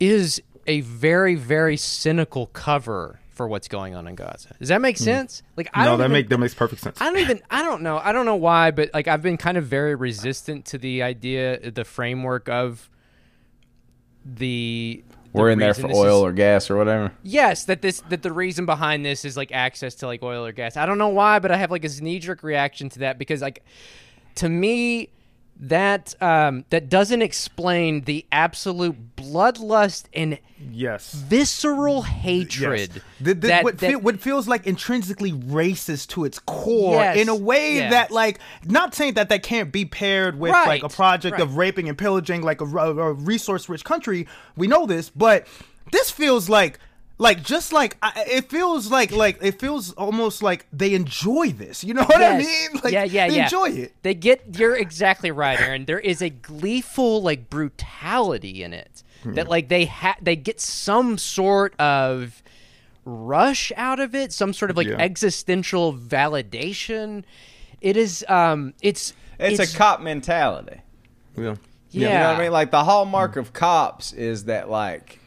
is 0.00 0.42
a 0.66 0.80
very 0.80 1.34
very 1.34 1.76
cynical 1.76 2.46
cover 2.46 3.17
for 3.38 3.48
what's 3.48 3.68
going 3.68 3.94
on 3.94 4.06
in 4.06 4.16
Gaza. 4.16 4.54
Does 4.58 4.68
that 4.68 4.82
make 4.82 4.98
hmm. 4.98 5.04
sense? 5.04 5.42
Like 5.56 5.70
I 5.72 5.84
no, 5.84 5.92
don't 5.92 5.98
that 6.00 6.04
even- 6.06 6.12
make 6.12 6.28
that 6.28 6.38
makes 6.38 6.54
perfect 6.54 6.82
sense. 6.82 7.00
I 7.00 7.04
don't 7.06 7.18
even 7.18 7.40
I 7.50 7.62
don't 7.62 7.82
know. 7.82 7.96
I 7.96 8.12
don't 8.12 8.26
know 8.26 8.36
why, 8.36 8.72
but 8.72 8.90
like 8.92 9.08
I've 9.08 9.22
been 9.22 9.38
kind 9.38 9.56
of 9.56 9.64
very 9.64 9.94
resistant 9.94 10.66
to 10.66 10.78
the 10.78 11.02
idea 11.02 11.70
the 11.70 11.84
framework 11.84 12.50
of 12.50 12.90
the 14.26 15.04
the 15.32 15.38
We're 15.38 15.50
in 15.50 15.58
there 15.58 15.72
for 15.72 15.86
oil 15.86 16.18
is- 16.18 16.30
or 16.30 16.32
gas 16.32 16.70
or 16.70 16.76
whatever. 16.76 17.12
yes, 17.22 17.64
that 17.66 17.80
this 17.80 18.00
that 18.08 18.22
the 18.22 18.32
reason 18.32 18.66
behind 18.66 19.06
this 19.06 19.24
is 19.24 19.36
like 19.36 19.52
access 19.52 19.94
to 19.96 20.06
like 20.06 20.22
oil 20.22 20.44
or 20.44 20.52
gas. 20.52 20.76
I 20.76 20.84
don't 20.84 20.98
know 20.98 21.08
why, 21.08 21.38
but 21.38 21.50
I 21.50 21.56
have 21.56 21.70
like 21.70 21.84
a 21.84 22.02
knee 22.02 22.18
jerk 22.18 22.42
reaction 22.42 22.88
to 22.90 22.98
that 23.00 23.18
because 23.18 23.40
like 23.40 23.62
to 24.34 24.48
me 24.48 25.10
that 25.60 26.14
um 26.22 26.64
that 26.70 26.88
doesn't 26.88 27.20
explain 27.22 28.02
the 28.02 28.24
absolute 28.30 29.16
bloodlust 29.16 30.04
and 30.14 30.38
yes. 30.70 31.12
visceral 31.12 32.02
hatred 32.02 32.90
Yes. 32.94 33.02
The, 33.20 33.34
the, 33.34 33.48
that- 33.48 33.64
what, 33.64 33.78
that- 33.78 33.90
feel, 33.90 34.00
what 34.00 34.20
feels 34.20 34.46
like 34.46 34.66
intrinsically 34.66 35.32
racist 35.32 36.08
to 36.10 36.24
its 36.24 36.38
core 36.38 36.94
Yes. 36.96 37.16
in 37.16 37.28
a 37.28 37.34
way 37.34 37.76
Yeah. 37.78 37.90
that 37.90 38.10
like 38.12 38.38
not 38.66 38.94
saying 38.94 39.14
that 39.14 39.28
that 39.30 39.42
can't 39.42 39.72
be 39.72 39.84
paired 39.84 40.38
with 40.38 40.52
Right. 40.52 40.68
like 40.68 40.82
a 40.84 40.88
project 40.88 41.32
Right. 41.32 41.42
of 41.42 41.56
raping 41.56 41.88
and 41.88 41.98
pillaging 41.98 42.42
like 42.42 42.60
a, 42.60 42.64
a 42.64 43.12
resource 43.12 43.68
rich 43.68 43.84
country 43.84 44.28
we 44.56 44.68
know 44.68 44.86
this 44.86 45.10
but 45.10 45.46
this 45.90 46.10
feels 46.10 46.48
like 46.48 46.78
like 47.18 47.42
just 47.42 47.72
like 47.72 47.96
I, 48.02 48.24
it 48.28 48.48
feels 48.48 48.90
like 48.90 49.10
like 49.10 49.38
it 49.42 49.58
feels 49.60 49.92
almost 49.94 50.42
like 50.42 50.66
they 50.72 50.94
enjoy 50.94 51.50
this 51.50 51.82
you 51.82 51.92
know 51.92 52.04
what 52.04 52.22
i 52.22 52.38
mean 52.38 52.68
like 52.84 52.92
yeah, 52.92 53.04
yeah, 53.04 53.28
they 53.28 53.36
yeah. 53.36 53.44
enjoy 53.44 53.70
it 53.70 53.92
They 54.02 54.14
get. 54.14 54.56
You're 54.58 54.76
exactly 54.76 55.30
right, 55.30 55.60
Aaron. 55.60 55.84
There 55.84 55.98
is 55.98 56.22
a 56.22 56.30
gleeful 56.30 57.20
like 57.22 57.50
brutality 57.50 58.62
in 58.62 58.72
it 58.72 59.02
that 59.24 59.48
like 59.48 59.68
they 59.68 59.86
ha- 59.86 60.16
they 60.22 60.36
get 60.36 60.60
some 60.60 61.18
sort 61.18 61.74
of 61.80 62.42
rush 63.04 63.72
out 63.76 63.98
of 64.00 64.14
it, 64.14 64.32
some 64.32 64.52
sort 64.52 64.70
of 64.70 64.76
like 64.76 64.86
Yeah. 64.86 64.96
existential 64.98 65.92
validation. 65.94 67.24
It 67.80 67.96
is. 67.96 68.24
Um. 68.28 68.74
It's. 68.80 69.12
It's, 69.40 69.58
a 69.74 69.76
cop 69.76 70.00
mentality. 70.00 70.80
yeah 71.36 71.56
Yeah. 71.90 72.08
You 72.08 72.08
know 72.08 72.28
what 72.30 72.36
I 72.36 72.42
mean? 72.42 72.52
Like 72.52 72.70
the 72.70 72.84
hallmark 72.84 73.36
of 73.36 73.52
cops 73.52 74.12
is 74.12 74.44
that 74.44 74.68
like 74.70 75.17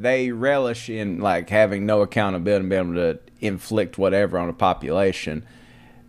they 0.00 0.30
relish 0.30 0.88
in 0.88 1.20
like 1.20 1.50
having 1.50 1.86
no 1.86 2.02
accountability 2.02 2.60
and 2.60 2.70
being 2.70 2.94
able 2.94 2.94
to 2.94 3.20
inflict 3.40 3.98
whatever 3.98 4.38
on 4.38 4.48
a 4.48 4.52
population 4.52 5.44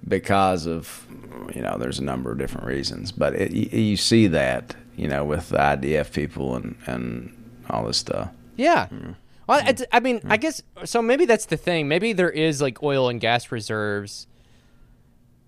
because 0.08 0.66
of 0.66 1.06
you 1.54 1.62
know 1.62 1.78
there's 1.78 2.00
a 2.00 2.04
number 2.04 2.32
of 2.32 2.38
different 2.38 2.68
reasons, 2.68 3.12
but 3.12 3.36
it, 3.36 3.52
you, 3.52 3.80
you 3.80 3.98
see 3.98 4.28
that 4.28 4.76
you 4.96 5.08
know 5.08 5.24
with 5.24 5.50
the 5.50 5.58
IDF 5.58 6.14
people 6.14 6.56
and 6.56 6.76
and 6.86 7.64
all 7.70 7.86
this 7.86 7.98
stuff. 7.98 8.30
Yeah. 8.56 8.86
Mm-hmm. 8.86 9.12
Well, 9.48 9.62
it's, 9.68 9.84
I 9.92 10.00
mean, 10.00 10.22
I 10.26 10.38
guess 10.38 10.62
so. 10.86 11.02
Maybe 11.02 11.26
that's 11.26 11.46
the 11.46 11.58
thing. 11.58 11.88
Maybe 11.88 12.14
there 12.14 12.30
is 12.30 12.62
like 12.62 12.82
oil 12.82 13.10
and 13.10 13.20
gas 13.20 13.52
reserves 13.52 14.28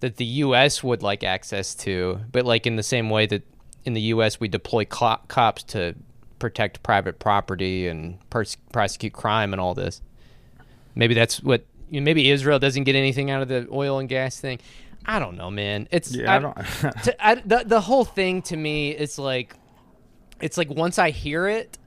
that 0.02 0.18
the 0.18 0.26
U.S. 0.26 0.84
would 0.84 1.02
like 1.02 1.24
access 1.24 1.74
to, 1.76 2.20
but 2.32 2.46
like 2.46 2.68
in 2.68 2.76
the 2.76 2.84
same 2.84 3.10
way 3.10 3.26
that 3.28 3.44
in 3.86 3.94
the 3.94 4.02
U.S. 4.02 4.40
we 4.40 4.50
deploy 4.50 4.84
cops 4.84 5.64
to 5.64 5.96
protect 6.44 6.84
private 6.84 7.20
property 7.20 7.88
and 7.88 8.18
pers- 8.30 8.58
prosecute 8.74 9.14
crime 9.14 9.54
and 9.54 9.62
all 9.62 9.74
this. 9.74 10.02
Maybe 10.94 11.14
that's 11.14 11.42
what. 11.42 11.66
You 11.90 12.02
know, 12.02 12.06
maybe 12.06 12.30
Israel 12.30 12.60
doesn't 12.60 12.84
get 12.84 12.96
anything 12.96 13.32
out 13.32 13.42
of 13.44 13.48
the 13.48 13.66
oil 13.72 14.00
and 14.00 14.10
gas 14.10 14.40
thing. 14.40 14.60
I 15.06 15.20
don't 15.20 15.38
know, 15.38 15.50
man. 15.50 15.88
It's 15.92 16.14
Yeah, 16.14 16.34
I 16.34 16.36
I 16.36 16.40
don't- 16.40 16.56
to, 17.04 17.26
I, 17.26 17.36
the 17.36 17.64
the 17.66 17.80
whole 17.82 18.04
thing 18.04 18.42
to 18.44 18.58
me 18.58 18.90
is 18.92 19.18
like, 19.18 19.56
it's 20.42 20.58
like 20.58 20.70
once 20.70 21.00
I 21.00 21.12
hear 21.12 21.48
it, 21.48 21.78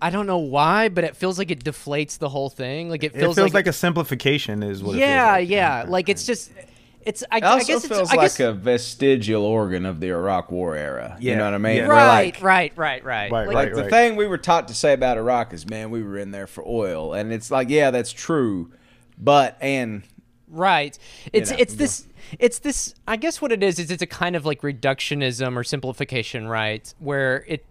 I 0.00 0.10
don't 0.10 0.26
know 0.26 0.38
why, 0.38 0.88
but 0.90 1.02
it 1.04 1.16
feels 1.16 1.38
like 1.38 1.50
it 1.50 1.64
deflates 1.64 2.18
the 2.18 2.28
whole 2.28 2.50
thing. 2.50 2.88
Like 2.90 3.02
it 3.02 3.14
it 3.14 3.20
feels, 3.20 3.36
feels, 3.36 3.54
like, 3.54 3.66
a 3.66 3.72
simplification 3.72 4.62
is 4.62 4.82
what 4.82 4.96
yeah, 4.96 5.34
it 5.34 5.38
feels 5.38 5.42
like. 5.42 5.50
yeah. 5.50 5.84
Like 5.88 6.08
it's 6.08 6.24
just, 6.26 6.52
it's. 7.04 7.24
I, 7.30 7.38
It 7.38 7.44
I 7.44 7.46
also 7.48 7.66
guess 7.66 7.86
feels 7.86 8.00
it's. 8.00 8.10
I 8.12 8.16
like 8.16 8.24
guess, 8.24 8.40
a 8.40 8.52
vestigial 8.52 9.44
organ 9.44 9.86
of 9.86 10.00
the 10.00 10.08
Iraq 10.08 10.50
War 10.50 10.76
era. 10.76 11.16
You 11.20 11.36
know 11.36 11.44
what 11.44 11.54
I 11.54 11.58
mean? 11.58 11.76
yeah. 11.76 11.86
Right, 11.86 12.24
like, 12.34 12.42
right, 12.42 12.72
right, 12.76 13.04
right, 13.04 13.30
Right, 13.30 13.46
Like, 13.46 13.54
Like 13.54 13.66
right, 13.66 13.74
the 13.74 13.82
right. 13.82 13.90
thing 13.90 14.16
we 14.16 14.26
were 14.26 14.38
taught 14.38 14.68
to 14.68 14.74
say 14.74 14.92
about 14.92 15.16
Iraq 15.18 15.52
is, 15.52 15.68
man, 15.68 15.90
we 15.90 16.02
were 16.02 16.18
in 16.18 16.30
there 16.30 16.46
for 16.46 16.66
oil, 16.66 17.14
and 17.14 17.32
it's 17.32 17.50
like, 17.50 17.68
yeah, 17.68 17.90
that's 17.90 18.12
true, 18.12 18.72
but 19.18 19.56
and 19.60 20.02
Right. 20.52 20.98
It's 21.32 21.50
know, 21.50 21.56
it's 21.58 21.74
this 21.74 22.06
it's 22.38 22.58
this 22.58 22.94
I 23.08 23.16
guess 23.16 23.40
what 23.40 23.52
it 23.52 23.62
is 23.62 23.78
is 23.78 23.90
it's 23.90 24.02
a 24.02 24.06
kind 24.06 24.36
of 24.36 24.44
like 24.44 24.60
reductionism 24.60 25.56
or 25.56 25.64
simplification, 25.64 26.46
right? 26.46 26.92
Where 26.98 27.44
it 27.48 27.64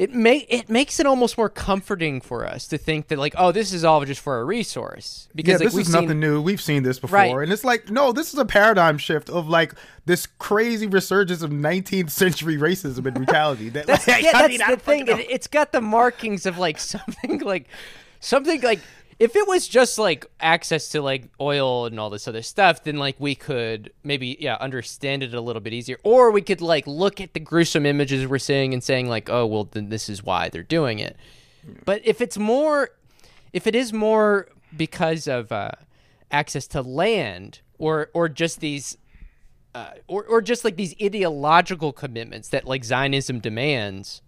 it 0.00 0.14
may 0.14 0.38
it 0.48 0.70
makes 0.70 0.98
it 0.98 1.04
almost 1.04 1.36
more 1.36 1.50
comforting 1.50 2.22
for 2.22 2.46
us 2.46 2.66
to 2.68 2.78
think 2.78 3.08
that 3.08 3.18
like, 3.18 3.34
oh, 3.36 3.52
this 3.52 3.70
is 3.74 3.84
all 3.84 4.02
just 4.06 4.22
for 4.22 4.40
a 4.40 4.44
resource. 4.46 5.28
Yeah, 5.28 5.32
Because 5.36 5.60
like, 5.60 5.72
this 5.72 5.76
is 5.88 5.92
seen, 5.92 6.00
nothing 6.04 6.20
new. 6.20 6.40
We've 6.40 6.60
seen 6.60 6.84
this 6.84 6.98
before, 6.98 7.18
Right. 7.18 7.30
and 7.42 7.52
it's 7.52 7.64
like, 7.64 7.90
no, 7.90 8.10
this 8.10 8.32
is 8.32 8.38
a 8.38 8.46
paradigm 8.46 8.96
shift 8.96 9.28
of 9.28 9.46
like 9.46 9.74
this 10.06 10.24
crazy 10.38 10.86
resurgence 10.86 11.42
of 11.42 11.50
19th 11.50 12.08
century 12.08 12.56
racism 12.56 13.04
and 13.04 13.14
brutality. 13.14 13.68
That, 13.68 13.86
That's, 13.86 14.08
like, 14.08 14.22
yeah, 14.22 14.30
I 14.36 14.48
that's 14.48 14.58
mean, 14.58 14.70
the 14.70 14.76
thing. 14.78 15.06
It, 15.06 15.30
it's 15.30 15.46
got 15.46 15.70
the 15.70 15.82
markings 15.82 16.46
of 16.46 16.56
like 16.56 16.78
something 16.94 17.40
like 17.40 17.66
something 18.20 18.62
like 18.62 18.80
if 19.20 19.36
it 19.36 19.46
was 19.46 19.68
just 19.68 19.98
like 19.98 20.24
access 20.40 20.88
to 20.88 21.02
like 21.02 21.28
oil 21.38 21.84
and 21.84 22.00
all 22.00 22.08
this 22.08 22.26
other 22.26 22.40
stuff, 22.40 22.82
then 22.84 22.96
like 22.96 23.16
we 23.18 23.34
could 23.34 23.92
maybe 24.02 24.38
yeah 24.40 24.56
understand 24.60 25.22
it 25.22 25.34
a 25.34 25.40
little 25.42 25.60
bit 25.60 25.74
easier, 25.74 25.98
or 26.02 26.30
we 26.30 26.40
could 26.40 26.62
like 26.62 26.86
look 26.86 27.20
at 27.20 27.34
the 27.34 27.40
gruesome 27.40 27.84
images 27.84 28.26
we're 28.26 28.38
seeing 28.38 28.72
and 28.72 28.82
saying 28.82 29.08
like, 29.08 29.28
oh 29.28 29.44
well, 29.44 29.64
then 29.64 29.90
this 29.90 30.08
is 30.08 30.24
why 30.24 30.48
they're 30.48 30.62
doing 30.62 30.98
it. 30.98 31.16
But 31.84 32.00
if 32.02 32.22
it's 32.22 32.38
more, 32.38 32.90
if 33.52 33.66
it 33.66 33.74
is 33.74 33.92
more 33.92 34.48
because 34.74 35.28
of 35.28 35.52
uh, 35.52 35.72
access 36.30 36.66
to 36.68 36.80
land, 36.80 37.60
or 37.78 38.08
or 38.14 38.26
just 38.26 38.60
these 38.60 38.96
uh, 39.74 39.90
or 40.08 40.24
or 40.24 40.40
just 40.40 40.64
like 40.64 40.76
these 40.76 40.94
ideological 41.00 41.92
commitments 41.92 42.48
that 42.48 42.64
like 42.64 42.84
Zionism 42.84 43.38
demands, 43.38 44.22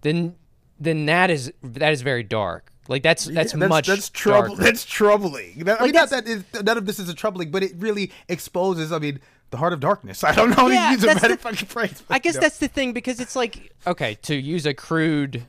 then 0.00 0.36
then 0.80 1.04
that 1.04 1.30
is 1.30 1.52
that 1.62 1.92
is 1.92 2.00
very 2.00 2.22
dark. 2.22 2.72
Like 2.88 3.02
that's 3.02 3.26
that's, 3.26 3.52
Yeah, 3.54 3.66
much 3.66 3.86
that's 3.86 4.08
trouble. 4.08 4.56
That's 4.56 4.84
troubling. 4.84 5.60
That, 5.64 5.80
I 5.80 5.84
Like, 5.84 5.92
mean, 5.92 6.00
not 6.00 6.10
that's- 6.10 6.42
that 6.42 6.58
is, 6.58 6.64
none 6.64 6.78
of 6.78 6.86
this 6.86 6.98
is 6.98 7.08
a 7.08 7.14
troubling, 7.14 7.50
but 7.50 7.62
it 7.62 7.72
really 7.76 8.10
exposes. 8.28 8.90
I 8.92 8.98
mean, 8.98 9.20
the 9.50 9.58
heart 9.58 9.72
of 9.74 9.80
darkness. 9.80 10.24
I 10.24 10.34
don't 10.34 10.56
know. 10.56 10.68
Yeah, 10.68 10.78
how 10.80 10.86
to 10.88 10.92
use 10.94 11.02
a 11.04 11.06
that's 11.06 11.20
better 11.20 11.34
the- 11.36 11.40
fucking 11.42 11.68
phrase. 11.68 12.02
I 12.10 12.18
guess 12.18 12.34
know. 12.34 12.40
that's 12.40 12.58
the 12.58 12.68
thing 12.68 12.92
because 12.94 13.20
it's 13.20 13.36
like 13.36 13.72
okay 13.86 14.16
to 14.22 14.34
use 14.34 14.64
a 14.66 14.72
crude 14.74 15.44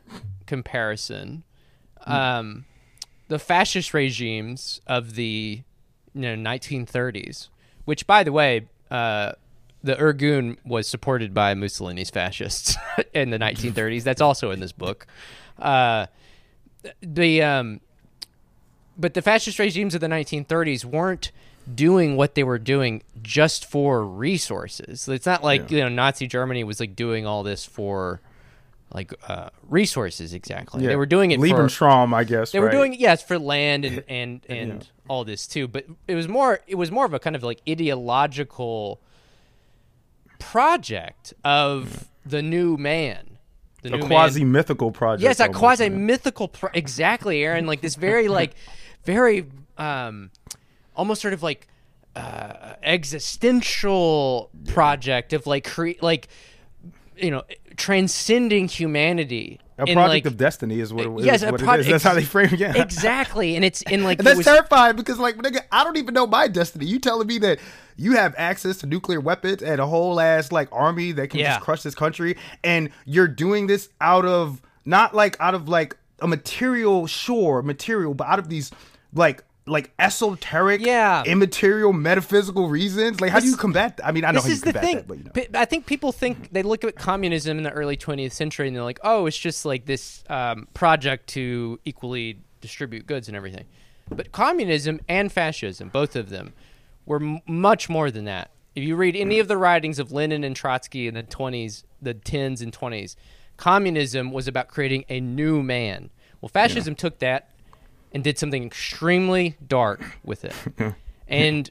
comparison, 0.47 1.43
um, 2.05 2.65
the 3.29 3.39
fascist 3.39 3.93
regimes 3.93 4.81
of 4.87 5.15
the 5.15 5.61
you 6.13 6.21
know 6.21 6.35
1930s, 6.35 7.47
which 7.85 8.05
by 8.07 8.23
the 8.23 8.31
way, 8.31 8.67
uh, 8.91 9.31
the 9.83 9.95
Irgun 9.95 10.57
was 10.65 10.87
supported 10.89 11.33
by 11.33 11.53
Mussolini's 11.53 12.09
fascists 12.09 12.75
in 13.13 13.29
the 13.29 13.39
1930s. 13.39 14.03
That's 14.03 14.19
also 14.21 14.51
in 14.51 14.59
this 14.59 14.71
book. 14.73 15.07
Uh, 15.57 16.07
the 17.01 17.41
um, 17.41 17.81
but 18.97 19.13
the 19.13 19.21
fascist 19.21 19.59
regimes 19.59 19.95
of 19.95 20.01
the 20.01 20.07
1930s 20.07 20.85
weren't 20.85 21.31
doing 21.73 22.15
what 22.15 22.35
they 22.35 22.43
were 22.43 22.59
doing 22.59 23.03
just 23.21 23.65
for 23.65 24.05
resources. 24.05 25.07
It's 25.07 25.25
not 25.25 25.43
like 25.43 25.71
you 25.71 25.79
know 25.79 25.89
Nazi 25.89 26.27
Germany 26.27 26.63
was 26.63 26.79
like 26.79 26.95
doing 26.95 27.25
all 27.25 27.43
this 27.43 27.65
for 27.65 28.21
like 28.93 29.13
uh, 29.27 29.49
resources 29.67 30.33
exactly. 30.33 30.83
Yeah. 30.83 30.89
They 30.89 30.95
were 30.95 31.05
doing 31.05 31.31
it 31.31 31.39
for 31.39 31.45
Lebensraum, 31.45 32.13
I 32.13 32.23
guess. 32.23 32.51
they 32.51 32.59
were 32.59 32.71
doing 32.71 32.93
it, 32.93 32.99
yes 32.99 33.21
for 33.21 33.37
land 33.37 33.85
and 33.85 34.03
and 34.07 34.45
and 34.49 34.87
all 35.07 35.23
this 35.23 35.47
too, 35.47 35.67
but 35.67 35.85
it 36.07 36.15
was 36.15 36.27
more 36.27 36.59
it 36.67 36.75
was 36.75 36.91
more 36.91 37.05
of 37.05 37.13
a 37.13 37.19
kind 37.19 37.35
of 37.35 37.43
like 37.43 37.61
ideological 37.67 38.99
project 40.39 41.33
of 41.43 42.07
the 42.25 42.41
new 42.41 42.77
man. 42.77 43.28
The 43.81 43.95
a 43.95 43.99
quasi 43.99 44.43
mythical 44.43 44.91
project. 44.91 45.23
Yes, 45.23 45.39
a 45.39 45.49
quasi 45.49 45.89
mythical. 45.89 46.47
Pro- 46.47 46.69
exactly, 46.73 47.43
Aaron. 47.43 47.65
Like 47.65 47.81
this 47.81 47.95
very 47.95 48.27
like 48.39 48.53
very 49.03 49.45
um 49.77 50.31
almost 50.95 51.21
sort 51.21 51.33
of 51.33 51.43
like 51.43 51.67
uh 52.15 52.73
existential 52.83 54.49
project 54.67 55.33
of 55.33 55.47
like 55.47 55.65
cre- 55.65 56.01
like 56.01 56.27
you 57.15 57.31
know 57.31 57.43
transcending 57.77 58.67
humanity. 58.67 59.59
A 59.79 59.85
project 59.93 60.09
like, 60.09 60.25
of 60.25 60.37
destiny 60.37 60.79
is 60.79 60.93
what 60.93 61.05
it, 61.05 61.25
yes, 61.25 61.41
is 61.43 61.51
what 61.51 61.61
pro- 61.61 61.73
is. 61.75 61.87
That's 61.87 62.03
how 62.03 62.13
they 62.13 62.23
frame 62.23 62.53
it. 62.53 62.59
Yeah. 62.59 62.81
exactly, 62.81 63.55
and 63.55 63.63
it's 63.63 63.81
in 63.83 64.03
like 64.03 64.19
And 64.19 64.27
that's 64.27 64.37
was- 64.37 64.45
terrifying 64.45 64.95
because, 64.95 65.19
like, 65.19 65.37
nigga, 65.37 65.61
I 65.71 65.83
don't 65.83 65.97
even 65.97 66.13
know 66.13 66.27
my 66.27 66.47
destiny. 66.47 66.85
You 66.85 66.99
telling 66.99 67.27
me 67.27 67.37
that 67.39 67.59
you 67.95 68.13
have 68.13 68.33
access 68.37 68.77
to 68.77 68.85
nuclear 68.87 69.19
weapons 69.19 69.61
and 69.61 69.79
a 69.81 69.85
whole 69.87 70.19
ass 70.19 70.51
like 70.51 70.67
army 70.71 71.11
that 71.13 71.29
can 71.29 71.39
Yeah. 71.39 71.53
just 71.55 71.61
crush 71.61 71.81
this 71.83 71.95
country, 71.95 72.35
and 72.63 72.89
you're 73.05 73.27
doing 73.27 73.67
this 73.67 73.89
out 74.01 74.25
of 74.25 74.61
not 74.85 75.15
like 75.15 75.37
out 75.39 75.53
of 75.55 75.67
like 75.69 75.95
a 76.21 76.27
material, 76.27 77.07
sure, 77.07 77.61
material, 77.61 78.13
but 78.13 78.27
out 78.27 78.39
of 78.39 78.49
these 78.49 78.71
like 79.13 79.43
like 79.69 79.91
esoteric, 79.99 80.81
Yeah. 80.81 81.23
immaterial, 81.25 81.93
metaphysical 81.93 82.67
reasons. 82.69 83.21
Like, 83.21 83.31
how 83.31 83.39
do 83.39 83.47
you 83.47 83.55
combat 83.55 83.97
that? 83.97 84.05
I 84.07 84.11
mean, 84.11 84.25
I 84.25 84.31
know 84.31 84.41
this 84.41 84.43
how 84.43 84.47
you 84.49 84.53
is 84.55 84.61
the 84.61 84.73
thing. 84.73 84.95
that, 84.97 85.07
but 85.07 85.17
you 85.17 85.23
know. 85.53 85.59
I 85.59 85.65
think 85.65 85.85
people 85.85 86.11
think 86.11 86.51
they 86.51 86.63
look 86.63 86.83
at 86.83 86.95
communism 86.95 87.57
in 87.57 87.63
the 87.63 87.71
early 87.71 87.95
20th 87.97 88.31
century 88.33 88.67
and 88.67 88.75
they're 88.75 88.83
like, 88.83 88.99
oh, 89.03 89.25
it's 89.25 89.37
just 89.37 89.65
like 89.65 89.85
this 89.85 90.23
um, 90.29 90.67
project 90.73 91.27
to 91.29 91.79
equally 91.85 92.39
distribute 92.61 93.07
goods 93.07 93.27
and 93.27 93.37
everything. 93.37 93.65
But 94.09 94.31
communism 94.31 94.99
and 95.07 95.31
fascism, 95.31 95.89
both 95.89 96.15
of 96.15 96.29
them, 96.29 96.53
were 97.05 97.21
m- 97.21 97.41
much 97.47 97.89
more 97.89 98.09
than 98.11 98.25
that. 98.25 98.51
If 98.75 98.83
you 98.83 98.95
read 98.95 99.15
any 99.15 99.39
of 99.39 99.47
the 99.47 99.57
writings 99.57 99.99
of 99.99 100.11
Lenin 100.11 100.43
and 100.43 100.55
Trotsky 100.55 101.07
in 101.07 101.13
the 101.13 101.23
20s, 101.23 101.83
the 102.01 102.13
10s 102.13 102.61
and 102.61 102.71
20s, 102.73 103.15
communism 103.57 104.31
was 104.31 104.47
about 104.47 104.67
creating 104.67 105.05
a 105.09 105.19
new 105.19 105.61
man. 105.61 106.09
Well, 106.41 106.49
fascism 106.49 106.95
took 106.95 107.19
that 107.19 107.49
and 108.11 108.23
did 108.23 108.37
something 108.37 108.63
extremely 108.63 109.55
dark 109.65 110.01
with 110.23 110.45
it. 110.45 110.53
and 111.27 111.69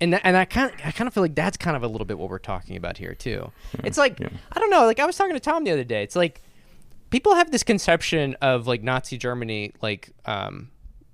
and 0.00 0.12
that, 0.12 0.20
and 0.24 0.36
I 0.36 0.44
kind 0.44 0.70
of 0.70 0.80
I 0.84 0.90
kind 0.90 1.08
of 1.08 1.14
feel 1.14 1.22
like 1.22 1.34
that's 1.34 1.56
kind 1.56 1.76
of 1.76 1.82
a 1.82 1.88
little 1.88 2.04
bit 2.04 2.18
what 2.18 2.28
we're 2.28 2.38
talking 2.38 2.76
about 2.76 2.98
here 2.98 3.14
too. 3.14 3.50
It's 3.84 3.98
like 3.98 4.20
I 4.20 4.60
don't 4.60 4.70
know, 4.70 4.84
like 4.84 5.00
I 5.00 5.06
was 5.06 5.16
talking 5.16 5.34
to 5.34 5.40
Tom 5.40 5.64
the 5.64 5.70
other 5.70 5.84
day. 5.84 6.02
It's 6.02 6.16
like 6.16 6.42
people 7.10 7.34
have 7.34 7.50
this 7.50 7.62
conception 7.62 8.36
of 8.40 8.66
like 8.66 8.82
Nazi 8.82 9.18
Germany, 9.18 9.72
like 9.80 10.10
um, 10.24 10.70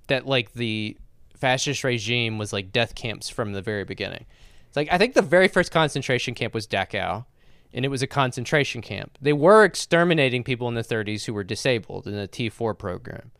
that 0.07 0.25
like 0.27 0.53
the 0.53 0.97
fascist 1.35 1.83
regime 1.83 2.37
was 2.37 2.53
like 2.53 2.71
death 2.71 2.95
camps 2.95 3.29
from 3.29 3.53
the 3.53 3.61
very 3.61 3.83
beginning. 3.83 4.25
It's 4.67 4.75
like 4.75 4.89
I 4.91 4.97
think 4.97 5.13
the 5.13 5.21
very 5.21 5.47
first 5.47 5.71
concentration 5.71 6.33
camp 6.35 6.53
was 6.53 6.67
Dachau, 6.67 7.25
and 7.73 7.85
it 7.85 7.89
was 7.89 8.01
a 8.01 8.07
concentration 8.07 8.81
camp. 8.81 9.17
They 9.21 9.33
were 9.33 9.63
exterminating 9.63 10.43
people 10.43 10.67
in 10.67 10.75
the 10.75 10.83
30s 10.83 11.25
who 11.25 11.33
were 11.33 11.43
disabled 11.43 12.07
in 12.07 12.15
the 12.15 12.27
T4 12.27 12.77
program. 12.77 13.31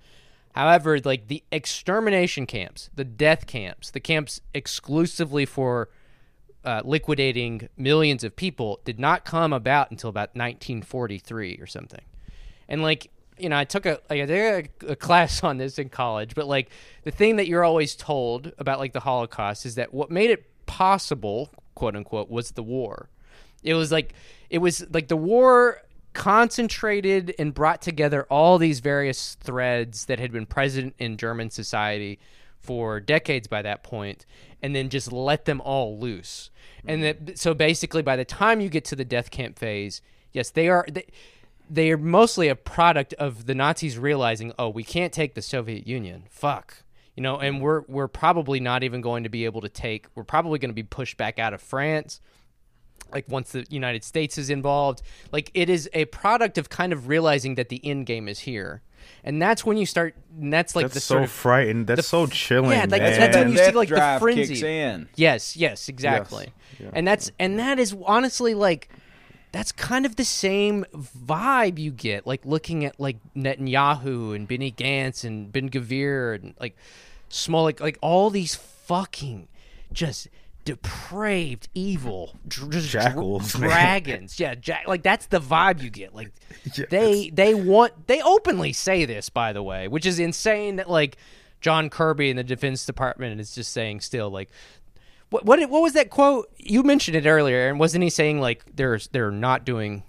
However, 0.53 0.99
like 0.99 1.27
the 1.27 1.43
extermination 1.51 2.45
camps, 2.45 2.89
the 2.95 3.03
death 3.03 3.47
camps, 3.47 3.91
the 3.91 3.99
camps 3.99 4.41
exclusively 4.53 5.45
for 5.45 5.89
uh, 6.63 6.81
liquidating 6.85 7.69
millions 7.75 8.23
of 8.23 8.35
people 8.35 8.79
did 8.85 8.99
not 8.99 9.25
come 9.25 9.51
about 9.51 9.91
until 9.91 10.09
about 10.09 10.29
1943 10.35 11.57
or 11.59 11.67
something. 11.67 12.03
And 12.69 12.81
like, 12.81 13.09
you 13.37 13.49
know, 13.49 13.57
I 13.57 13.65
took 13.65 13.85
a 13.85 13.99
like, 14.09 14.27
took 14.27 14.29
a, 14.29 14.91
a 14.91 14.95
class 14.95 15.43
on 15.43 15.57
this 15.57 15.79
in 15.79 15.89
college, 15.89 16.35
but 16.35 16.47
like 16.47 16.69
the 17.03 17.11
thing 17.11 17.37
that 17.37 17.47
you're 17.47 17.63
always 17.63 17.95
told 17.95 18.53
about 18.57 18.79
like 18.79 18.93
the 18.93 19.01
Holocaust 19.01 19.65
is 19.65 19.75
that 19.75 19.93
what 19.93 20.11
made 20.11 20.29
it 20.29 20.45
possible, 20.65 21.49
quote 21.75 21.95
unquote, 21.95 22.29
was 22.29 22.51
the 22.51 22.63
war. 22.63 23.09
It 23.63 23.73
was 23.73 23.91
like 23.91 24.13
it 24.49 24.59
was 24.59 24.85
like 24.91 25.07
the 25.07 25.17
war 25.17 25.81
concentrated 26.13 27.33
and 27.37 27.53
brought 27.53 27.81
together 27.81 28.23
all 28.29 28.57
these 28.57 28.79
various 28.79 29.35
threads 29.35 30.05
that 30.05 30.19
had 30.19 30.31
been 30.31 30.45
present 30.45 30.95
in 30.99 31.17
German 31.17 31.49
society 31.49 32.19
for 32.59 32.99
decades 32.99 33.47
by 33.47 33.61
that 33.61 33.83
point 33.83 34.25
and 34.61 34.73
then 34.73 34.89
just 34.89 35.11
let 35.11 35.45
them 35.45 35.61
all 35.61 35.99
loose. 35.99 36.49
And 36.85 37.03
that 37.03 37.37
so 37.37 37.53
basically 37.53 38.01
by 38.01 38.15
the 38.15 38.25
time 38.25 38.61
you 38.61 38.69
get 38.69 38.85
to 38.85 38.95
the 38.95 39.05
death 39.05 39.29
camp 39.29 39.59
phase, 39.59 40.01
yes, 40.31 40.49
they 40.49 40.69
are 40.69 40.85
they, 40.89 41.05
they 41.69 41.91
are 41.91 41.97
mostly 41.97 42.47
a 42.47 42.55
product 42.55 43.13
of 43.15 43.45
the 43.45 43.55
Nazis 43.55 43.97
realizing, 43.97 44.53
"Oh, 44.57 44.69
we 44.69 44.83
can't 44.83 45.13
take 45.13 45.33
the 45.33 45.41
Soviet 45.41 45.87
Union. 45.87 46.23
Fuck." 46.29 46.83
You 47.15 47.23
know, 47.23 47.37
and 47.37 47.61
we're 47.61 47.81
we're 47.87 48.07
probably 48.07 48.59
not 48.59 48.83
even 48.83 49.01
going 49.01 49.23
to 49.23 49.29
be 49.29 49.45
able 49.45 49.61
to 49.61 49.69
take 49.69 50.07
we're 50.15 50.23
probably 50.23 50.59
going 50.59 50.71
to 50.71 50.75
be 50.75 50.83
pushed 50.83 51.17
back 51.17 51.39
out 51.39 51.53
of 51.53 51.61
France 51.61 52.21
like 53.13 53.29
once 53.29 53.51
the 53.51 53.65
United 53.69 54.03
States 54.03 54.37
is 54.37 54.49
involved. 54.49 55.01
Like 55.31 55.51
it 55.53 55.69
is 55.69 55.89
a 55.93 56.05
product 56.05 56.57
of 56.57 56.69
kind 56.69 56.91
of 56.93 57.07
realizing 57.07 57.55
that 57.55 57.69
the 57.69 57.79
end 57.83 58.05
game 58.05 58.27
is 58.27 58.39
here. 58.39 58.81
And 59.23 59.41
that's 59.41 59.65
when 59.65 59.77
you 59.77 59.85
start 59.85 60.15
and 60.39 60.51
that's 60.51 60.75
like 60.75 60.85
That's 60.85 60.95
the 60.95 60.99
so 60.99 61.15
sort 61.15 61.23
of 61.23 61.31
frightening. 61.31 61.85
That's 61.85 62.07
so 62.07 62.27
chilling. 62.27 62.71
yeah, 62.71 62.85
like, 62.89 63.01
man. 63.01 63.19
that's 63.19 63.37
when 63.37 63.51
you 63.51 63.57
see 63.57 63.71
like 63.71 63.89
the 63.89 63.95
drive 63.95 64.21
frenzy. 64.21 64.47
kicks 64.47 64.63
in. 64.63 65.09
Yes, 65.15 65.55
yes, 65.55 65.89
exactly. 65.89 66.53
Yeah. 66.79 66.89
And 66.93 67.07
that's 67.07 67.31
and 67.39 67.59
that 67.59 67.79
is 67.79 67.95
honestly 68.05 68.53
like 68.53 68.89
that's 69.51 69.71
kind 69.71 70.05
of 70.05 70.15
the 70.15 70.25
same 70.25 70.83
vibe 70.95 71.77
you 71.77 71.91
get 71.91 72.25
like 72.25 72.43
looking 72.43 72.83
at 72.85 72.99
like 72.99 73.17
Netanyahu 73.35 74.35
and 74.35 74.47
Benny 74.47 74.71
Gantz 74.71 75.23
and 75.23 75.51
Ben 75.51 75.69
Gvir 75.69 76.35
and 76.35 76.55
like 76.59 76.75
Smolik 77.29 77.79
like 77.79 77.97
all 78.01 78.29
these 78.29 78.55
fucking 78.55 79.47
just 79.91 80.27
depraved 80.65 81.67
evil 81.73 82.35
dr- 82.47 82.71
Jackals, 82.71 83.51
dragons 83.51 84.39
yeah 84.39 84.55
jack 84.55 84.87
like 84.87 85.03
that's 85.03 85.25
the 85.25 85.39
vibe 85.39 85.81
you 85.81 85.89
get 85.89 86.15
like 86.15 86.31
Yeah, 86.77 86.85
they 86.89 87.29
they 87.29 87.53
want 87.53 88.07
they 88.07 88.21
openly 88.21 88.71
say 88.73 89.05
this 89.05 89.29
by 89.29 89.51
the 89.51 89.61
way 89.61 89.87
which 89.87 90.05
is 90.05 90.19
insane 90.19 90.77
that 90.77 90.89
like 90.89 91.17
John 91.59 91.89
Kirby 91.89 92.29
in 92.29 92.35
the 92.35 92.43
Defense 92.43 92.85
Department 92.85 93.39
is 93.39 93.55
just 93.55 93.71
saying 93.71 94.01
still 94.01 94.29
like 94.29 94.49
what 95.29 95.45
what 95.45 95.59
what 95.69 95.81
was 95.81 95.93
that 95.93 96.09
quote 96.09 96.49
you 96.57 96.83
mentioned 96.83 97.17
it 97.17 97.25
earlier 97.25 97.67
and 97.67 97.79
wasn't 97.79 98.03
he 98.03 98.09
saying 98.09 98.39
like 98.39 98.63
they're 98.75 98.99
they're 99.11 99.31
not 99.31 99.65
doing 99.65 100.03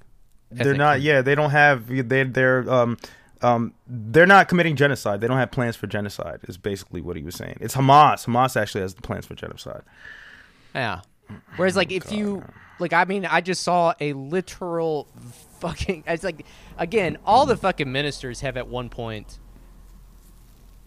they're 0.55 0.75
not. 0.75 1.01
Yeah, 1.01 1.23
they 1.23 1.35
don't 1.35 1.51
have. 1.51 1.89
They 1.89 2.25
they're 2.25 2.71
um 2.71 2.97
um 3.43 3.75
they're 3.87 4.27
not 4.27 4.49
committing 4.49 4.77
genocide. 4.77 5.21
They 5.21 5.27
don't 5.27 5.39
have 5.39 5.51
plans 5.51 5.77
for 5.77 5.87
genocide. 5.87 6.41
Is 6.45 6.57
basically 6.57 7.01
what 7.01 7.17
he 7.17 7.23
was 7.23 7.35
saying. 7.35 7.59
It's 7.61 7.75
Hamas. 7.75 8.27
Hamas 8.27 8.61
actually 8.61 8.83
has 8.83 8.95
the 8.95 9.03
plans 9.03 9.27
for 9.27 9.35
genocide. 9.35 9.83
Yeah. 10.75 11.01
Whereas, 11.57 11.77
like, 11.77 11.93
if 11.93 12.12
you, 12.12 12.45
like, 12.79 12.93
I 12.93 13.05
mean, 13.05 13.27
I 13.27 13.41
just 13.41 13.62
saw 13.62 13.95
a 14.01 14.12
literal 14.12 15.09
fucking. 15.61 16.05
It's 16.07 16.25
like, 16.25 16.45
again, 16.79 17.18
all 17.25 17.47
the 17.47 17.57
fucking 17.57 17.91
ministers 17.91 18.41
have 18.41 18.57
at 18.57 18.68
one 18.68 18.89
point 18.89 19.39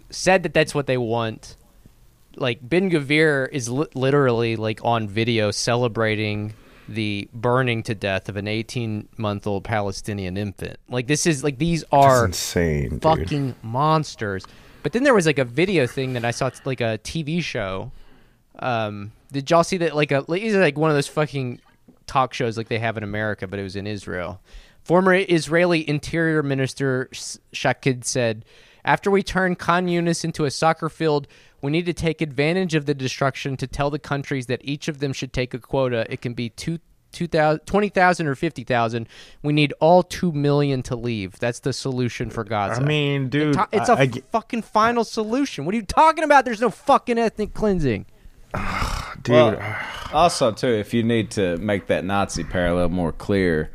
said 0.09 0.43
that 0.43 0.53
that's 0.53 0.73
what 0.75 0.88
they 0.88 0.97
want. 0.97 1.57
Like, 2.35 2.59
Ben 2.61 2.91
Gvir 2.91 3.49
is 3.51 3.67
li- 3.69 3.88
literally, 3.95 4.55
like, 4.55 4.79
on 4.83 5.07
video 5.07 5.51
celebrating 5.51 6.53
the 6.88 7.27
burning 7.33 7.83
to 7.83 7.95
death 7.95 8.29
of 8.29 8.38
an 8.38 8.47
18 8.47 9.09
month 9.17 9.47
old 9.47 9.63
Palestinian 9.63 10.38
infant. 10.38 10.77
Like, 10.88 11.07
this 11.07 11.25
is, 11.25 11.43
like, 11.43 11.57
these 11.57 11.83
are 11.91 12.25
insane, 12.27 12.89
dude. 12.89 13.01
fucking 13.03 13.55
monsters. 13.63 14.45
But 14.83 14.93
then 14.93 15.03
there 15.03 15.13
was 15.13 15.25
like 15.25 15.39
a 15.39 15.43
video 15.43 15.85
thing 15.88 16.13
that 16.13 16.23
I 16.23 16.31
saw, 16.31 16.47
it's 16.47 16.65
like 16.65 16.79
a 16.79 16.97
TV 16.99 17.43
show. 17.43 17.91
Um, 18.59 19.11
did 19.32 19.49
y'all 19.49 19.63
see 19.63 19.78
that? 19.78 19.95
Like 19.95 20.11
a, 20.11 20.23
like, 20.28 20.41
it's 20.41 20.55
like 20.55 20.78
one 20.78 20.89
of 20.89 20.95
those 20.95 21.07
fucking 21.07 21.59
talk 22.05 22.34
shows 22.34 22.57
like 22.57 22.67
they 22.69 22.80
have 22.80 22.97
in 22.97 23.03
America, 23.03 23.47
but 23.47 23.59
it 23.59 23.63
was 23.63 23.75
in 23.75 23.88
Israel. 23.88 24.41
Former 24.84 25.13
Israeli 25.15 25.88
Interior 25.88 26.41
Minister 26.43 27.09
Sh- 27.11 27.38
Shaked 27.51 28.05
said, 28.05 28.45
"After 28.86 29.11
we 29.11 29.21
turn 29.23 29.55
Khan 29.55 29.88
Yunis 29.88 30.23
into 30.23 30.45
a 30.45 30.51
soccer 30.51 30.88
field, 30.89 31.28
we 31.61 31.71
need 31.71 31.86
to 31.88 31.93
take 31.93 32.21
advantage 32.21 32.73
of 32.75 32.86
the 32.86 32.93
destruction 32.93 33.57
to 33.57 33.67
tell 33.67 33.89
the 33.89 33.99
countries 33.99 34.45
that 34.45 34.61
each 34.63 34.88
of 34.88 34.99
them 34.99 35.11
should 35.11 35.34
take 35.34 35.53
a 35.53 35.59
quota. 35.59 36.05
It 36.09 36.21
can 36.21 36.34
be 36.34 36.49
two." 36.49 36.80
2,000 37.13 37.61
20,000 37.65 38.28
or 38.28 38.36
50,000. 38.36 39.07
We 39.41 39.53
need 39.53 39.73
all 39.80 40.03
2 40.03 40.34
million 40.34 40.84
to 40.84 40.95
leave. 40.95 41.39
That's 41.39 41.59
the 41.61 41.71
solution 41.71 42.30
for 42.30 42.43
Gaza. 42.43 42.82
I 42.82 42.86
mean, 42.86 43.30
dude, 43.30 43.55
It's 43.55 43.57
a- 43.57 43.67
it's 43.71 43.89
a 43.89 43.93
I- 43.93 43.99
I 44.01 44.05
get- 44.07 44.25
fucking 44.30 44.61
final 44.63 45.05
solution. 45.05 45.63
What 45.65 45.73
are 45.73 45.78
you 45.78 45.86
talking 45.86 46.25
about? 46.25 46.43
There's 46.43 46.59
no 46.61 46.69
fucking 46.69 47.17
ethnic 47.17 47.53
cleansing. 47.53 48.07
Dude. 49.23 49.33
Well, 49.33 49.77
also, 50.13 50.51
too, 50.51 50.67
if 50.67 50.93
you 50.93 51.03
need 51.03 51.31
to 51.31 51.57
make 51.57 51.87
that 51.87 52.05
Nazi 52.05 52.43
parallel 52.43 52.89
more 52.89 53.11
clear, 53.11 53.71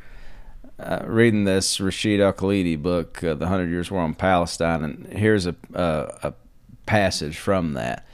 uh, 0.79 1.03
reading 1.07 1.45
this 1.45 1.81
Rashid 1.81 2.21
Al 2.21 2.33
Khalidi 2.33 2.81
book, 2.81 3.23
uh, 3.23 3.35
"The 3.35 3.47
Hundred 3.49 3.71
Years' 3.71 3.91
War 3.91 4.01
on 4.03 4.15
Palestine," 4.15 4.83
and 4.83 5.07
here's 5.13 5.47
a 5.47 5.55
uh, 5.75 6.09
a 6.23 6.35
passage 6.87 7.37
from 7.37 7.75
that. 7.75 8.07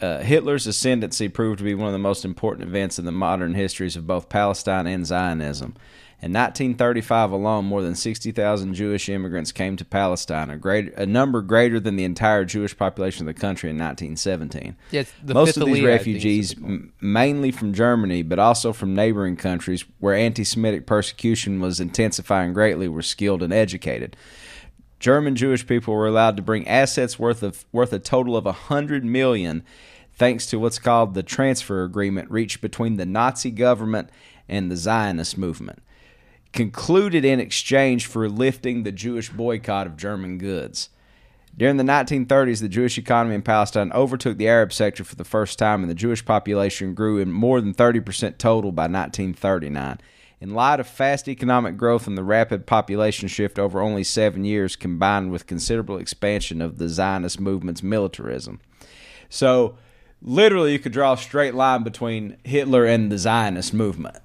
uh, 0.00 0.18
Hitler's 0.20 0.66
ascendancy 0.66 1.28
proved 1.28 1.58
to 1.58 1.64
be 1.64 1.74
one 1.74 1.86
of 1.86 1.92
the 1.92 1.98
most 1.98 2.24
important 2.24 2.68
events 2.68 2.98
in 2.98 3.04
the 3.04 3.12
modern 3.12 3.54
histories 3.54 3.96
of 3.96 4.06
both 4.06 4.28
Palestine 4.28 4.86
and 4.86 5.06
Zionism. 5.06 5.74
In 6.24 6.32
1935 6.32 7.32
alone, 7.32 7.66
more 7.66 7.82
than 7.82 7.94
60,000 7.94 8.72
Jewish 8.72 9.10
immigrants 9.10 9.52
came 9.52 9.76
to 9.76 9.84
Palestine, 9.84 10.48
a, 10.48 10.56
great, 10.56 10.94
a 10.94 11.04
number 11.04 11.42
greater 11.42 11.78
than 11.78 11.96
the 11.96 12.04
entire 12.04 12.46
Jewish 12.46 12.74
population 12.74 13.28
of 13.28 13.34
the 13.34 13.38
country 13.38 13.68
in 13.68 13.76
1917. 13.76 14.74
Yeah, 14.90 15.02
the 15.22 15.34
Most 15.34 15.58
of 15.58 15.66
these 15.66 15.80
elite, 15.80 15.84
I 15.84 15.98
think, 15.98 16.16
is 16.16 16.24
refugees, 16.24 16.54
m- 16.56 16.94
mainly 16.98 17.50
from 17.50 17.74
Germany, 17.74 18.22
but 18.22 18.38
also 18.38 18.72
from 18.72 18.94
neighboring 18.94 19.36
countries 19.36 19.84
where 19.98 20.14
anti 20.14 20.44
Semitic 20.44 20.86
persecution 20.86 21.60
was 21.60 21.78
intensifying 21.78 22.54
greatly, 22.54 22.88
were 22.88 23.02
skilled 23.02 23.42
and 23.42 23.52
educated. 23.52 24.16
German 25.00 25.36
Jewish 25.36 25.66
people 25.66 25.92
were 25.92 26.06
allowed 26.06 26.38
to 26.38 26.42
bring 26.42 26.66
assets 26.66 27.18
worth 27.18 27.42
of 27.42 27.66
worth 27.70 27.92
a 27.92 27.98
total 27.98 28.34
of 28.34 28.46
a 28.46 28.52
hundred 28.52 29.04
million, 29.04 29.62
thanks 30.14 30.46
to 30.46 30.58
what's 30.58 30.78
called 30.78 31.12
the 31.12 31.22
transfer 31.22 31.84
agreement 31.84 32.30
reached 32.30 32.62
between 32.62 32.96
the 32.96 33.04
Nazi 33.04 33.50
government 33.50 34.08
and 34.48 34.70
the 34.70 34.76
Zionist 34.76 35.36
movement, 35.38 35.82
concluded 36.54 37.24
in 37.24 37.40
exchange 37.40 38.06
for 38.06 38.28
lifting 38.28 38.84
the 38.84 38.92
Jewish 38.92 39.28
boycott 39.28 39.88
of 39.88 39.96
German 39.96 40.38
goods. 40.38 40.88
During 41.56 41.76
the 41.76 41.84
1930s, 41.84 42.60
the 42.60 42.68
Jewish 42.68 42.96
economy 42.96 43.34
in 43.34 43.42
Palestine 43.42 43.92
overtook 43.92 44.38
the 44.38 44.48
Arab 44.48 44.72
sector 44.72 45.02
for 45.02 45.16
the 45.16 45.24
first 45.24 45.58
time, 45.58 45.82
and 45.82 45.90
the 45.90 45.96
Jewish 45.96 46.24
population 46.24 46.94
grew 46.94 47.18
in 47.18 47.32
more 47.32 47.60
than 47.60 47.74
30% 47.74 48.38
total 48.38 48.70
by 48.70 48.84
1939. 48.84 50.00
In 50.40 50.54
light 50.54 50.78
of 50.78 50.86
fast 50.86 51.28
economic 51.28 51.76
growth 51.76 52.06
and 52.06 52.16
the 52.16 52.24
rapid 52.24 52.66
population 52.66 53.28
shift 53.28 53.58
over 53.58 53.80
only 53.80 54.04
seven 54.04 54.44
years, 54.44 54.76
combined 54.76 55.32
with 55.32 55.46
considerable 55.46 55.98
expansion 55.98 56.62
of 56.62 56.78
the 56.78 56.88
Zionist 56.88 57.40
movement's 57.40 57.82
militarism. 57.82 58.60
So, 59.28 59.76
literally, 60.24 60.72
you 60.72 60.78
could 60.78 60.92
draw 60.92 61.12
a 61.12 61.16
straight 61.16 61.54
line 61.54 61.82
between 61.84 62.36
Hitler 62.44 62.84
and 62.86 63.12
the 63.12 63.18
Zionist 63.18 63.72
movement. 63.74 64.16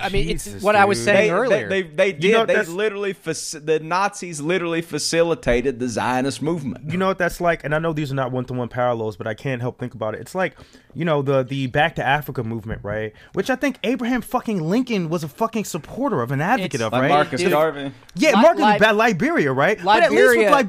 I 0.00 0.08
mean, 0.12 0.28
Jesus, 0.28 0.54
it's 0.54 0.64
what 0.64 0.76
I 0.76 0.84
was 0.84 1.02
saying 1.02 1.28
they, 1.28 1.34
earlier. 1.34 1.68
They, 1.68 1.82
they, 1.82 2.12
they 2.12 2.12
did. 2.12 2.32
know, 2.32 2.46
they 2.46 2.62
literally, 2.64 3.14
faci- 3.14 3.64
the 3.64 3.80
Nazis 3.80 4.40
literally 4.40 4.82
facilitated 4.82 5.78
the 5.80 5.88
Zionist 5.88 6.40
movement. 6.42 6.90
you 6.90 6.98
know 6.98 7.06
what 7.08 7.18
that's 7.18 7.40
like 7.40 7.64
and 7.64 7.74
i 7.74 7.78
know 7.78 7.92
these 7.92 8.12
are 8.12 8.14
not 8.14 8.30
one-to-one 8.32 8.68
parallels 8.68 9.16
but 9.16 9.26
i 9.26 9.34
can't 9.34 9.60
help 9.60 9.78
think 9.78 9.94
about 9.94 10.14
it 10.14 10.20
it's 10.20 10.34
like 10.34 10.56
you 10.94 11.04
know 11.04 11.22
the 11.22 11.42
the 11.42 11.66
back 11.68 11.94
to 11.96 12.04
africa 12.04 12.42
movement 12.44 12.80
right 12.84 13.12
which 13.32 13.48
i 13.50 13.56
think 13.56 13.78
abraham 13.84 14.20
fucking 14.20 14.60
lincoln 14.62 15.08
was 15.08 15.24
a 15.24 15.28
fucking 15.28 15.64
supporter 15.64 16.20
of 16.22 16.30
an 16.30 16.40
advocate 16.40 16.74
It's- 16.76 16.86
of 16.86 16.92
Like 16.92 17.02
right 17.02 17.08
Marcus 17.08 17.42
Garvey. 17.42 17.92
yeah 18.16 18.40
marcus 18.40 18.62
Li- 18.64 18.78
Ba- 18.78 18.92
liberia 18.92 19.52
right 19.52 19.78
but 19.82 20.02
at 20.02 20.10
least 20.10 20.22
with 20.22 20.28
Liberia- 20.36 20.50
like 20.50 20.66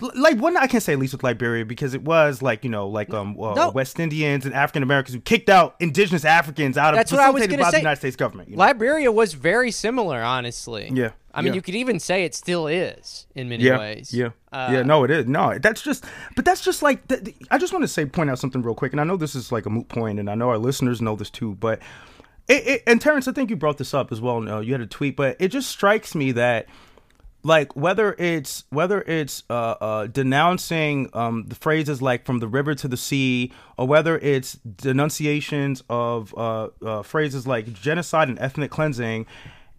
like 0.00 0.38
one 0.38 0.56
I 0.56 0.66
can't 0.66 0.82
say 0.82 0.92
at 0.92 0.98
least 0.98 1.14
with 1.14 1.22
Liberia 1.22 1.64
because 1.64 1.94
it 1.94 2.02
was 2.02 2.42
like 2.42 2.64
you 2.64 2.70
know 2.70 2.88
like 2.88 3.12
um 3.14 3.40
uh, 3.40 3.54
No. 3.54 3.70
West 3.70 3.98
Indians 3.98 4.44
and 4.44 4.54
African 4.54 4.82
Americans 4.82 5.14
who 5.14 5.20
kicked 5.20 5.48
out 5.48 5.74
indigenous 5.80 6.24
Africans 6.24 6.76
out 6.76 6.92
of 6.92 6.98
That's 6.98 7.12
what 7.12 7.20
I 7.20 7.30
was 7.30 7.46
by 7.46 7.46
say. 7.46 7.70
the 7.70 7.78
United 7.78 7.96
States 7.96 8.16
government. 8.16 8.50
You 8.50 8.56
know? 8.56 8.60
Liberia 8.64 9.10
was 9.10 9.32
very 9.34 9.70
similar, 9.70 10.22
honestly. 10.22 10.90
Yeah, 10.92 11.12
I 11.32 11.40
mean, 11.40 11.52
yeah. 11.52 11.56
you 11.56 11.62
could 11.62 11.74
even 11.74 11.98
say 11.98 12.24
it 12.24 12.34
still 12.34 12.66
is 12.66 13.26
in 13.34 13.48
many 13.48 13.64
yeah, 13.64 13.78
ways. 13.78 14.12
Yeah, 14.12 14.30
Uh, 14.52 14.70
yeah. 14.72 14.82
No, 14.82 15.04
it 15.04 15.10
is. 15.10 15.26
No, 15.26 15.58
that's 15.58 15.82
just. 15.82 16.04
But 16.34 16.44
that's 16.44 16.62
just 16.62 16.82
like. 16.82 17.06
th- 17.08 17.24
th- 17.24 17.36
I 17.50 17.58
just 17.58 17.72
want 17.72 17.82
to 17.82 17.88
say, 17.88 18.04
point 18.06 18.30
out 18.30 18.38
something 18.38 18.62
real 18.62 18.74
quick, 18.74 18.92
and 18.92 19.00
I 19.00 19.04
know 19.04 19.16
this 19.16 19.34
is 19.34 19.52
like 19.52 19.66
a 19.66 19.70
moot 19.70 19.88
point, 19.88 20.18
and 20.18 20.28
I 20.30 20.34
know 20.34 20.48
our 20.48 20.58
listeners 20.58 21.00
know 21.02 21.16
this 21.16 21.30
too. 21.30 21.54
But 21.54 21.80
it, 22.48 22.66
it 22.66 22.82
and 22.86 23.00
Terrence, 23.00 23.28
I 23.28 23.32
think 23.32 23.50
you 23.50 23.56
brought 23.56 23.78
this 23.78 23.94
up 23.94 24.12
as 24.12 24.20
well. 24.20 24.40
No, 24.40 24.60
you 24.60 24.72
had 24.72 24.80
a 24.80 24.86
tweet, 24.86 25.16
but 25.16 25.36
it 25.38 25.48
just 25.48 25.70
strikes 25.70 26.14
me 26.14 26.32
that. 26.32 26.66
Like 27.42 27.76
whether 27.76 28.14
it's 28.18 28.64
whether 28.70 29.02
it's 29.02 29.44
uh, 29.48 29.74
uh, 29.80 30.06
denouncing 30.08 31.10
um, 31.12 31.44
the 31.46 31.54
phrases 31.54 32.02
like 32.02 32.24
from 32.24 32.40
the 32.40 32.48
river 32.48 32.74
to 32.74 32.88
the 32.88 32.96
sea, 32.96 33.52
or 33.78 33.86
whether 33.86 34.18
it's 34.18 34.54
denunciations 34.54 35.82
of 35.88 36.34
uh, 36.36 36.68
uh, 36.84 37.02
phrases 37.02 37.46
like 37.46 37.72
genocide 37.72 38.28
and 38.28 38.38
ethnic 38.40 38.70
cleansing, 38.70 39.26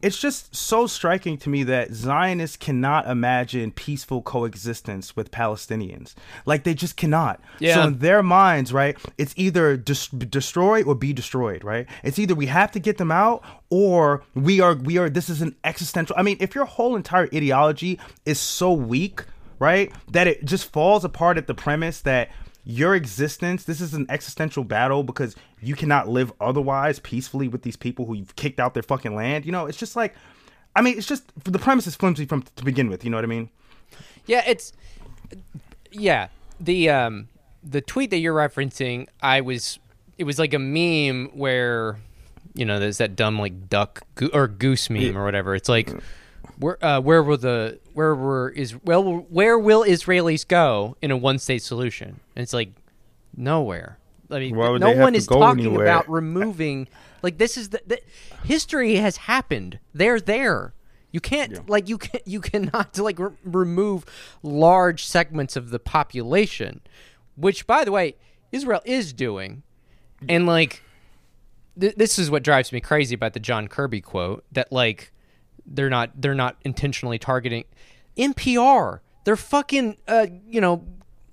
it's 0.02 0.20
just 0.20 0.56
so 0.56 0.86
striking 0.86 1.38
to 1.40 1.50
me 1.50 1.64
that 1.64 1.92
Zionists 1.92 2.56
cannot 2.56 3.08
imagine 3.08 3.72
peaceful 3.72 4.22
coexistence 4.22 5.16
with 5.16 5.32
Palestinians. 5.32 6.14
Like 6.46 6.64
they 6.64 6.76
just 6.76 6.98
cannot. 6.98 7.42
Yeah. 7.60 7.76
So 7.76 7.88
in 7.88 8.00
their 8.00 8.22
minds, 8.22 8.72
right, 8.72 8.96
it's 9.18 9.34
either 9.36 9.76
des- 9.76 10.16
destroy 10.30 10.84
or 10.84 10.94
be 10.94 11.14
destroyed, 11.14 11.64
right? 11.64 11.88
It's 12.04 12.20
either 12.20 12.36
we 12.36 12.46
have 12.46 12.72
to 12.74 12.80
get 12.80 12.98
them 12.98 13.12
out 13.12 13.44
or 13.70 14.24
we 14.36 14.62
are 14.62 14.76
we 14.76 14.98
are 14.98 15.10
this 15.10 15.30
is 15.30 15.42
an 15.42 15.56
existential 15.64 16.16
I 16.18 16.22
mean, 16.22 16.38
if 16.40 16.54
your 16.54 16.66
whole 16.66 16.96
entire 16.96 17.28
ideology 17.34 18.00
is 18.26 18.40
so 18.40 18.72
weak, 18.74 19.24
right, 19.58 19.92
that 20.12 20.28
it 20.28 20.46
just 20.46 20.72
falls 20.72 21.04
apart 21.06 21.38
at 21.38 21.48
the 21.48 21.56
premise 21.56 22.02
that 22.02 22.30
your 22.70 22.94
existence 22.96 23.64
this 23.64 23.80
is 23.80 23.94
an 23.94 24.06
existential 24.10 24.66
battle 24.66 25.02
because 25.02 25.38
you 25.62 25.74
cannot 25.74 26.10
live 26.10 26.34
otherwise 26.42 27.00
peacefully 27.00 27.48
with 27.48 27.62
these 27.62 27.78
people 27.78 28.06
who 28.06 28.14
you've 28.14 28.36
kicked 28.36 28.60
out 28.60 28.74
their 28.74 28.84
fucking 28.84 29.16
land 29.16 29.46
you 29.46 29.54
know 29.54 29.66
it's 29.68 29.78
just 29.78 29.96
like 29.96 30.14
i 30.76 30.82
mean 30.82 30.98
it's 30.98 31.08
just 31.08 31.24
the 31.46 31.58
premise 31.60 31.88
is 31.88 31.96
flimsy 31.96 32.26
from 32.26 32.42
to 32.58 32.66
begin 32.66 32.90
with 32.90 33.06
you 33.06 33.10
know 33.10 33.16
what 33.16 33.24
i 33.24 33.28
mean 33.28 33.50
Yeah, 34.26 34.44
it's 34.46 34.74
yeah. 35.92 36.28
The 36.60 36.90
um 36.90 37.30
the 37.64 37.80
tweet 37.80 38.10
that 38.10 38.18
you're 38.18 38.36
referencing, 38.36 39.08
I 39.22 39.40
was 39.40 39.80
it 40.18 40.26
was 40.26 40.38
like 40.38 40.54
a 40.54 40.60
meme 40.60 41.32
where 41.34 41.98
you 42.54 42.66
know 42.66 42.80
there's 42.80 42.98
that 42.98 43.16
dumb 43.16 43.40
like 43.40 43.70
duck 43.70 44.02
go- 44.16 44.30
or 44.34 44.50
goose 44.50 44.90
meme 44.90 45.18
or 45.18 45.24
whatever. 45.24 45.56
It's 45.56 45.70
like 45.70 45.90
where 46.60 46.84
uh, 46.84 47.00
where 47.00 47.24
will 47.24 47.38
the 47.38 47.80
where 47.94 48.16
were 48.16 48.50
is 48.50 48.76
well 48.84 49.26
where 49.30 49.58
will 49.58 49.84
Israelis 49.84 50.48
go 50.48 50.98
in 51.02 51.12
a 51.12 51.18
one 51.18 51.40
state 51.40 51.62
solution? 51.62 52.20
And 52.36 52.44
it's 52.44 52.54
like 52.54 52.70
nowhere. 53.36 54.00
I 54.30 54.40
mean, 54.40 54.56
no 54.56 54.92
one 54.92 55.16
is 55.16 55.26
talking 55.28 55.66
anywhere? 55.66 55.86
about 55.86 56.10
removing 56.10 56.88
like 57.22 57.38
this 57.38 57.58
is 57.58 57.70
the, 57.70 57.82
the 57.86 58.02
history 58.44 58.96
has 58.96 59.18
happened. 59.18 59.80
They're 59.94 60.20
there. 60.20 60.74
You 61.12 61.22
can't 61.22 61.70
like 61.70 61.88
you 61.88 61.98
can 61.98 62.22
you 62.26 62.42
cannot 62.42 62.98
like 62.98 63.20
re- 63.20 63.32
remove 63.44 64.06
large 64.44 65.06
segments 65.06 65.56
of 65.56 65.70
the 65.70 65.80
population, 65.80 66.82
which 67.36 67.66
by 67.66 67.84
the 67.84 67.92
way 67.92 68.16
Israel 68.52 68.82
is 68.86 69.14
doing, 69.14 69.64
and 70.28 70.46
like 70.46 70.84
th- 71.80 71.96
this 71.96 72.20
is 72.20 72.30
what 72.30 72.44
drives 72.44 72.72
me 72.72 72.82
crazy 72.82 73.16
about 73.16 73.34
the 73.34 73.40
John 73.40 73.68
Kirby 73.68 74.02
quote 74.02 74.44
that 74.52 74.72
like 74.72 75.12
they're 75.68 75.90
not 75.90 76.12
they're 76.16 76.34
not 76.34 76.58
intentionally 76.64 77.20
targeting 77.20 77.66
NPR. 78.18 79.00
They're 79.24 79.36
fucking 79.36 79.98
uh 80.08 80.28
you 80.48 80.62
know 80.62 80.86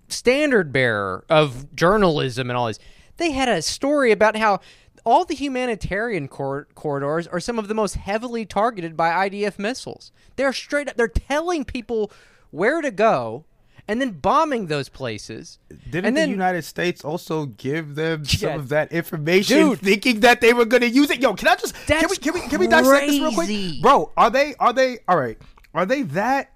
standard 0.08 0.72
bearer 0.72 1.24
of 1.28 1.74
journalism 1.74 2.50
and 2.50 2.56
all 2.56 2.66
this. 2.66 2.78
They 3.16 3.30
had 3.30 3.48
a 3.48 3.62
story 3.62 4.10
about 4.12 4.36
how 4.36 4.60
all 5.04 5.24
the 5.24 5.34
humanitarian 5.34 6.28
cor- 6.28 6.66
corridors 6.74 7.26
are 7.26 7.40
some 7.40 7.58
of 7.58 7.68
the 7.68 7.74
most 7.74 7.94
heavily 7.94 8.44
targeted 8.44 8.96
by 8.96 9.28
IDF 9.28 9.58
missiles. 9.58 10.12
They're 10.36 10.52
straight 10.52 10.88
up 10.88 10.96
they're 10.96 11.08
telling 11.08 11.64
people 11.64 12.10
where 12.50 12.80
to 12.80 12.90
go 12.90 13.44
and 13.86 14.00
then 14.00 14.12
bombing 14.12 14.66
those 14.66 14.88
places. 14.88 15.58
didn't 15.68 16.06
and 16.06 16.16
the 16.16 16.20
then 16.20 16.30
united 16.30 16.62
states 16.62 17.04
also 17.04 17.46
give 17.46 17.94
them 17.94 18.24
some 18.24 18.58
of 18.58 18.68
that 18.68 18.92
information 18.92 19.58
Dude. 19.58 19.80
thinking 19.80 20.20
that 20.20 20.40
they 20.40 20.52
were 20.52 20.64
going 20.64 20.80
to 20.82 20.88
use 20.88 21.10
it? 21.10 21.20
Yo 21.20 21.34
can 21.34 21.48
i 21.48 21.56
just 21.56 21.74
can 21.86 22.06
we 22.08 22.16
can 22.16 22.34
we 22.34 22.40
can 22.40 22.60
we 22.60 22.66
dissect 22.66 23.06
this 23.06 23.20
real 23.20 23.32
quick? 23.32 23.82
bro 23.82 24.10
are 24.16 24.30
they 24.30 24.54
are 24.58 24.72
they 24.72 24.98
all 25.08 25.18
right. 25.18 25.38
Are 25.74 25.86
they 25.86 26.02
that 26.02 26.52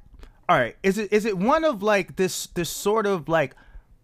all 0.49 0.59
right 0.59 0.77
is 0.83 0.99
it 0.99 1.13
is 1.13 1.25
it 1.25 1.37
one 1.37 1.65
of 1.65 1.83
like 1.83 2.17
this 2.17 2.47
this 2.49 2.71
sort 2.71 3.07
of 3.07 3.29
like 3.29 3.55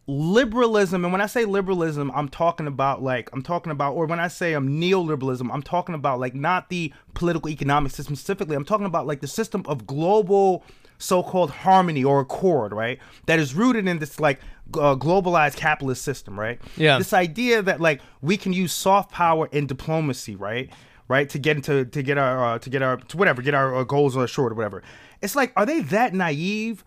liberalism? 0.06 1.02
And 1.04 1.12
when 1.12 1.22
i 1.22 1.26
say 1.26 1.46
liberalism 1.46 2.10
i'm 2.14 2.28
talking 2.28 2.66
about 2.66 3.02
like 3.02 3.30
i'm 3.32 3.42
talking 3.42 3.72
about 3.72 3.94
or 3.94 4.04
when 4.04 4.20
i 4.20 4.28
say 4.28 4.52
i'm 4.52 4.68
neoliberalism 4.80 5.48
i'm 5.50 5.62
talking 5.62 5.94
about 5.94 6.20
like 6.20 6.34
not 6.34 6.68
the 6.68 6.92
political 7.14 7.48
economic 7.48 7.92
system 7.92 8.14
specifically 8.14 8.54
i'm 8.54 8.66
talking 8.66 8.84
about 8.84 9.06
like 9.06 9.22
the 9.22 9.26
system 9.26 9.62
of 9.66 9.86
global 9.86 10.62
so-called 10.98 11.50
harmony 11.50 12.02
or 12.04 12.20
accord 12.20 12.72
right 12.72 12.98
that 13.26 13.38
is 13.38 13.54
rooted 13.54 13.86
in 13.88 13.98
this 13.98 14.18
like 14.20 14.40
uh, 14.74 14.94
globalized 14.96 15.56
capitalist 15.56 16.02
system 16.02 16.38
right 16.38 16.60
Yeah. 16.76 16.98
this 16.98 17.12
idea 17.12 17.62
that 17.62 17.80
like 17.80 18.00
we 18.22 18.36
can 18.36 18.52
use 18.52 18.72
soft 18.72 19.10
power 19.12 19.48
and 19.52 19.68
diplomacy 19.68 20.36
right 20.36 20.70
right 21.08 21.28
to 21.28 21.38
get 21.38 21.56
into 21.56 21.84
to 21.84 22.02
get 22.02 22.16
our 22.18 22.54
uh, 22.54 22.58
to 22.58 22.70
get 22.70 22.82
our 22.82 22.96
to 22.96 23.16
whatever 23.16 23.42
get 23.42 23.54
our, 23.54 23.74
uh 23.74 23.84
goals 23.84 24.16
or 24.16 24.26
short 24.26 24.52
or 24.52 24.54
whatever 24.54 24.82
it's 25.20 25.36
like 25.36 25.52
are 25.56 25.66
they 25.66 25.80
that 25.80 26.14
naive 26.14 26.84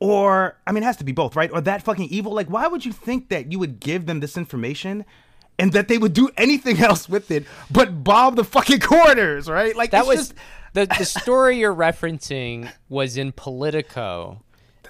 or 0.00 0.56
I 0.66 0.72
mean, 0.72 0.82
it 0.82 0.86
has 0.86 0.96
to 0.98 1.04
be 1.04 1.12
both, 1.12 1.36
right? 1.36 1.50
Or 1.52 1.60
that 1.62 1.82
fucking 1.82 2.08
evil. 2.10 2.32
Like, 2.34 2.48
why 2.48 2.66
would 2.66 2.84
you 2.84 2.92
think 2.92 3.28
that 3.28 3.50
you 3.52 3.58
would 3.58 3.80
give 3.80 4.06
them 4.06 4.20
this 4.20 4.36
information 4.36 5.04
and 5.58 5.72
that 5.72 5.88
they 5.88 5.98
would 5.98 6.12
do 6.12 6.28
anything 6.36 6.78
else 6.82 7.08
with 7.08 7.30
it 7.30 7.46
but 7.70 8.02
bomb 8.04 8.34
the 8.34 8.44
fucking 8.44 8.80
corners, 8.80 9.48
right? 9.48 9.74
Like 9.74 9.92
that 9.92 10.00
it's 10.00 10.08
was 10.08 10.16
just, 10.28 10.34
the 10.74 10.86
the 10.98 11.04
story 11.04 11.58
you're 11.58 11.74
referencing 11.74 12.70
was 12.88 13.16
in 13.16 13.32
Politico, 13.32 14.42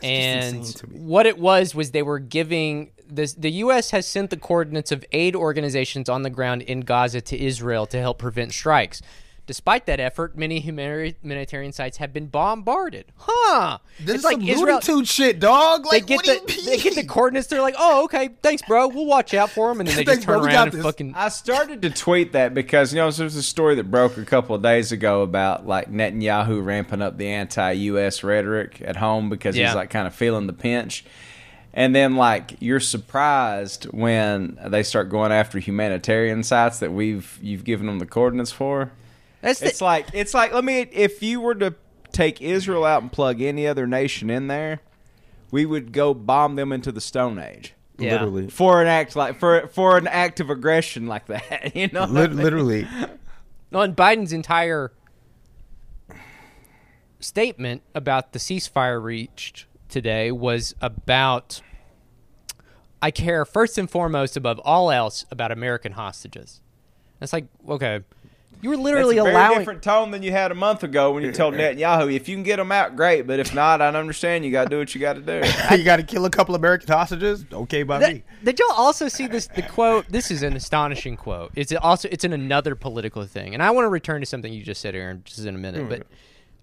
and 0.03 0.65
to 0.65 0.87
me. 0.89 0.99
what 0.99 1.27
it 1.27 1.39
was 1.39 1.75
was 1.75 1.93
they 1.93 2.03
were 2.03 2.19
giving 2.19 2.91
this. 3.09 3.35
The 3.35 3.51
U.S. 3.53 3.91
has 3.91 4.07
sent 4.07 4.31
the 4.31 4.37
coordinates 4.37 4.91
of 4.91 5.05
aid 5.13 5.37
organizations 5.37 6.09
on 6.09 6.23
the 6.23 6.31
ground 6.31 6.63
in 6.63 6.81
Gaza 6.81 7.21
to 7.21 7.39
Israel 7.39 7.87
to 7.87 8.01
help 8.01 8.19
prevent 8.19 8.53
strikes. 8.53 9.01
Despite 9.47 9.85
that 9.87 10.01
effort, 10.01 10.39
many 10.39 10.59
humanitarian 10.61 11.73
sites 11.73 11.99
have 11.99 12.15
been 12.15 12.29
bombarded. 12.29 13.13
Huh? 13.19 13.77
This 14.01 14.09
it's 14.09 14.19
is 14.21 14.25
like 14.25 14.37
some 14.39 14.49
Israel. 14.49 14.81
Looney 14.89 15.05
shit, 15.05 15.39
dog. 15.39 15.85
They 15.91 15.99
Like, 15.99 16.07
get 16.07 16.17
what 16.17 16.25
do 16.25 16.41
the 16.47 16.53
you 16.55 16.65
they 16.65 16.77
get 16.79 16.95
the 16.95 17.05
coordinates. 17.05 17.49
They're 17.49 17.61
like, 17.61 17.75
"Oh, 17.79 18.05
okay, 18.05 18.31
thanks, 18.43 18.63
bro. 18.63 18.89
We'll 18.89 19.05
watch 19.05 19.35
out 19.35 19.51
for 19.51 19.69
them." 19.69 19.81
And 19.81 19.89
then 19.89 19.97
they 19.97 20.05
just 20.07 20.15
Thanks, 20.15 20.25
bro. 20.25 20.37
turn 20.37 20.45
We 20.45 20.49
got 20.49 20.55
around 20.55 20.69
and 20.69 20.77
this. 20.79 20.83
fucking. 20.85 21.13
I 21.15 21.29
started 21.29 21.83
to 21.83 21.91
tweet 21.91 22.33
that 22.33 22.55
because 22.55 22.95
you 22.95 23.01
know 23.01 23.11
there's 23.11 23.37
a 23.37 23.43
story 23.43 23.75
that 23.75 23.91
broke 23.91 24.17
a 24.17 24.25
couple 24.25 24.57
of 24.57 24.63
days 24.63 24.93
ago 24.93 25.21
about 25.21 25.67
like 25.67 25.93
Netanyahu 25.93 26.65
ramping 26.65 27.03
up 27.03 27.19
the 27.19 27.29
anti-U.S. 27.29 28.25
rhetoric 28.25 28.81
at 28.83 28.97
home 28.97 29.29
because 29.29 29.57
Yeah. 29.57 29.67
he's 29.67 29.75
like 29.77 29.91
kind 29.91 30.07
of 30.07 30.15
feeling 30.15 30.47
the 30.47 30.55
pinch, 30.55 31.05
and 31.75 31.95
then 31.95 32.17
like 32.17 32.57
you're 32.61 32.81
surprised 32.81 33.85
when 33.93 34.59
they 34.67 34.83
start 34.83 35.11
going 35.11 35.33
after 35.33 35.59
humanitarian 35.59 36.43
sites 36.43 36.79
that 36.79 36.93
we've 36.93 37.39
you've 37.43 37.65
given 37.65 37.87
them 37.87 37.99
the 37.99 38.07
coordinates 38.07 38.51
for. 38.53 38.91
That's 39.45 39.61
the, 39.61 39.67
It's 39.67 39.81
like 39.83 40.07
it's 40.15 40.33
like 40.33 40.55
let 40.55 40.65
me 40.65 40.81
if 40.91 41.23
you 41.23 41.39
were 41.41 41.55
to 41.57 41.75
take 42.13 42.41
Israel 42.41 42.85
out 42.85 43.03
and 43.03 43.13
plug 43.13 43.43
any 43.43 43.67
other 43.67 43.87
nation 43.87 44.31
in 44.31 44.47
there, 44.47 44.81
we 45.51 45.67
would 45.67 45.93
go 45.93 46.15
bomb 46.15 46.57
them 46.57 46.73
into 46.73 46.91
the 46.91 47.01
Stone 47.01 47.39
Age 47.39 47.75
yeah. 47.99 48.13
Literally. 48.13 48.49
for 48.49 48.81
an 48.81 48.89
act 48.89 49.15
like 49.17 49.39
for 49.39 49.69
for 49.69 49.99
an 49.99 50.07
act 50.07 50.41
of 50.41 50.49
aggression 50.49 51.07
like 51.07 51.27
that. 51.27 51.77
You 51.77 51.89
know, 51.89 52.07
what 52.07 52.31
mean? 52.31 52.37
literally. 52.37 52.89
No, 53.71 53.81
and 53.81 53.97
Biden's 53.97 54.33
entire 54.33 54.93
statement 57.19 57.83
about 57.93 58.33
the 58.33 58.39
ceasefire 58.39 59.03
reached 59.03 59.67
today 59.89 60.31
was 60.31 60.77
about 60.81 61.61
I 63.03 63.11
care 63.11 63.45
first 63.45 63.77
and 63.77 63.91
foremost 63.91 64.37
above 64.37 64.61
all 64.61 64.93
else 64.93 65.27
about 65.29 65.51
American 65.51 65.93
hostages. 65.93 66.61
It's 67.21 67.33
like, 67.33 67.47
okay, 67.69 68.05
you 68.63 68.71
were 68.71 68.77
literally 68.77 69.17
It's 69.17 69.21
a 69.21 69.25
very 69.25 69.35
allowing 69.35 69.59
different 69.59 69.83
tone 69.83 70.11
than 70.11 70.23
you 70.23 70.31
had 70.33 70.51
a 70.51 70.55
month 70.55 70.83
ago 70.83 71.13
when 71.13 71.23
you 71.23 71.33
told 71.33 71.55
Netanyahu, 71.55 72.15
if 72.15 72.29
you 72.29 72.37
can 72.37 72.43
get 72.43 72.57
them 72.57 72.73
out, 72.73 72.97
great. 72.97 73.27
But 73.27 73.39
if 73.39 73.55
not, 73.55 73.83
I 73.83 73.89
understand. 73.89 74.45
You 74.45 74.53
got 74.53 74.65
to 74.65 74.71
do 74.71 74.79
what 74.79 74.95
you 74.95 75.01
got 75.01 75.15
to 75.15 75.21
do. 75.21 75.43
you 75.77 75.85
got 75.85 75.97
to 75.97 76.03
kill 76.03 76.25
a 76.25 76.31
couple 76.31 76.55
American 76.55 76.89
hostages? 76.89 77.45
Okay, 77.53 77.83
by 77.83 77.99
That- 77.99 78.15
me. 78.15 78.23
did 78.43 78.59
y'all 78.59 78.73
also 78.73 79.09
see 79.09 79.27
this? 79.27 79.47
The 79.49 79.63
quote. 79.63 80.07
This 80.09 80.31
is 80.31 80.43
an 80.43 80.57
astonishing 80.57 81.17
quote. 81.17 81.53
It's 81.55 81.73
also 81.73 82.09
it's 82.11 82.25
in 82.25 82.33
another 82.33 82.75
Politico 82.75 83.25
thing, 83.25 83.55
and 83.55 83.63
I 83.63 83.71
want 83.71 83.85
to 83.85 83.91
return 83.91 84.21
to 84.21 84.27
something 84.27 84.53
you 84.53 84.63
just 84.63 84.81
said, 84.81 84.95
Aaron, 84.95 85.23
just 85.25 85.41
in 85.41 85.55
a 85.55 85.59
minute. 85.59 85.89
But 85.89 86.07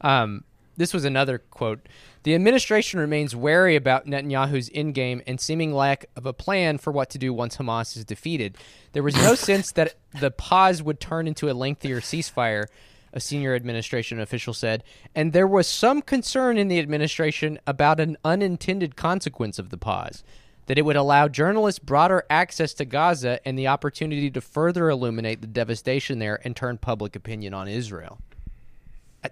um, 0.07 0.43
this 0.81 0.93
was 0.93 1.05
another 1.05 1.37
quote. 1.37 1.87
The 2.23 2.33
administration 2.33 2.99
remains 2.99 3.35
wary 3.35 3.75
about 3.75 4.07
Netanyahu's 4.07 4.67
in-game 4.67 5.21
and 5.27 5.39
seeming 5.39 5.73
lack 5.73 6.07
of 6.15 6.25
a 6.25 6.33
plan 6.33 6.79
for 6.79 6.91
what 6.91 7.09
to 7.11 7.17
do 7.17 7.33
once 7.33 7.57
Hamas 7.57 7.95
is 7.95 8.03
defeated. 8.03 8.57
There 8.93 9.03
was 9.03 9.15
no 9.15 9.35
sense 9.35 9.71
that 9.73 9.95
the 10.19 10.31
pause 10.31 10.81
would 10.81 10.99
turn 10.99 11.27
into 11.27 11.49
a 11.49 11.53
lengthier 11.53 12.01
ceasefire. 12.01 12.65
A 13.13 13.19
senior 13.19 13.53
administration 13.55 14.21
official 14.21 14.53
said, 14.53 14.85
and 15.13 15.33
there 15.33 15.45
was 15.45 15.67
some 15.67 16.01
concern 16.01 16.57
in 16.57 16.69
the 16.69 16.79
administration 16.79 17.59
about 17.67 17.99
an 17.99 18.15
unintended 18.23 18.95
consequence 18.95 19.59
of 19.59 19.69
the 19.69 19.77
pause 19.77 20.23
that 20.67 20.77
it 20.77 20.83
would 20.83 20.95
allow 20.95 21.27
journalists 21.27 21.79
broader 21.79 22.23
access 22.29 22.73
to 22.73 22.85
Gaza 22.85 23.45
and 23.45 23.59
the 23.59 23.67
opportunity 23.67 24.31
to 24.31 24.39
further 24.39 24.89
illuminate 24.89 25.41
the 25.41 25.47
devastation 25.47 26.19
there 26.19 26.39
and 26.45 26.55
turn 26.55 26.77
public 26.77 27.13
opinion 27.13 27.53
on 27.53 27.67
Israel. 27.67 28.19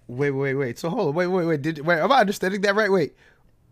Wait, 0.07 0.31
wait, 0.31 0.53
wait. 0.55 0.79
So 0.79 0.89
hold 0.89 1.09
on. 1.09 1.15
Wait, 1.15 1.27
wait, 1.27 1.45
wait. 1.45 1.61
Did 1.61 1.85
wait? 1.85 1.99
Am 1.99 2.11
I 2.11 2.19
understanding 2.19 2.61
that 2.61 2.75
right? 2.75 2.91
Wait. 2.91 3.15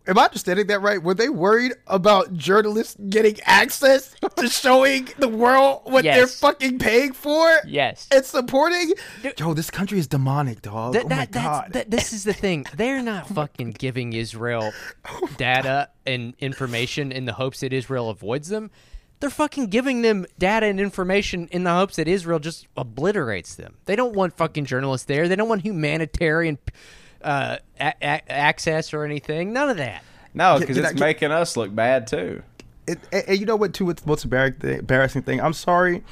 Am 0.07 0.17
I 0.17 0.23
understanding 0.23 0.67
that 0.67 0.81
right? 0.81 1.03
Were 1.03 1.13
they 1.13 1.27
worried 1.27 1.73
about 1.85 2.33
journalists 2.33 2.95
getting 3.09 3.37
access 3.43 4.15
to 4.37 4.47
showing 4.49 5.09
the 5.19 5.27
world 5.27 5.81
what 5.83 6.03
they're 6.05 6.27
fucking 6.27 6.79
paying 6.79 7.11
for? 7.11 7.59
Yes. 7.67 8.07
And 8.09 8.23
supporting? 8.23 8.93
Yo, 9.37 9.53
this 9.53 9.69
country 9.69 9.99
is 9.99 10.07
demonic, 10.07 10.61
dog. 10.61 10.91
Oh 10.91 10.93
that, 10.93 11.05
oh 11.05 11.09
my 11.09 11.15
that, 11.15 11.31
that's, 11.33 11.45
god. 11.45 11.73
that, 11.73 11.91
this 11.91 12.13
is 12.13 12.23
the 12.23 12.31
thing. 12.33 12.65
They're 12.77 13.01
not 13.01 13.27
fucking 13.35 13.71
giving 13.71 14.13
Israel 14.13 14.71
oh 15.09 15.29
data 15.35 15.89
and 16.05 16.35
information 16.39 17.11
in 17.11 17.25
the 17.25 17.33
hopes 17.33 17.59
that 17.59 17.73
Israel 17.73 18.09
avoids 18.09 18.47
them. 18.47 18.71
They're 19.19 19.29
fucking 19.31 19.67
giving 19.67 20.03
them 20.03 20.25
data 20.37 20.67
and 20.67 20.79
information 20.79 21.47
in 21.51 21.63
the 21.63 21.71
hopes 21.73 21.95
that 21.95 22.07
Israel 22.07 22.39
just 22.39 22.67
obliterates 22.77 23.55
them. 23.55 23.75
They 23.85 23.95
don't 23.95 24.13
want 24.15 24.37
fucking 24.37 24.65
journalists 24.65 25.05
there. 25.05 25.27
They 25.27 25.35
don't 25.35 25.49
want 25.49 25.63
humanitarian 25.63 26.59
uh, 27.23 27.57
a- 27.79 27.93
a- 28.01 28.31
access 28.31 28.93
or 28.93 29.03
anything. 29.03 29.53
None 29.53 29.69
of 29.69 29.77
that. 29.77 30.03
No, 30.35 30.59
because 30.59 30.75
Can 30.77 30.85
I- 30.85 30.89
it's 30.91 30.99
making 30.99 31.31
us 31.31 31.57
look 31.57 31.73
bad 31.73 32.05
too. 32.05 32.43
it, 32.85 32.99
and, 33.11 33.23
and 33.27 33.39
you 33.39 33.45
know 33.47 33.55
what? 33.55 33.73
Too, 33.73 33.85
what's 33.85 34.05
most 34.05 34.23
embarrassing 34.23 34.59
thing, 34.59 34.79
embarrassing 34.79 35.21
thing? 35.23 35.41
I'm 35.41 35.53
sorry 35.53 36.03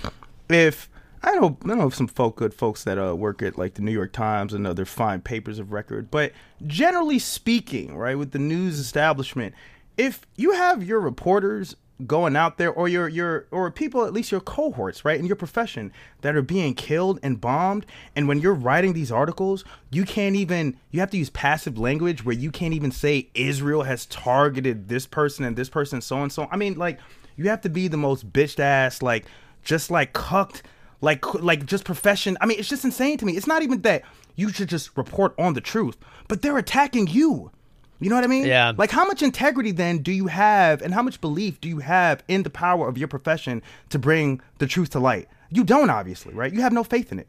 if 0.49 0.89
I 1.21 1.33
know 1.35 1.57
I 1.63 1.75
know 1.75 1.89
some 1.91 2.07
folk, 2.07 2.35
good 2.37 2.53
folks 2.55 2.83
that 2.85 2.97
uh, 2.97 3.15
work 3.15 3.43
at 3.43 3.55
like 3.57 3.75
the 3.75 3.81
New 3.83 3.91
York 3.91 4.13
Times 4.13 4.51
and 4.53 4.65
other 4.65 4.83
fine 4.85 5.21
papers 5.21 5.59
of 5.59 5.71
record, 5.71 6.09
but 6.09 6.31
generally 6.65 7.19
speaking, 7.19 7.95
right, 7.95 8.17
with 8.17 8.31
the 8.31 8.39
news 8.39 8.79
establishment, 8.79 9.53
if 9.95 10.21
you 10.35 10.53
have 10.53 10.83
your 10.83 10.99
reporters 10.99 11.75
going 12.05 12.35
out 12.35 12.57
there 12.57 12.71
or 12.71 12.89
your 12.89 13.07
your 13.07 13.47
or 13.51 13.71
people 13.71 14.03
at 14.03 14.11
least 14.11 14.31
your 14.31 14.41
cohorts 14.41 15.05
right 15.05 15.17
in 15.17 15.25
your 15.25 15.35
profession 15.35 15.93
that 16.21 16.35
are 16.35 16.41
being 16.41 16.73
killed 16.73 17.19
and 17.23 17.39
bombed. 17.39 17.85
And 18.15 18.27
when 18.27 18.41
you're 18.41 18.53
writing 18.53 18.93
these 18.93 19.11
articles 19.11 19.63
you 19.91 20.03
can't 20.03 20.35
even 20.35 20.77
you 20.91 20.99
have 20.99 21.11
to 21.11 21.17
use 21.17 21.29
passive 21.29 21.77
language 21.77 22.25
where 22.25 22.35
you 22.35 22.51
can't 22.51 22.73
even 22.73 22.91
say 22.91 23.29
Israel 23.33 23.83
has 23.83 24.05
targeted 24.07 24.89
this 24.89 25.05
person 25.05 25.45
and 25.45 25.55
this 25.55 25.69
person 25.69 26.01
so 26.01 26.21
and 26.21 26.31
so. 26.31 26.49
I 26.51 26.57
mean 26.57 26.75
like 26.75 26.99
you 27.37 27.49
have 27.49 27.61
to 27.61 27.69
be 27.69 27.87
the 27.87 27.97
most 27.97 28.31
bitched 28.33 28.59
ass 28.59 29.01
like 29.01 29.25
just 29.63 29.89
like 29.89 30.11
cucked 30.11 30.63
like 30.99 31.33
like 31.35 31.65
just 31.65 31.85
profession. 31.85 32.37
I 32.41 32.45
mean 32.45 32.59
it's 32.59 32.69
just 32.69 32.83
insane 32.83 33.17
to 33.19 33.25
me. 33.25 33.37
It's 33.37 33.47
not 33.47 33.63
even 33.63 33.81
that 33.83 34.03
you 34.35 34.49
should 34.49 34.67
just 34.67 34.97
report 34.97 35.33
on 35.39 35.53
the 35.53 35.61
truth 35.61 35.97
but 36.27 36.41
they're 36.41 36.57
attacking 36.57 37.07
you 37.07 37.51
you 37.99 38.09
know 38.09 38.15
what 38.15 38.23
I 38.23 38.27
mean? 38.27 38.45
Yeah. 38.45 38.73
Like, 38.75 38.91
how 38.91 39.05
much 39.05 39.21
integrity 39.21 39.71
then 39.71 39.99
do 39.99 40.11
you 40.11 40.27
have, 40.27 40.81
and 40.81 40.93
how 40.93 41.01
much 41.01 41.21
belief 41.21 41.61
do 41.61 41.69
you 41.69 41.79
have 41.79 42.23
in 42.27 42.43
the 42.43 42.49
power 42.49 42.87
of 42.87 42.97
your 42.97 43.07
profession 43.07 43.61
to 43.89 43.99
bring 43.99 44.41
the 44.57 44.67
truth 44.67 44.89
to 44.91 44.99
light? 44.99 45.27
You 45.49 45.63
don't, 45.63 45.89
obviously, 45.89 46.33
right? 46.33 46.53
You 46.53 46.61
have 46.61 46.73
no 46.73 46.83
faith 46.83 47.11
in 47.11 47.19
it. 47.19 47.27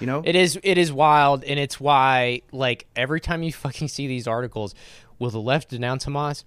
You 0.00 0.06
know? 0.06 0.22
It 0.24 0.34
is 0.34 0.58
it 0.62 0.78
is 0.78 0.92
wild, 0.92 1.44
and 1.44 1.58
it's 1.58 1.78
why 1.80 2.42
like 2.52 2.86
every 2.96 3.20
time 3.20 3.42
you 3.42 3.52
fucking 3.52 3.88
see 3.88 4.06
these 4.06 4.26
articles, 4.26 4.74
will 5.18 5.30
the 5.30 5.40
left 5.40 5.70
denounce 5.70 6.04
Hamas? 6.06 6.44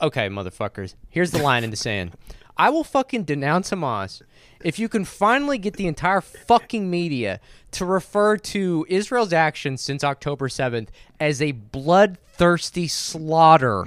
Okay, 0.00 0.28
motherfuckers. 0.28 0.94
Here's 1.08 1.30
the 1.30 1.42
line 1.42 1.64
in 1.64 1.70
the 1.70 1.76
sand. 1.76 2.12
I 2.56 2.70
will 2.70 2.84
fucking 2.84 3.24
denounce 3.24 3.70
Hamas 3.70 4.22
if 4.66 4.80
you 4.80 4.88
can 4.88 5.04
finally 5.04 5.58
get 5.58 5.74
the 5.74 5.86
entire 5.86 6.20
fucking 6.20 6.90
media 6.90 7.38
to 7.70 7.84
refer 7.84 8.36
to 8.36 8.84
Israel's 8.88 9.32
actions 9.32 9.80
since 9.80 10.02
October 10.02 10.48
7th 10.48 10.88
as 11.20 11.40
a 11.40 11.52
bloodthirsty 11.52 12.88
slaughter 12.88 13.86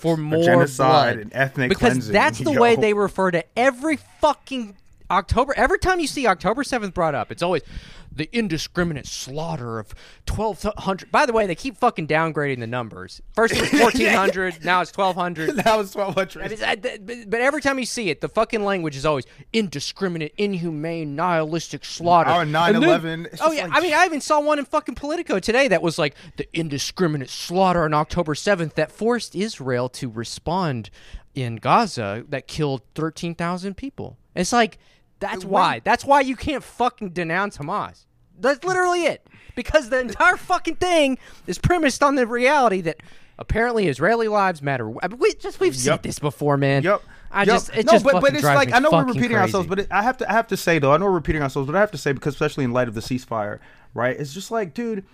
for 0.00 0.16
more 0.16 0.42
genocide 0.42 1.16
blood. 1.16 1.18
and 1.18 1.32
ethnic 1.34 1.52
cleansing. 1.54 1.68
because 1.68 1.78
cleansing, 1.92 2.12
that's 2.14 2.38
the 2.38 2.52
yo. 2.54 2.60
way 2.60 2.74
they 2.74 2.94
refer 2.94 3.30
to 3.30 3.44
every 3.54 3.98
fucking 4.22 4.74
October. 5.10 5.52
Every 5.58 5.78
time 5.78 6.00
you 6.00 6.06
see 6.06 6.26
October 6.26 6.62
7th 6.62 6.94
brought 6.94 7.14
up, 7.14 7.30
it's 7.30 7.42
always 7.42 7.60
the 8.10 8.28
indiscriminate 8.36 9.06
slaughter 9.06 9.78
of 9.78 9.94
1,200. 10.28 11.10
By 11.10 11.26
the 11.26 11.32
way, 11.32 11.46
they 11.46 11.54
keep 11.54 11.76
fucking 11.76 12.06
downgrading 12.06 12.60
the 12.60 12.66
numbers. 12.66 13.20
First 13.34 13.54
it 13.54 13.60
was 13.60 13.72
1,400, 13.80 14.64
now 14.64 14.80
it's 14.80 14.96
1,200. 14.96 15.56
that 15.56 15.76
was 15.76 15.94
1200. 15.94 16.42
I 16.44 16.48
mean, 16.48 16.64
I- 16.64 17.24
but 17.26 17.40
every 17.40 17.60
time 17.62 17.78
you 17.78 17.84
see 17.86 18.10
it, 18.10 18.20
the 18.20 18.28
fucking 18.28 18.64
language 18.64 18.96
is 18.96 19.04
always 19.06 19.24
indiscriminate, 19.52 20.32
inhumane, 20.36 21.14
nihilistic 21.16 21.84
slaughter. 21.84 22.30
Our 22.30 22.42
And 22.42 22.54
9/11, 22.54 23.02
then- 23.02 23.28
it's 23.32 23.42
Oh 23.42 23.52
yeah, 23.52 23.64
like- 23.66 23.72
I 23.76 23.80
mean, 23.80 23.94
I 23.94 24.04
even 24.04 24.20
saw 24.20 24.40
one 24.40 24.58
in 24.58 24.64
fucking 24.64 24.94
Politico 24.94 25.38
today 25.38 25.68
that 25.68 25.82
was 25.82 25.98
like 25.98 26.14
the 26.36 26.48
indiscriminate 26.52 27.30
slaughter 27.30 27.84
on 27.84 27.94
October 27.94 28.34
seventh 28.34 28.74
that 28.76 28.90
forced 28.90 29.34
Israel 29.36 29.88
to 29.90 30.08
respond 30.08 30.90
in 31.34 31.56
Gaza 31.56 32.24
that 32.28 32.48
killed 32.48 32.82
thirteen 32.94 33.34
thousand 33.34 33.76
people. 33.76 34.16
It's 34.34 34.52
like 34.52 34.78
that's 35.20 35.44
why. 35.44 35.80
That's 35.84 36.04
why 36.04 36.20
you 36.20 36.36
can't 36.36 36.62
fucking 36.62 37.10
denounce 37.10 37.58
Hamas. 37.58 38.04
That's 38.38 38.64
literally 38.64 39.04
it. 39.04 39.26
Because 39.54 39.90
the 39.90 39.98
entire 40.00 40.36
fucking 40.36 40.76
thing 40.76 41.18
is 41.46 41.58
premised 41.58 42.02
on 42.02 42.14
the 42.14 42.26
reality 42.26 42.80
that 42.82 42.98
apparently 43.38 43.88
Israeli 43.88 44.28
lives 44.28 44.62
matter. 44.62 44.92
I 45.02 45.08
mean, 45.08 45.18
we 45.18 45.34
just 45.34 45.58
we've 45.58 45.74
seen 45.76 45.98
this 46.02 46.18
before, 46.20 46.56
man. 46.56 46.82
Yep. 46.84 47.02
I 47.30 47.40
Yep. 47.40 47.46
just 47.48 47.76
it 47.76 47.86
no, 47.86 47.92
just 47.92 48.04
but 48.04 48.20
but 48.20 48.34
it's 48.34 48.44
like 48.44 48.72
I 48.72 48.78
know 48.78 48.90
we're 48.90 49.04
repeating 49.04 49.30
crazy. 49.30 49.36
ourselves, 49.40 49.66
but 49.66 49.80
it, 49.80 49.88
I 49.90 50.02
have 50.02 50.16
to 50.18 50.30
I 50.30 50.32
have 50.32 50.46
to 50.48 50.56
say 50.56 50.78
though 50.78 50.92
I 50.92 50.96
know 50.96 51.06
we're 51.06 51.12
repeating 51.12 51.42
ourselves, 51.42 51.66
but 51.66 51.74
I 51.76 51.80
have 51.80 51.90
to 51.90 51.98
say 51.98 52.12
because 52.12 52.34
especially 52.34 52.64
in 52.64 52.72
light 52.72 52.88
of 52.88 52.94
the 52.94 53.00
ceasefire, 53.00 53.58
right? 53.94 54.16
It's 54.18 54.32
just 54.32 54.50
like, 54.50 54.72
dude, 54.74 55.04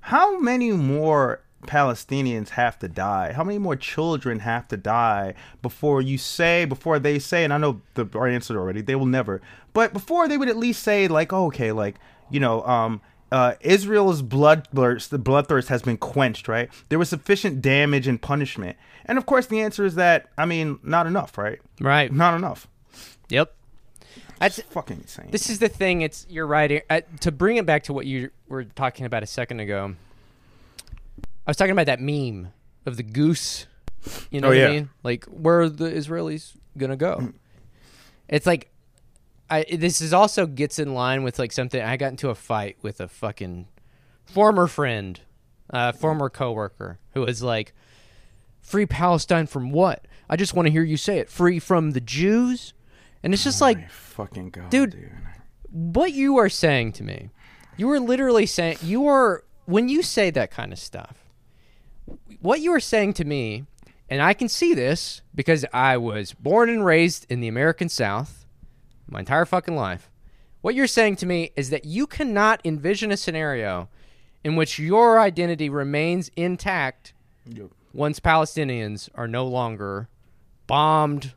how 0.00 0.38
many 0.38 0.72
more 0.72 1.40
Palestinians 1.66 2.50
have 2.50 2.78
to 2.80 2.88
die? 2.88 3.32
How 3.32 3.44
many 3.44 3.58
more 3.58 3.76
children 3.76 4.40
have 4.40 4.68
to 4.68 4.76
die 4.76 5.34
before 5.60 6.02
you 6.02 6.18
say 6.18 6.64
before 6.64 6.98
they 6.98 7.18
say? 7.18 7.44
And 7.44 7.52
I 7.52 7.58
know 7.58 7.80
the 7.94 8.08
our 8.14 8.26
answer 8.26 8.58
already. 8.58 8.80
They 8.80 8.94
will 8.94 9.06
never. 9.06 9.40
But 9.72 9.92
before 9.92 10.28
they 10.28 10.36
would 10.36 10.48
at 10.48 10.56
least 10.56 10.82
say 10.82 11.08
like, 11.08 11.32
oh, 11.32 11.46
okay, 11.46 11.72
like 11.72 11.96
you 12.30 12.40
know, 12.40 12.62
um, 12.64 13.00
uh, 13.30 13.54
Israel's 13.60 14.22
bloodthirst, 14.22 15.08
the 15.08 15.18
bloodthirst 15.18 15.68
has 15.68 15.82
been 15.82 15.96
quenched, 15.96 16.48
right? 16.48 16.70
There 16.88 16.98
was 16.98 17.08
sufficient 17.08 17.62
damage 17.62 18.06
and 18.06 18.20
punishment, 18.20 18.76
and 19.06 19.18
of 19.18 19.26
course, 19.26 19.46
the 19.46 19.60
answer 19.60 19.84
is 19.84 19.94
that 19.94 20.28
I 20.36 20.44
mean, 20.44 20.78
not 20.82 21.06
enough, 21.06 21.38
right? 21.38 21.60
Right. 21.80 22.12
Not 22.12 22.34
enough. 22.34 22.68
Yep. 23.28 23.54
That's 24.38 24.60
fucking 24.60 24.96
insane. 24.96 25.28
This 25.30 25.48
is 25.48 25.60
the 25.60 25.68
thing. 25.68 26.02
It's 26.02 26.26
you're 26.28 26.48
right. 26.48 26.82
Uh, 26.90 27.02
to 27.20 27.30
bring 27.30 27.58
it 27.58 27.66
back 27.66 27.84
to 27.84 27.92
what 27.92 28.06
you 28.06 28.30
were 28.48 28.64
talking 28.64 29.06
about 29.06 29.22
a 29.22 29.26
second 29.26 29.60
ago, 29.60 29.94
I 31.46 31.50
was 31.50 31.56
talking 31.56 31.72
about 31.72 31.86
that 31.86 32.00
meme 32.00 32.48
of 32.86 32.96
the 32.96 33.02
goose. 33.02 33.66
You 34.30 34.40
know 34.40 34.48
Oh, 34.48 34.50
what 34.50 34.56
yeah. 34.58 34.66
I 34.66 34.70
mean? 34.70 34.90
Like 35.02 35.24
where 35.26 35.60
are 35.62 35.68
the 35.68 35.90
Israelis 35.90 36.56
gonna 36.76 36.96
go? 36.96 37.32
It's 38.28 38.46
like, 38.46 38.70
I 39.50 39.64
this 39.72 40.00
is 40.00 40.12
also 40.12 40.46
gets 40.46 40.78
in 40.78 40.94
line 40.94 41.22
with 41.22 41.38
like 41.38 41.52
something. 41.52 41.80
I 41.80 41.96
got 41.96 42.10
into 42.10 42.30
a 42.30 42.34
fight 42.34 42.76
with 42.82 43.00
a 43.00 43.08
fucking 43.08 43.68
former 44.24 44.66
friend, 44.66 45.20
uh, 45.70 45.92
former 45.92 46.30
coworker, 46.30 46.98
who 47.14 47.20
was 47.22 47.42
like, 47.42 47.74
"Free 48.60 48.86
Palestine 48.86 49.46
from 49.46 49.70
what? 49.72 50.06
I 50.30 50.36
just 50.36 50.54
want 50.54 50.66
to 50.66 50.72
hear 50.72 50.82
you 50.82 50.96
say 50.96 51.18
it. 51.18 51.28
Free 51.28 51.58
from 51.58 51.90
the 51.90 52.00
Jews." 52.00 52.72
And 53.22 53.32
it's 53.32 53.44
just 53.44 53.60
like, 53.60 53.88
fucking 53.88 54.50
god, 54.50 54.70
Dude. 54.70 54.90
dude. 54.92 55.10
what 55.70 56.12
you 56.12 56.38
are 56.38 56.48
saying 56.48 56.92
to 56.94 57.04
me, 57.04 57.30
you 57.76 57.88
are 57.90 58.00
literally 58.00 58.46
saying 58.46 58.78
you 58.82 59.06
are 59.06 59.44
when 59.66 59.88
you 59.88 60.02
say 60.02 60.30
that 60.30 60.50
kind 60.50 60.72
of 60.72 60.78
stuff. 60.80 61.21
What 62.40 62.60
you 62.60 62.72
are 62.72 62.80
saying 62.80 63.14
to 63.14 63.24
me, 63.24 63.64
and 64.08 64.20
I 64.20 64.34
can 64.34 64.48
see 64.48 64.74
this 64.74 65.22
because 65.34 65.64
I 65.72 65.96
was 65.96 66.32
born 66.32 66.68
and 66.68 66.84
raised 66.84 67.26
in 67.30 67.40
the 67.40 67.48
American 67.48 67.88
South 67.88 68.44
my 69.08 69.20
entire 69.20 69.44
fucking 69.44 69.76
life. 69.76 70.10
What 70.60 70.74
you're 70.74 70.86
saying 70.86 71.16
to 71.16 71.26
me 71.26 71.50
is 71.56 71.70
that 71.70 71.84
you 71.84 72.06
cannot 72.06 72.60
envision 72.64 73.10
a 73.10 73.16
scenario 73.16 73.88
in 74.44 74.56
which 74.56 74.78
your 74.78 75.20
identity 75.20 75.68
remains 75.68 76.30
intact 76.36 77.12
once 77.92 78.20
Palestinians 78.20 79.08
are 79.14 79.28
no 79.28 79.46
longer 79.46 80.08
bombed, 80.66 81.34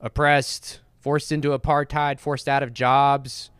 oppressed, 0.00 0.80
forced 1.00 1.32
into 1.32 1.58
apartheid, 1.58 2.20
forced 2.20 2.48
out 2.48 2.62
of 2.62 2.74
jobs, 2.74 3.50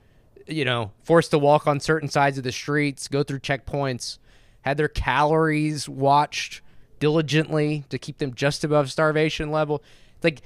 you 0.47 0.65
know, 0.65 0.93
forced 1.03 1.31
to 1.31 1.39
walk 1.39 1.67
on 1.67 1.81
certain 1.81 2.09
sides 2.09 2.39
of 2.39 2.45
the 2.45 2.53
streets, 2.53 3.09
go 3.09 3.23
through 3.23 3.41
checkpoints, 3.41 4.19
had 4.63 4.77
their 4.77 4.89
calories 4.89 5.89
watched 5.89 6.61
diligently 6.99 7.85
to 7.89 7.99
keep 7.99 8.19
them 8.19 8.35
just 8.35 8.63
above 8.63 8.91
starvation 8.91 9.51
level. 9.51 9.83
Like 10.23 10.43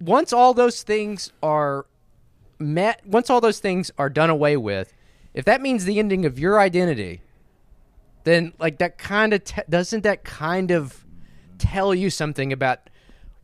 once 0.00 0.32
all 0.32 0.54
those 0.54 0.82
things 0.82 1.32
are 1.42 1.86
met, 2.58 3.04
once 3.06 3.28
all 3.28 3.40
those 3.40 3.58
things 3.58 3.90
are 3.98 4.08
done 4.08 4.30
away 4.30 4.56
with, 4.56 4.92
if 5.34 5.44
that 5.44 5.60
means 5.60 5.84
the 5.84 5.98
ending 5.98 6.24
of 6.24 6.38
your 6.38 6.60
identity, 6.60 7.20
then 8.24 8.52
like 8.58 8.78
that 8.78 8.98
kind 8.98 9.32
of 9.32 9.44
te- 9.44 9.62
doesn't 9.68 10.02
that 10.02 10.24
kind 10.24 10.70
of 10.70 11.04
tell 11.58 11.94
you 11.94 12.10
something 12.10 12.52
about 12.52 12.88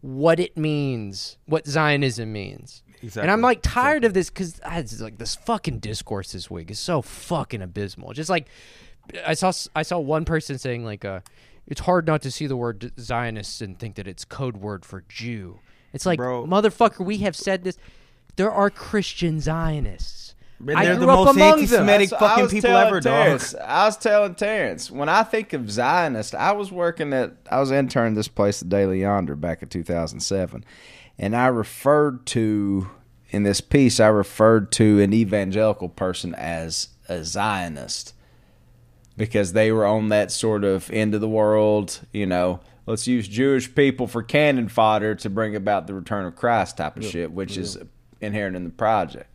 what 0.01 0.41
it 0.41 0.57
means, 0.57 1.39
what 1.47 1.67
Zionism 1.67 2.33
means. 2.33 2.83
And 3.23 3.31
I'm 3.31 3.41
like 3.41 3.61
tired 3.63 4.05
of 4.05 4.15
this 4.15 4.31
because 4.31 4.61
like 5.01 5.19
this 5.19 5.35
fucking 5.35 5.81
discourse 5.81 6.33
this 6.33 6.51
week 6.51 6.71
is 6.71 6.79
so 6.79 7.03
fucking 7.03 7.61
abysmal. 7.63 8.13
Just 8.13 8.31
like 8.31 8.49
I 9.27 9.35
saw, 9.35 9.53
I 9.75 9.83
saw 9.83 9.99
one 9.99 10.25
person 10.25 10.59
saying 10.59 10.85
like, 10.85 11.05
uh, 11.05 11.21
"It's 11.67 11.83
hard 11.83 12.07
not 12.07 12.23
to 12.23 12.31
see 12.31 12.47
the 12.47 12.57
word 12.57 12.93
Zionist 12.99 13.61
and 13.63 13.79
think 13.79 13.97
that 13.97 14.07
it's 14.07 14.25
code 14.25 14.57
word 14.57 14.85
for 14.85 15.05
Jew." 15.09 15.59
It's 15.93 16.07
like, 16.07 16.19
Bro. 16.19 16.47
motherfucker, 16.47 17.05
we 17.05 17.19
have 17.19 17.37
said 17.37 17.65
this. 17.65 17.77
There 18.37 18.51
are 18.51 18.71
Christian 18.71 19.41
Zionists. 19.41 20.35
And 20.59 20.79
I 20.79 20.85
they're 20.85 20.97
grew 20.97 21.07
the 21.07 21.13
up 21.13 21.25
most 21.27 21.37
among 21.37 21.51
them. 21.51 21.61
anti-Semitic 21.61 22.11
That's 22.11 22.23
I 22.23 22.29
fucking 22.29 22.43
was 22.45 22.53
people 22.53 22.71
telling 22.71 22.87
ever, 22.87 23.01
Terrence. 23.01 23.53
dog. 23.53 23.63
I 23.67 23.85
was 23.87 23.97
telling 23.97 24.35
Terrence 24.37 24.91
when 24.93 25.09
I 25.09 25.25
think 25.25 25.53
of 25.53 25.69
Zionist, 25.71 26.35
I 26.37 26.53
was 26.53 26.71
working 26.71 27.13
at 27.13 27.33
I 27.51 27.59
was 27.59 27.73
interning 27.73 28.15
this 28.15 28.29
place, 28.29 28.61
the 28.61 28.67
Daily 28.67 29.01
Yonder, 29.01 29.35
back 29.35 29.63
in 29.63 29.69
2007, 29.69 30.65
and 31.19 31.35
I 31.37 31.49
referred 31.49 32.27
to 32.27 32.89
in 33.31 33.43
this 33.43 33.61
piece 33.61 33.99
I 33.99 34.07
referred 34.07 34.71
to 34.73 35.01
an 35.01 35.13
evangelical 35.13 35.89
person 35.89 36.33
as 36.37 36.91
a 37.09 37.25
Zionist 37.25 38.15
because 39.17 39.53
they 39.53 39.73
were 39.73 39.85
on 39.85 40.09
that 40.09 40.33
sort 40.33 40.65
of 40.65 40.91
end 40.91 41.15
of 41.15 41.21
the 41.21 41.29
world, 41.29 42.01
you 42.13 42.27
know. 42.27 42.61
Let's 42.85 43.07
use 43.07 43.29
Jewish 43.29 43.73
people 43.75 44.09
for 44.09 44.23
cannon 44.23 44.69
fodder 44.69 45.15
to 45.15 45.31
bring 45.31 45.55
about 45.55 45.87
the 45.87 45.95
return 45.95 46.25
of 46.25 46.35
Christ 46.35 46.79
type 46.79 46.97
of 46.97 47.05
shit, 47.05 47.31
which 47.31 47.57
is 47.57 47.79
inherent 48.21 48.57
in 48.57 48.65
the 48.65 48.71
project. 48.71 49.29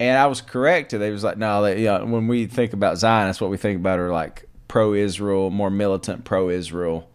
And 0.00 0.18
I 0.18 0.26
was 0.26 0.40
corrected. 0.40 1.00
They 1.00 1.10
was 1.10 1.22
like, 1.22 1.36
no, 1.36 1.62
they, 1.62 1.80
you 1.80 1.86
know, 1.86 2.04
when 2.06 2.26
we 2.26 2.46
think 2.46 2.72
about 2.72 2.96
Zionists, 2.96 3.40
what 3.40 3.50
we 3.50 3.58
think 3.58 3.78
about 3.78 3.98
are 3.98 4.10
like 4.10 4.48
pro-Israel, 4.66 5.50
more 5.50 5.70
militant 5.70 6.24
pro-Israel, 6.24 7.08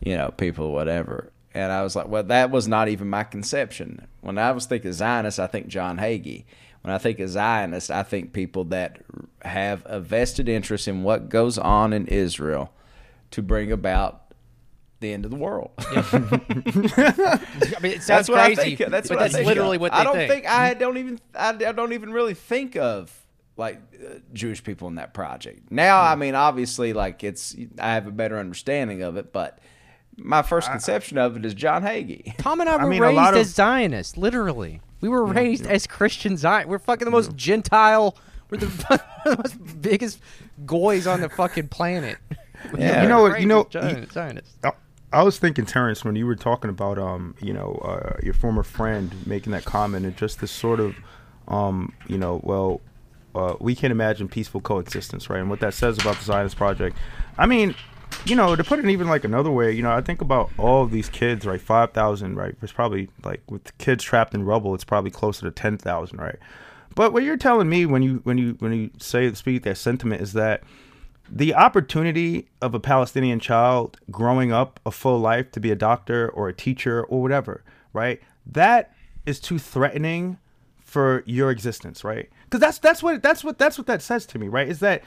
you 0.00 0.16
know, 0.16 0.30
people, 0.30 0.72
whatever. 0.72 1.30
And 1.52 1.70
I 1.70 1.82
was 1.82 1.94
like, 1.94 2.08
well, 2.08 2.22
that 2.24 2.50
was 2.50 2.66
not 2.66 2.88
even 2.88 3.10
my 3.10 3.24
conception. 3.24 4.08
When 4.22 4.38
I 4.38 4.52
was 4.52 4.66
thinking 4.66 4.92
Zionist, 4.92 5.38
I 5.38 5.46
think 5.46 5.68
John 5.68 5.98
Hagee. 5.98 6.44
When 6.88 6.94
I 6.94 6.98
think 6.98 7.20
of 7.20 7.28
Zionists, 7.28 7.90
I 7.90 8.02
think 8.02 8.32
people 8.32 8.64
that 8.64 9.02
have 9.42 9.82
a 9.84 10.00
vested 10.00 10.48
interest 10.48 10.88
in 10.88 11.02
what 11.02 11.28
goes 11.28 11.58
on 11.58 11.92
in 11.92 12.06
Israel 12.06 12.72
to 13.32 13.42
bring 13.42 13.70
about 13.70 14.32
the 15.00 15.12
end 15.12 15.26
of 15.26 15.30
the 15.30 15.36
world. 15.36 15.70
I 15.78 15.92
mean, 17.82 17.92
it 17.92 18.02
sounds 18.02 18.06
That's 18.06 18.28
what 18.30 18.42
crazy, 18.42 18.60
I 18.62 18.64
think. 18.76 18.90
That's 18.90 19.10
but 19.10 19.18
what 19.18 19.24
I 19.24 19.28
think 19.28 19.46
literally 19.46 19.76
of. 19.76 19.82
what 19.82 19.92
they 19.92 19.98
I 19.98 20.04
don't 20.04 20.14
think. 20.16 20.32
think. 20.32 20.46
I 20.46 20.72
don't 20.72 20.96
even. 20.96 21.20
I, 21.34 21.50
I 21.50 21.72
don't 21.72 21.92
even 21.92 22.10
really 22.10 22.32
think 22.32 22.74
of 22.76 23.14
like 23.58 23.82
uh, 24.02 24.20
Jewish 24.32 24.64
people 24.64 24.88
in 24.88 24.94
that 24.94 25.12
project. 25.12 25.70
Now, 25.70 26.00
I 26.00 26.14
mean, 26.16 26.34
obviously, 26.34 26.94
like 26.94 27.22
it's. 27.22 27.54
I 27.78 27.92
have 27.92 28.06
a 28.06 28.12
better 28.12 28.38
understanding 28.38 29.02
of 29.02 29.18
it, 29.18 29.30
but 29.30 29.58
my 30.16 30.40
first 30.40 30.70
conception 30.70 31.18
of 31.18 31.36
it 31.36 31.44
is 31.44 31.52
John 31.52 31.82
Hagee. 31.82 32.34
Tom 32.38 32.62
and 32.62 32.70
I 32.70 32.82
were 32.82 32.88
mean, 32.88 33.02
raised 33.02 33.18
of- 33.18 33.34
as 33.36 33.48
Zionists, 33.54 34.16
literally. 34.16 34.80
We 35.00 35.08
were 35.08 35.24
raised 35.24 35.66
as 35.66 35.86
Christian 35.86 36.36
Zion. 36.36 36.68
We're 36.68 36.78
fucking 36.78 37.04
the 37.04 37.10
most 37.10 37.36
Gentile. 37.36 38.16
We're 38.50 38.58
the 38.58 39.02
most 39.42 39.82
biggest 39.82 40.20
goys 40.66 41.06
on 41.06 41.20
the 41.20 41.28
fucking 41.28 41.68
planet. 41.68 42.18
Yeah. 42.76 43.02
You 43.02 43.08
know 43.08 43.22
what? 43.22 43.40
You 43.40 43.46
know, 43.46 43.68
as 43.74 44.10
Zionists. 44.10 44.56
I, 44.64 44.72
I 45.12 45.22
was 45.22 45.38
thinking, 45.38 45.64
Terrence, 45.64 46.04
when 46.04 46.16
you 46.16 46.26
were 46.26 46.34
talking 46.34 46.70
about, 46.70 46.98
um, 46.98 47.36
you 47.40 47.52
know, 47.52 47.80
uh, 47.84 48.18
your 48.20 48.34
former 48.34 48.64
friend 48.64 49.14
making 49.26 49.52
that 49.52 49.64
comment, 49.64 50.04
and 50.04 50.16
just 50.16 50.40
this 50.40 50.50
sort 50.50 50.80
of, 50.80 50.96
um, 51.46 51.94
you 52.08 52.18
know, 52.18 52.40
well, 52.42 52.80
uh, 53.34 53.54
we 53.60 53.76
can't 53.76 53.92
imagine 53.92 54.28
peaceful 54.28 54.60
coexistence, 54.60 55.30
right? 55.30 55.38
And 55.38 55.48
what 55.48 55.60
that 55.60 55.72
says 55.72 55.98
about 55.98 56.16
the 56.16 56.24
Zionist 56.24 56.56
project. 56.56 56.96
I 57.38 57.46
mean, 57.46 57.76
you 58.24 58.36
know, 58.36 58.54
to 58.56 58.64
put 58.64 58.78
it 58.78 58.86
even 58.86 59.08
like 59.08 59.24
another 59.24 59.50
way, 59.50 59.72
you 59.72 59.82
know, 59.82 59.92
I 59.92 60.00
think 60.00 60.20
about 60.20 60.50
all 60.58 60.84
of 60.84 60.90
these 60.90 61.08
kids, 61.08 61.46
right? 61.46 61.60
Five 61.60 61.92
thousand, 61.92 62.36
right? 62.36 62.54
It's 62.62 62.72
probably 62.72 63.08
like 63.24 63.42
with 63.48 63.76
kids 63.78 64.04
trapped 64.04 64.34
in 64.34 64.44
rubble, 64.44 64.74
it's 64.74 64.84
probably 64.84 65.10
closer 65.10 65.42
to 65.42 65.50
ten 65.50 65.78
thousand, 65.78 66.18
right? 66.18 66.38
But 66.94 67.12
what 67.12 67.22
you're 67.22 67.36
telling 67.36 67.68
me 67.68 67.86
when 67.86 68.02
you 68.02 68.20
when 68.24 68.38
you 68.38 68.56
when 68.58 68.72
you 68.72 68.90
say 68.98 69.32
speak 69.34 69.62
that 69.62 69.78
sentiment 69.78 70.20
is 70.20 70.32
that 70.32 70.62
the 71.30 71.54
opportunity 71.54 72.48
of 72.62 72.74
a 72.74 72.80
Palestinian 72.80 73.38
child 73.38 73.98
growing 74.10 74.50
up 74.50 74.80
a 74.86 74.90
full 74.90 75.18
life 75.18 75.50
to 75.52 75.60
be 75.60 75.70
a 75.70 75.76
doctor 75.76 76.28
or 76.30 76.48
a 76.48 76.54
teacher 76.54 77.04
or 77.04 77.20
whatever, 77.22 77.62
right? 77.92 78.20
That 78.46 78.94
is 79.26 79.38
too 79.38 79.58
threatening 79.58 80.38
for 80.80 81.22
your 81.26 81.50
existence, 81.50 82.02
right? 82.02 82.30
Because 82.44 82.60
that's 82.60 82.78
that's 82.78 83.02
what 83.02 83.22
that's 83.22 83.44
what 83.44 83.58
that's 83.58 83.76
what 83.76 83.86
that 83.86 84.00
says 84.00 84.24
to 84.26 84.38
me, 84.38 84.48
right? 84.48 84.68
Is 84.68 84.80
that 84.80 85.02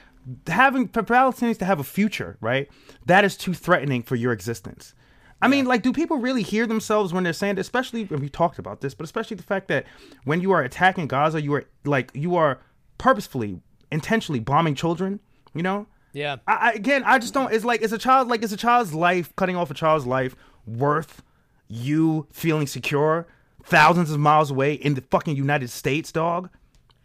having 0.47 0.87
for 0.87 1.03
Palestinians 1.03 1.57
to 1.59 1.65
have 1.65 1.79
a 1.79 1.83
future, 1.83 2.37
right? 2.41 2.69
That 3.05 3.23
is 3.25 3.37
too 3.37 3.53
threatening 3.53 4.03
for 4.03 4.15
your 4.15 4.31
existence. 4.31 4.93
I 5.43 5.47
mean, 5.47 5.65
like, 5.65 5.81
do 5.81 5.91
people 5.91 6.17
really 6.17 6.43
hear 6.43 6.67
themselves 6.67 7.13
when 7.13 7.23
they're 7.23 7.33
saying, 7.33 7.57
especially 7.57 8.03
when 8.05 8.21
we 8.21 8.29
talked 8.29 8.59
about 8.59 8.81
this, 8.81 8.93
but 8.93 9.05
especially 9.05 9.37
the 9.37 9.43
fact 9.43 9.69
that 9.69 9.85
when 10.23 10.39
you 10.39 10.51
are 10.51 10.61
attacking 10.61 11.07
Gaza, 11.07 11.41
you 11.41 11.53
are 11.55 11.65
like 11.83 12.11
you 12.13 12.35
are 12.35 12.61
purposefully, 12.99 13.59
intentionally 13.91 14.39
bombing 14.39 14.75
children, 14.75 15.19
you 15.55 15.63
know? 15.63 15.87
Yeah. 16.13 16.37
I, 16.47 16.53
I, 16.53 16.71
again, 16.73 17.03
I 17.05 17.17
just 17.17 17.33
don't. 17.33 17.51
It's 17.51 17.65
like 17.65 17.81
it's 17.81 17.93
a 17.93 17.97
child 17.97 18.27
like 18.27 18.43
is 18.43 18.53
a 18.53 18.57
child's 18.57 18.93
life 18.93 19.35
cutting 19.35 19.55
off 19.55 19.71
a 19.71 19.73
child's 19.73 20.05
life 20.05 20.35
worth 20.67 21.23
you 21.67 22.27
feeling 22.31 22.67
secure 22.67 23.27
thousands 23.63 24.11
of 24.11 24.19
miles 24.19 24.51
away 24.51 24.73
in 24.73 24.93
the 24.93 25.01
fucking 25.01 25.35
United 25.35 25.69
States, 25.69 26.11
dog? 26.11 26.49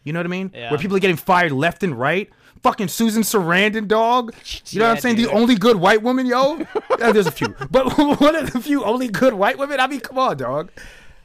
You 0.05 0.13
know 0.13 0.19
what 0.19 0.27
I 0.27 0.29
mean? 0.29 0.51
Yeah. 0.55 0.71
Where 0.71 0.79
people 0.79 0.97
are 0.97 1.01
getting 1.01 1.17
fired 1.17 1.53
left 1.53 1.83
and 1.83 1.99
right. 1.99 2.31
Fucking 2.63 2.89
Susan 2.89 3.23
Sarandon, 3.23 3.87
dog. 3.89 4.35
You 4.67 4.79
know 4.81 4.87
what 4.89 4.95
I'm 4.97 5.01
saying? 5.01 5.17
dude. 5.17 5.29
The 5.29 5.33
only 5.33 5.55
good 5.55 5.77
white 5.77 6.03
woman, 6.03 6.27
yo. 6.27 6.65
Uh, 6.99 7.13
There's 7.13 7.27
a 7.27 7.31
few, 7.33 7.49
but 7.71 7.99
one 8.21 8.35
of 8.35 8.53
the 8.53 8.59
few 8.61 8.83
only 8.83 9.09
good 9.09 9.35
white 9.35 9.59
women. 9.59 9.81
I 9.81 9.87
mean, 9.87 10.01
come 10.01 10.19
on, 10.19 10.39
dog. 10.39 10.71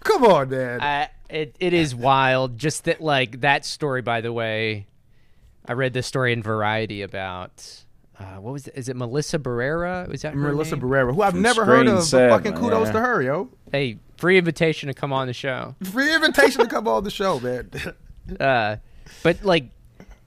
Come 0.02 0.26
on, 0.26 0.50
man. 0.50 0.82
I, 0.82 1.08
it 1.30 1.56
it 1.62 1.72
is 1.72 1.96
wild. 1.96 2.58
Just 2.58 2.84
that, 2.84 3.00
like 3.00 3.40
that 3.40 3.64
story. 3.64 4.02
By 4.02 4.20
the 4.20 4.34
way, 4.34 4.88
I 5.66 5.72
read 5.74 5.94
this 5.94 6.08
story 6.08 6.34
in 6.34 6.44
Variety 6.44 7.04
about 7.04 7.84
uh, 8.20 8.40
what 8.42 8.52
was 8.52 8.68
it? 8.68 8.74
Is 8.76 8.90
it 8.90 8.98
Melissa 8.98 9.40
Barrera? 9.40 10.08
Was 10.10 10.24
that 10.24 10.36
Melissa 10.36 10.76
name? 10.76 10.84
Barrera, 10.86 11.14
who 11.14 11.22
I've 11.22 11.32
From 11.32 11.42
never 11.42 11.64
heard 11.64 11.88
Scream 11.88 11.94
of. 11.94 11.96
but 12.00 12.06
Seven, 12.06 12.30
fucking 12.30 12.54
kudos 12.54 12.88
yeah. 12.88 12.92
to 12.94 13.00
her, 13.00 13.22
yo. 13.22 13.50
Hey, 13.72 13.98
free 14.18 14.38
invitation 14.38 14.88
to 14.88 14.94
come 14.94 15.14
on 15.14 15.28
the 15.28 15.34
show. 15.34 15.76
Free 15.84 16.14
invitation 16.14 16.60
to 16.62 16.68
come 16.68 16.88
on 16.88 17.04
the 17.06 17.12
show, 17.12 17.40
man. 17.40 17.70
Uh, 18.40 18.76
but 19.24 19.44
like 19.44 19.70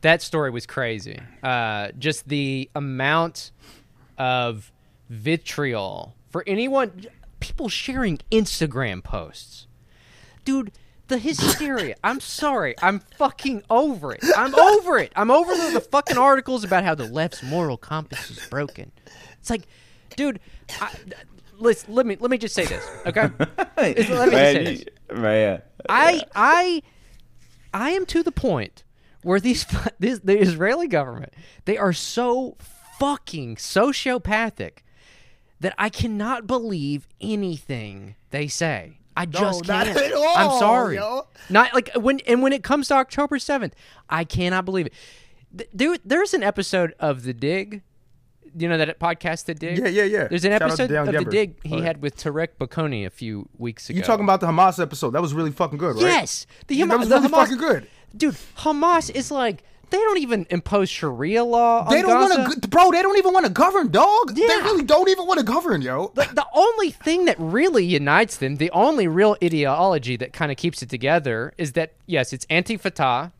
that 0.04 0.20
story 0.20 0.50
was 0.50 0.66
crazy. 0.66 1.18
Uh, 1.42 1.88
just 1.98 2.28
the 2.28 2.70
amount 2.74 3.52
of 4.18 4.70
vitriol 5.08 6.14
for 6.28 6.44
anyone, 6.46 7.06
people 7.40 7.70
sharing 7.70 8.18
Instagram 8.30 9.02
posts, 9.02 9.66
dude. 10.44 10.72
the 11.08 11.16
hysteria. 11.16 11.94
I'm 12.04 12.20
sorry. 12.20 12.74
I'm 12.82 13.00
fucking 13.16 13.62
over 13.70 14.12
it. 14.12 14.22
I'm 14.36 14.54
over 14.54 14.98
it. 14.98 15.10
I'm 15.16 15.30
over 15.30 15.54
the, 15.54 15.70
the 15.72 15.80
fucking 15.80 16.18
articles 16.18 16.64
about 16.64 16.84
how 16.84 16.94
the 16.94 17.06
left's 17.06 17.42
moral 17.42 17.78
compass 17.78 18.30
is 18.30 18.46
broken. 18.50 18.92
It's 19.40 19.48
like, 19.48 19.62
dude, 20.16 20.38
I, 20.82 20.94
listen, 21.58 21.94
let 21.94 22.04
me 22.04 22.18
let 22.20 22.30
me 22.30 22.36
just 22.36 22.54
say 22.54 22.66
this, 22.66 22.86
okay? 23.06 23.30
let 23.78 23.96
me 23.96 24.04
just 24.04 24.08
say 24.08 24.64
this. 24.64 24.84
man. 25.14 25.62
I 25.88 26.22
I 26.34 26.82
I 27.72 27.90
am 27.92 28.04
to 28.06 28.22
the 28.22 28.32
point 28.32 28.84
where 29.24 29.40
these 29.40 29.66
this, 29.98 30.20
the 30.20 30.38
Israeli 30.38 30.86
government 30.88 31.32
they 31.64 31.76
are 31.76 31.92
so 31.92 32.56
fucking 32.98 33.56
sociopathic 33.56 34.78
that 35.60 35.74
I 35.78 35.88
cannot 35.88 36.46
believe 36.46 37.08
anything 37.20 38.16
they 38.30 38.48
say. 38.48 38.98
I 39.16 39.26
just 39.26 39.66
not 39.68 39.86
can't. 39.86 40.12
all, 40.14 40.36
I'm 40.36 40.58
sorry. 40.58 40.96
yo. 40.96 41.26
Not 41.48 41.72
like 41.72 41.90
when 41.94 42.20
and 42.26 42.42
when 42.42 42.52
it 42.52 42.62
comes 42.64 42.88
to 42.88 42.94
October 42.94 43.38
seventh, 43.38 43.74
I 44.10 44.24
cannot 44.24 44.64
believe 44.64 44.86
it. 44.86 44.92
Th- 45.56 45.70
Dude, 45.74 46.00
there's 46.04 46.34
an 46.34 46.42
episode 46.42 46.94
of 46.98 47.22
The 47.22 47.32
Dig. 47.32 47.82
You 48.56 48.68
know 48.68 48.76
that 48.78 48.98
podcast, 48.98 49.44
The 49.46 49.54
Dig. 49.54 49.78
Yeah, 49.78 49.86
yeah, 49.86 50.02
yeah. 50.02 50.28
There's 50.28 50.44
an 50.44 50.50
Shout 50.52 50.62
episode 50.62 50.90
of 50.90 51.06
The 51.12 51.24
Dig 51.30 51.56
he 51.64 51.74
Oh, 51.74 51.78
yeah. 51.78 51.84
had 51.84 52.02
with 52.02 52.16
Tareq 52.16 52.48
Baconi 52.58 53.06
a 53.06 53.10
few 53.10 53.48
weeks 53.56 53.88
ago. 53.88 53.96
You 53.96 54.02
talking 54.02 54.24
about 54.24 54.40
the 54.40 54.48
Hamas 54.48 54.80
episode? 54.82 55.10
That 55.10 55.22
was 55.22 55.32
really 55.32 55.52
fucking 55.52 55.78
good, 55.78 55.94
right? 55.96 56.02
Yes, 56.02 56.46
the 56.66 56.74
Yeah, 56.74 56.86
Hamas, 56.86 56.88
that 56.88 56.98
was 56.98 57.08
really 57.10 57.28
Hamas- 57.28 57.30
fucking 57.30 57.56
good. 57.58 57.88
Dude. 58.16 58.34
Hamas 58.56 59.10
is 59.10 59.30
like 59.30 59.62
they 59.90 59.98
don't 59.98 60.18
even 60.18 60.46
impose 60.50 60.88
Sharia 60.88 61.44
law. 61.44 61.88
They 61.88 62.02
don't 62.02 62.20
want 62.20 62.62
to, 62.62 62.68
bro. 62.68 62.90
They 62.90 63.02
don't 63.02 63.16
even 63.16 63.32
want 63.32 63.46
to 63.46 63.52
govern, 63.52 63.90
dog. 63.90 64.34
They 64.34 64.42
really 64.42 64.82
don't 64.82 65.08
even 65.08 65.26
want 65.26 65.38
to 65.38 65.46
govern, 65.46 65.82
yo. 65.82 66.10
The, 66.14 66.28
the 66.32 66.46
only 66.52 66.90
thing 66.90 67.26
that 67.26 67.36
really 67.38 67.84
unites 67.84 68.38
them, 68.38 68.56
the 68.56 68.70
only 68.72 69.06
real 69.06 69.36
ideology 69.42 70.16
that 70.16 70.32
kind 70.32 70.50
of 70.50 70.56
keeps 70.56 70.82
it 70.82 70.88
together, 70.88 71.52
is 71.58 71.72
that 71.72 71.92
yes, 72.06 72.32
it's 72.32 72.46
anti-Fatah. 72.50 73.32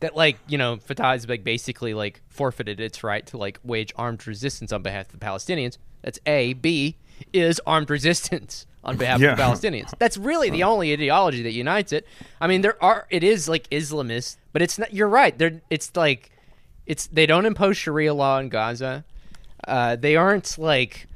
That 0.00 0.16
like 0.16 0.36
you 0.48 0.58
know, 0.58 0.78
Fatah 0.78 1.14
is 1.14 1.28
like 1.28 1.44
basically 1.44 1.94
like 1.94 2.20
forfeited 2.28 2.80
its 2.80 3.04
right 3.04 3.24
to 3.26 3.36
like 3.36 3.58
wage 3.62 3.92
armed 3.96 4.26
resistance 4.26 4.72
on 4.72 4.82
behalf 4.82 5.06
of 5.06 5.18
the 5.18 5.24
Palestinians. 5.24 5.78
That's 6.02 6.18
A. 6.26 6.54
B. 6.54 6.96
Is 7.32 7.60
armed 7.66 7.88
resistance 7.88 8.66
on 8.84 8.96
behalf 8.96 9.20
Yeah. 9.20 9.32
of 9.32 9.36
the 9.36 9.42
Palestinians. 9.42 9.92
That's 9.98 10.16
really 10.16 10.50
the 10.50 10.64
only 10.64 10.92
ideology 10.92 11.42
that 11.42 11.52
unites 11.52 11.92
it. 11.92 12.06
I 12.40 12.46
mean, 12.46 12.62
there 12.62 12.82
are 12.82 13.06
it 13.10 13.22
is 13.24 13.48
like 13.48 13.68
Islamist, 13.70 14.36
but 14.52 14.62
it's 14.62 14.78
not. 14.78 14.92
You're 14.92 15.08
right. 15.08 15.36
They're 15.38 15.60
it's 15.70 15.90
like 15.96 16.30
it's 16.86 17.06
they 17.06 17.26
don't 17.26 17.46
impose 17.46 17.76
Sharia 17.76 18.12
law 18.14 18.38
in 18.38 18.48
Gaza. 18.48 19.04
Uh, 19.66 19.96
they 19.96 20.16
aren't 20.16 20.58
like. 20.58 21.06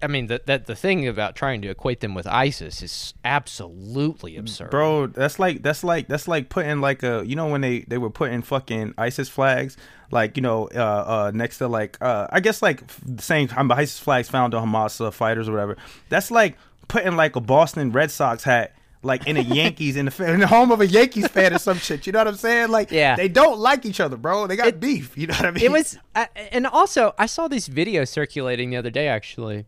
I 0.00 0.06
mean, 0.06 0.28
the, 0.28 0.40
that 0.46 0.66
the 0.66 0.76
thing 0.76 1.08
about 1.08 1.34
trying 1.34 1.60
to 1.62 1.68
equate 1.70 1.98
them 2.00 2.14
with 2.14 2.24
ISIS 2.28 2.82
is 2.82 3.14
absolutely 3.24 4.36
absurd, 4.36 4.70
bro 4.70 5.06
that's 5.08 5.38
like 5.40 5.62
that's 5.62 5.82
like 5.82 6.06
that's 6.06 6.28
like 6.28 6.48
putting 6.50 6.80
like 6.80 7.02
a 7.02 7.24
you 7.26 7.34
know 7.34 7.48
when 7.48 7.62
they 7.62 7.80
they 7.80 7.98
were 7.98 8.08
putting 8.10 8.42
fucking 8.42 8.94
isis 8.96 9.28
flags 9.28 9.76
like 10.12 10.36
you 10.36 10.42
know 10.42 10.68
uh 10.74 10.78
uh 10.78 11.30
next 11.34 11.58
to 11.58 11.66
like 11.66 11.98
uh 12.00 12.26
i 12.30 12.38
guess 12.38 12.62
like 12.62 12.82
f- 12.82 13.00
the 13.04 13.22
same 13.22 13.48
um, 13.56 13.72
isis 13.72 13.98
flags 13.98 14.28
found 14.28 14.54
on 14.54 14.68
hamas 14.68 15.04
uh, 15.04 15.10
fighters 15.10 15.48
or 15.48 15.52
whatever 15.52 15.76
that's 16.10 16.30
like 16.30 16.56
putting 16.88 17.16
like 17.16 17.36
a 17.36 17.40
boston 17.40 17.92
red 17.92 18.10
sox 18.10 18.42
hat 18.44 18.74
like 19.02 19.26
in 19.26 19.36
a 19.36 19.40
yankees 19.60 19.96
in 19.96 20.06
the 20.06 20.24
in 20.32 20.40
the 20.40 20.46
home 20.46 20.72
of 20.72 20.80
a 20.80 20.86
yankees 20.86 21.28
fan 21.28 21.54
or 21.54 21.58
some 21.58 21.76
shit 21.78 22.06
you 22.06 22.12
know 22.12 22.18
what 22.18 22.26
i'm 22.28 22.34
saying 22.34 22.68
like 22.70 22.90
Yeah. 22.90 23.14
they 23.14 23.28
don't 23.28 23.58
like 23.58 23.84
each 23.86 24.00
other 24.00 24.16
bro 24.16 24.46
they 24.46 24.56
got 24.56 24.80
beef 24.80 25.16
you 25.16 25.26
know 25.28 25.34
what 25.34 25.44
i 25.46 25.50
mean 25.50 25.62
It 25.64 25.70
was, 25.70 25.98
uh, 26.14 26.26
and 26.50 26.66
also 26.66 27.14
I 27.18 27.26
saw 27.26 27.46
this 27.48 27.66
video 27.68 28.04
circulating 28.04 28.70
the 28.70 28.76
other 28.76 28.90
day. 28.90 29.06
Actually, 29.08 29.66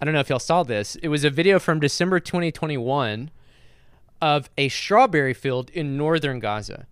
I 0.00 0.04
don't 0.04 0.14
know 0.14 0.20
if 0.20 0.28
y'all 0.30 0.38
saw 0.38 0.62
this. 0.62 0.96
It 0.96 1.08
was 1.08 1.24
a 1.24 1.30
video 1.30 1.58
from 1.58 1.78
December 1.80 2.20
2021 2.20 3.30
of 4.22 4.48
a 4.56 4.68
strawberry 4.68 5.34
field 5.34 5.70
in 5.70 5.96
northern 5.96 6.38
Gaza. 6.40 6.86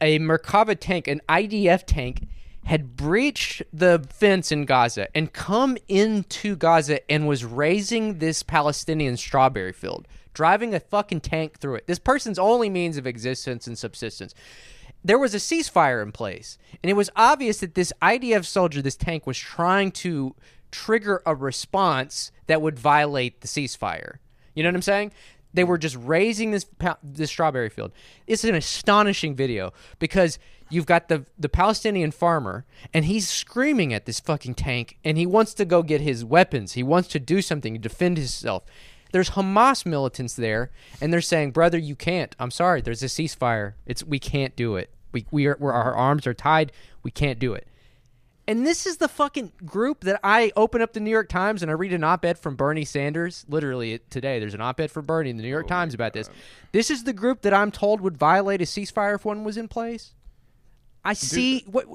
A 0.00 0.18
Merkava 0.18 0.76
tank, 0.78 1.08
an 1.08 1.20
IDF 1.28 1.84
tank, 1.86 2.28
had 2.66 2.96
breached 2.96 3.62
the 3.72 4.06
fence 4.12 4.52
in 4.52 4.64
Gaza 4.64 5.08
and 5.16 5.32
come 5.32 5.76
into 5.88 6.56
Gaza 6.56 7.10
and 7.10 7.26
was 7.26 7.44
razing 7.44 8.18
this 8.18 8.42
Palestinian 8.42 9.16
strawberry 9.16 9.72
field, 9.72 10.06
driving 10.34 10.74
a 10.74 10.80
fucking 10.80 11.20
tank 11.20 11.58
through 11.58 11.76
it. 11.76 11.86
This 11.86 11.98
person's 11.98 12.38
only 12.38 12.68
means 12.68 12.96
of 12.96 13.06
existence 13.06 13.66
and 13.66 13.78
subsistence 13.78 14.34
there 15.04 15.18
was 15.20 15.34
a 15.34 15.38
ceasefire 15.38 16.02
in 16.02 16.10
place, 16.10 16.58
and 16.82 16.90
it 16.90 16.94
was 16.94 17.10
obvious 17.14 17.58
that 17.60 17.76
this 17.76 17.92
IDF 18.02 18.44
soldier, 18.44 18.82
this 18.82 18.96
tank, 18.96 19.24
was 19.24 19.38
trying 19.38 19.92
to 19.92 20.34
trigger 20.72 21.22
a 21.24 21.32
response 21.32 22.32
that 22.48 22.60
would 22.60 22.76
violate 22.76 23.40
the 23.40 23.46
ceasefire. 23.46 24.16
You 24.54 24.64
know 24.64 24.70
what 24.70 24.74
I'm 24.74 24.82
saying? 24.82 25.12
They 25.54 25.62
were 25.62 25.78
just 25.78 25.96
razing 25.96 26.50
this 26.50 26.66
this 27.04 27.30
strawberry 27.30 27.68
field. 27.68 27.92
It's 28.26 28.42
an 28.42 28.56
astonishing 28.56 29.36
video 29.36 29.72
because 30.00 30.40
you've 30.68 30.86
got 30.86 31.08
the 31.08 31.24
the 31.38 31.48
Palestinian 31.48 32.10
farmer 32.10 32.64
and 32.92 33.04
he's 33.04 33.28
screaming 33.28 33.92
at 33.92 34.06
this 34.06 34.20
fucking 34.20 34.54
tank 34.54 34.98
and 35.04 35.18
he 35.18 35.26
wants 35.26 35.54
to 35.54 35.64
go 35.64 35.82
get 35.82 36.00
his 36.00 36.24
weapons. 36.24 36.72
He 36.72 36.82
wants 36.82 37.08
to 37.08 37.18
do 37.18 37.42
something 37.42 37.74
to 37.74 37.78
defend 37.78 38.18
himself. 38.18 38.64
There's 39.12 39.30
Hamas 39.30 39.86
militants 39.86 40.34
there, 40.34 40.70
and 41.00 41.12
they're 41.12 41.20
saying, 41.20 41.52
"Brother, 41.52 41.78
you 41.78 41.94
can't. 41.94 42.34
I'm 42.38 42.50
sorry. 42.50 42.80
There's 42.80 43.02
a 43.02 43.06
ceasefire. 43.06 43.74
It's 43.86 44.04
we 44.04 44.18
can't 44.18 44.56
do 44.56 44.76
it. 44.76 44.90
We 45.12 45.26
we 45.30 45.46
are 45.46 45.56
we're, 45.58 45.72
our 45.72 45.94
arms 45.94 46.26
are 46.26 46.34
tied. 46.34 46.72
We 47.02 47.10
can't 47.10 47.38
do 47.38 47.54
it." 47.54 47.66
And 48.48 48.64
this 48.64 48.86
is 48.86 48.98
the 48.98 49.08
fucking 49.08 49.52
group 49.64 50.04
that 50.04 50.20
I 50.22 50.52
open 50.54 50.80
up 50.80 50.92
the 50.92 51.00
New 51.00 51.10
York 51.10 51.28
Times 51.28 51.62
and 51.62 51.70
I 51.70 51.74
read 51.74 51.92
an 51.92 52.04
op-ed 52.04 52.38
from 52.38 52.54
Bernie 52.54 52.84
Sanders. 52.84 53.44
Literally 53.48 53.98
today, 54.08 54.38
there's 54.38 54.54
an 54.54 54.60
op-ed 54.60 54.90
from 54.90 55.04
Bernie 55.04 55.30
in 55.30 55.36
the 55.36 55.42
New 55.42 55.48
York 55.48 55.66
oh 55.66 55.68
Times 55.68 55.94
about 55.94 56.12
this. 56.12 56.30
This 56.70 56.88
is 56.90 57.04
the 57.04 57.12
group 57.12 57.42
that 57.42 57.52
I'm 57.52 57.72
told 57.72 58.00
would 58.00 58.16
violate 58.16 58.60
a 58.60 58.64
ceasefire 58.64 59.16
if 59.16 59.24
one 59.24 59.42
was 59.42 59.56
in 59.56 59.66
place. 59.66 60.12
I 61.06 61.12
see 61.14 61.64
what 61.70 61.86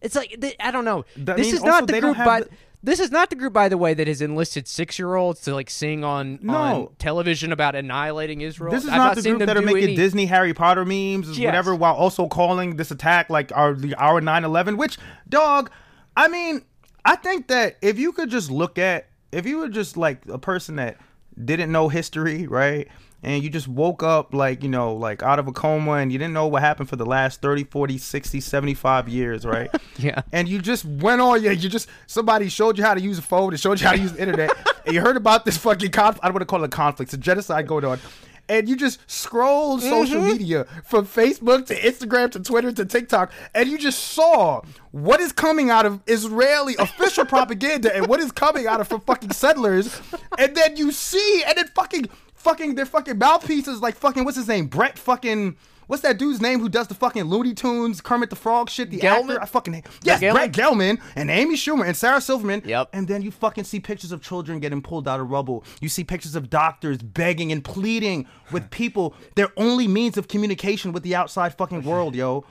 it's 0.00 0.14
like. 0.16 0.36
th- 0.40 0.56
I 0.60 0.70
don't 0.70 0.84
know. 0.84 1.04
That 1.16 1.36
this 1.36 1.52
is 1.52 1.62
not 1.62 1.86
the 1.86 2.00
group, 2.00 2.16
by 2.16 2.40
the- 2.40 2.48
this 2.82 3.00
is 3.00 3.10
not 3.10 3.30
the 3.30 3.36
group, 3.36 3.52
by 3.54 3.68
the 3.70 3.78
way, 3.78 3.94
that 3.94 4.06
has 4.08 4.20
enlisted 4.20 4.68
six-year-olds 4.68 5.40
to 5.42 5.54
like 5.54 5.70
sing 5.70 6.04
on, 6.04 6.38
No. 6.42 6.54
on 6.54 6.88
television 6.98 7.50
about 7.50 7.74
annihilating 7.74 8.42
Israel. 8.42 8.72
This 8.72 8.84
is 8.84 8.90
I've 8.90 8.96
not, 8.98 9.14
the 9.16 9.22
group 9.22 9.38
that 9.46 9.56
are 9.56 9.62
making 9.62 9.84
any- 9.84 9.96
Disney 9.96 10.26
Harry 10.26 10.52
Potter 10.52 10.84
memes, 10.84 11.30
or 11.30 11.32
Yes. 11.32 11.46
whatever, 11.46 11.74
while 11.74 11.94
also 11.94 12.26
calling 12.28 12.76
this 12.76 12.90
attack 12.90 13.30
like 13.30 13.52
our 13.54 13.76
our 13.98 14.20
9/11. 14.20 14.76
Which, 14.76 14.98
dog, 15.28 15.70
I 16.16 16.28
mean, 16.28 16.62
I 17.04 17.16
think 17.16 17.48
that 17.48 17.76
if 17.80 17.98
you 17.98 18.12
could 18.12 18.28
just 18.30 18.50
look 18.50 18.78
at, 18.78 19.06
if 19.32 19.46
you 19.46 19.58
were 19.58 19.68
just 19.68 19.96
like 19.96 20.18
a 20.28 20.38
person 20.38 20.76
that 20.76 20.98
didn't 21.42 21.72
know 21.72 21.88
history, 21.88 22.46
right, 22.46 22.86
and 23.24 23.42
you 23.42 23.50
just 23.50 23.66
woke 23.68 24.02
up 24.02 24.34
like 24.34 24.62
you 24.62 24.68
know 24.68 24.94
like 24.94 25.22
out 25.22 25.38
of 25.38 25.48
a 25.48 25.52
coma 25.52 25.92
and 25.92 26.12
you 26.12 26.18
didn't 26.18 26.34
know 26.34 26.46
what 26.46 26.62
happened 26.62 26.88
for 26.88 26.96
the 26.96 27.06
last 27.06 27.40
30, 27.40 27.64
40, 27.64 27.98
60, 27.98 28.40
75 28.40 29.08
years, 29.08 29.44
right? 29.44 29.70
Yeah. 29.96 30.22
and 30.32 30.48
you 30.48 30.60
just 30.60 30.84
went 30.84 31.20
on 31.20 31.40
yeah 31.42 31.52
you 31.52 31.68
just 31.68 31.88
somebody 32.06 32.48
showed 32.48 32.76
you 32.76 32.82
how 32.82 32.94
to 32.94 33.00
use 33.00 33.16
a 33.16 33.22
phone 33.22 33.52
and 33.52 33.60
showed 33.60 33.80
you 33.80 33.86
how 33.86 33.92
to 33.92 33.98
use 33.98 34.12
the 34.12 34.20
internet 34.20 34.50
and 34.84 34.94
you 34.94 35.00
heard 35.00 35.16
about 35.16 35.44
this 35.44 35.56
fucking 35.56 35.92
conflict 35.92 36.24
i 36.24 36.26
don't 36.26 36.34
want 36.34 36.42
to 36.42 36.46
call 36.46 36.62
it 36.64 36.66
a 36.66 36.68
conflict 36.68 37.08
it's 37.08 37.14
a 37.14 37.16
genocide 37.16 37.68
going 37.68 37.84
on 37.84 38.00
and 38.48 38.68
you 38.68 38.76
just 38.76 38.98
scroll 39.10 39.78
mm-hmm. 39.78 39.88
social 39.88 40.20
media 40.20 40.64
from 40.84 41.06
facebook 41.06 41.66
to 41.66 41.74
instagram 41.76 42.30
to 42.30 42.40
twitter 42.40 42.72
to 42.72 42.84
tiktok 42.84 43.32
and 43.54 43.68
you 43.68 43.78
just 43.78 43.98
saw 43.98 44.60
what 44.90 45.20
is 45.20 45.32
coming 45.32 45.70
out 45.70 45.86
of 45.86 46.00
israeli 46.06 46.74
official 46.76 47.24
propaganda 47.34 47.94
and 47.94 48.06
what 48.06 48.20
is 48.20 48.32
coming 48.32 48.66
out 48.66 48.80
of 48.80 48.88
from 48.88 49.00
fucking 49.02 49.32
settlers 49.32 50.00
and 50.38 50.56
then 50.56 50.76
you 50.76 50.90
see 50.90 51.44
and 51.46 51.56
then 51.56 51.68
fucking 51.68 52.08
fucking 52.44 52.74
their 52.74 52.86
fucking 52.86 53.18
mouthpieces 53.18 53.80
like 53.80 53.96
fucking 53.96 54.24
what's 54.24 54.36
his 54.36 54.48
name 54.48 54.66
brett 54.66 54.98
fucking 54.98 55.56
What's 55.86 56.02
that 56.02 56.18
dude's 56.18 56.40
name 56.40 56.60
who 56.60 56.68
does 56.68 56.88
the 56.88 56.94
fucking 56.94 57.24
Looney 57.24 57.52
Tunes, 57.52 58.00
Kermit 58.00 58.30
the 58.30 58.36
Frog 58.36 58.70
shit? 58.70 58.90
The 58.90 59.00
Gelman? 59.00 59.30
actor, 59.30 59.42
I 59.42 59.46
fucking 59.46 59.84
yes, 60.02 60.20
Gelman? 60.20 60.32
Brett 60.32 60.52
Gelman 60.52 61.00
and 61.14 61.30
Amy 61.30 61.56
Schumer 61.56 61.86
and 61.86 61.96
Sarah 61.96 62.20
Silverman. 62.20 62.62
Yep. 62.64 62.90
And 62.92 63.06
then 63.06 63.22
you 63.22 63.30
fucking 63.30 63.64
see 63.64 63.80
pictures 63.80 64.12
of 64.12 64.22
children 64.22 64.60
getting 64.60 64.80
pulled 64.80 65.06
out 65.06 65.20
of 65.20 65.30
rubble. 65.30 65.64
You 65.80 65.88
see 65.88 66.04
pictures 66.04 66.34
of 66.34 66.48
doctors 66.48 66.98
begging 66.98 67.52
and 67.52 67.62
pleading 67.62 68.26
with 68.50 68.70
people. 68.70 69.14
Their 69.34 69.48
only 69.56 69.86
means 69.86 70.16
of 70.16 70.28
communication 70.28 70.92
with 70.92 71.02
the 71.02 71.14
outside 71.14 71.54
fucking 71.54 71.82
world, 71.82 72.14
yo. 72.14 72.44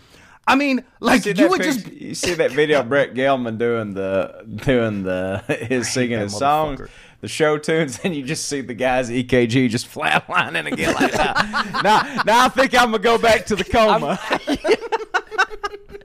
I 0.46 0.56
mean, 0.56 0.84
like 1.00 1.24
see 1.24 1.34
you 1.36 1.48
would 1.50 1.62
pic- 1.62 1.74
just 1.74 1.92
you 1.92 2.14
see 2.16 2.34
that 2.34 2.52
video 2.52 2.82
of 2.82 2.90
Brett 2.90 3.14
Gelman 3.14 3.58
doing 3.58 3.94
the 3.94 4.44
doing 4.66 5.04
the 5.04 5.42
his 5.70 5.90
singing 5.90 6.20
his 6.20 6.38
songs, 6.38 6.82
motherfucker. 6.82 6.90
The 7.24 7.30
show 7.30 7.58
tunes, 7.58 8.00
and 8.04 8.14
you 8.14 8.22
just 8.22 8.50
see 8.50 8.60
the 8.60 8.74
guys 8.74 9.10
EKG 9.10 9.70
just 9.70 9.90
flatlining 9.90 10.72
again 10.72 10.94
like 10.94 11.14
that. 11.14 11.82
now, 11.84 12.22
now 12.26 12.46
I 12.46 12.50
think 12.50 12.76
I'm 12.76 12.92
gonna 12.92 13.00
go 13.00 13.18
back 13.18 13.46
to 13.48 13.56
the 13.56 13.64
coma. 13.64 14.20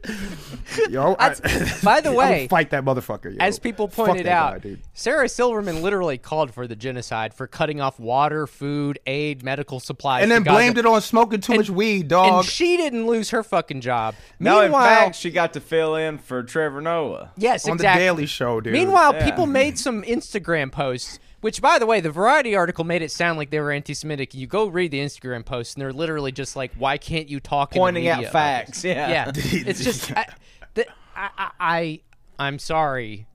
yo. 0.90 1.16
I, 1.18 1.34
By 1.82 2.00
the 2.00 2.08
I 2.10 2.12
would 2.12 2.16
way, 2.16 2.48
fight 2.48 2.70
that 2.70 2.84
motherfucker. 2.84 3.32
Yo. 3.32 3.36
As 3.40 3.58
people 3.58 3.88
pointed 3.88 4.26
out, 4.26 4.62
guy. 4.62 4.76
Sarah 4.94 5.28
Silverman 5.28 5.82
literally 5.82 6.18
called 6.18 6.52
for 6.52 6.66
the 6.66 6.76
genocide 6.76 7.34
for 7.34 7.46
cutting 7.46 7.80
off 7.80 7.98
water, 8.00 8.46
food, 8.46 8.98
aid, 9.06 9.42
medical 9.42 9.80
supplies, 9.80 10.22
and 10.22 10.30
to 10.30 10.34
then 10.36 10.42
Gaza. 10.44 10.54
blamed 10.56 10.78
it 10.78 10.86
on 10.86 11.00
smoking 11.00 11.40
too 11.40 11.56
much 11.56 11.70
weed, 11.70 12.08
dog. 12.08 12.44
And 12.44 12.44
she 12.46 12.76
didn't 12.76 13.06
lose 13.06 13.30
her 13.30 13.42
fucking 13.42 13.80
job. 13.80 14.14
no, 14.38 14.58
in 14.58 14.64
Meanwhile, 14.66 14.84
fact, 15.04 15.16
she 15.16 15.30
got 15.30 15.52
to 15.54 15.60
fill 15.60 15.96
in 15.96 16.18
for 16.18 16.42
Trevor 16.42 16.80
Noah. 16.80 17.32
yes, 17.36 17.66
on 17.66 17.74
exactly. 17.74 18.00
the 18.00 18.04
Daily 18.06 18.26
Show, 18.26 18.60
dude. 18.60 18.72
Meanwhile, 18.72 19.14
Yeah. 19.14 19.24
people 19.24 19.46
made 19.46 19.78
some 19.78 20.02
Instagram 20.02 20.72
posts 20.72 21.18
Which, 21.40 21.62
by 21.62 21.78
the 21.78 21.86
way, 21.86 22.00
the 22.00 22.10
Variety 22.10 22.56
article 22.56 22.84
made 22.84 23.00
it 23.00 23.12
sound 23.12 23.38
like 23.38 23.50
they 23.50 23.60
were 23.60 23.70
anti-Semitic. 23.70 24.34
You 24.34 24.48
go 24.48 24.66
read 24.66 24.90
the 24.90 24.98
Instagram 24.98 25.44
post, 25.44 25.76
and 25.76 25.82
they're 25.82 25.92
literally 25.92 26.32
just 26.32 26.56
like, 26.56 26.72
"Why 26.76 26.98
can't 26.98 27.28
you 27.28 27.38
talk?" 27.38 27.72
Pointing 27.72 28.08
out 28.08 28.24
facts, 28.26 28.84
yeah. 28.84 29.08
yeah. 29.08 29.32
It's 29.34 29.84
just, 29.84 30.10
I, 30.16 30.26
the, 30.74 30.86
I, 31.14 31.30
I, 31.38 31.50
I, 31.60 32.00
I'm 32.38 32.58
sorry. 32.58 33.28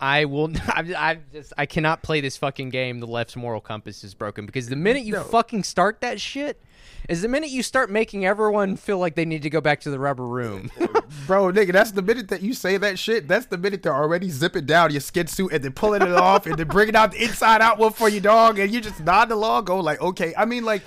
I 0.00 0.26
will. 0.26 0.50
I, 0.68 0.94
I 0.96 1.18
just. 1.32 1.52
I 1.56 1.64
cannot 1.66 2.02
play 2.02 2.20
this 2.20 2.36
fucking 2.36 2.68
game. 2.68 3.00
The 3.00 3.06
left's 3.06 3.36
moral 3.36 3.60
compass 3.60 4.04
is 4.04 4.14
broken 4.14 4.44
because 4.44 4.68
the 4.68 4.76
minute 4.76 5.04
you 5.04 5.18
fucking 5.18 5.64
start 5.64 6.02
that 6.02 6.20
shit, 6.20 6.60
is 7.08 7.22
the 7.22 7.28
minute 7.28 7.50
you 7.50 7.62
start 7.62 7.90
making 7.90 8.24
everyone 8.26 8.76
feel 8.76 8.98
like 8.98 9.14
they 9.14 9.24
need 9.24 9.42
to 9.42 9.50
go 9.50 9.60
back 9.60 9.80
to 9.80 9.90
the 9.90 9.98
rubber 9.98 10.26
room. 10.26 10.70
Bro, 11.26 11.52
nigga, 11.52 11.72
that's 11.72 11.92
the 11.92 12.02
minute 12.02 12.28
that 12.28 12.42
you 12.42 12.52
say 12.54 12.76
that 12.76 12.98
shit. 12.98 13.28
That's 13.28 13.46
the 13.46 13.58
minute 13.58 13.82
they're 13.82 13.94
already 13.94 14.28
zipping 14.30 14.66
down 14.66 14.90
your 14.90 15.00
skin 15.00 15.26
suit 15.26 15.52
and 15.52 15.62
then 15.64 15.72
pulling 15.72 16.02
it 16.02 16.12
off 16.12 16.46
and 16.46 16.56
then 16.56 16.68
bringing 16.68 16.96
out 16.96 17.12
the 17.12 17.22
inside 17.24 17.60
out 17.60 17.78
one 17.78 17.92
for 17.92 18.08
you, 18.08 18.20
dog. 18.20 18.58
And 18.58 18.70
you 18.72 18.80
just 18.80 19.00
nod 19.00 19.30
along, 19.30 19.64
go 19.64 19.80
like, 19.80 20.00
okay. 20.00 20.34
I 20.36 20.44
mean, 20.44 20.64
like, 20.64 20.82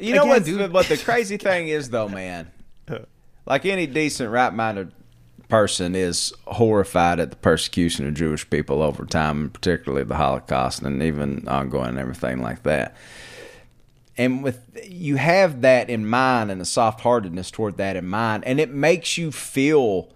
You 0.00 0.14
know 0.14 0.22
Again, 0.22 0.28
what? 0.30 0.44
dude. 0.44 0.72
What 0.72 0.86
the 0.86 0.96
crazy 0.98 1.36
thing 1.36 1.68
is, 1.68 1.90
though, 1.90 2.08
man. 2.08 2.50
Like 3.48 3.64
any 3.64 3.86
decent, 3.86 4.32
right-minded 4.32 4.90
person 5.48 5.94
is 5.94 6.32
horrified 6.48 7.20
at 7.20 7.30
the 7.30 7.36
persecution 7.36 8.04
of 8.08 8.14
Jewish 8.14 8.48
people 8.50 8.82
over 8.82 9.04
time, 9.04 9.50
particularly 9.50 10.02
the 10.02 10.16
Holocaust, 10.16 10.82
and 10.82 11.00
even 11.00 11.46
ongoing 11.46 11.90
and 11.90 11.98
everything 12.00 12.42
like 12.42 12.64
that. 12.64 12.96
And 14.18 14.42
with 14.42 14.60
you 14.88 15.16
have 15.16 15.60
that 15.62 15.90
in 15.90 16.06
mind, 16.06 16.50
and 16.50 16.60
a 16.60 16.64
soft-heartedness 16.64 17.50
toward 17.50 17.76
that 17.76 17.96
in 17.96 18.06
mind, 18.06 18.44
and 18.44 18.58
it 18.58 18.70
makes 18.70 19.18
you 19.18 19.30
feel 19.30 20.10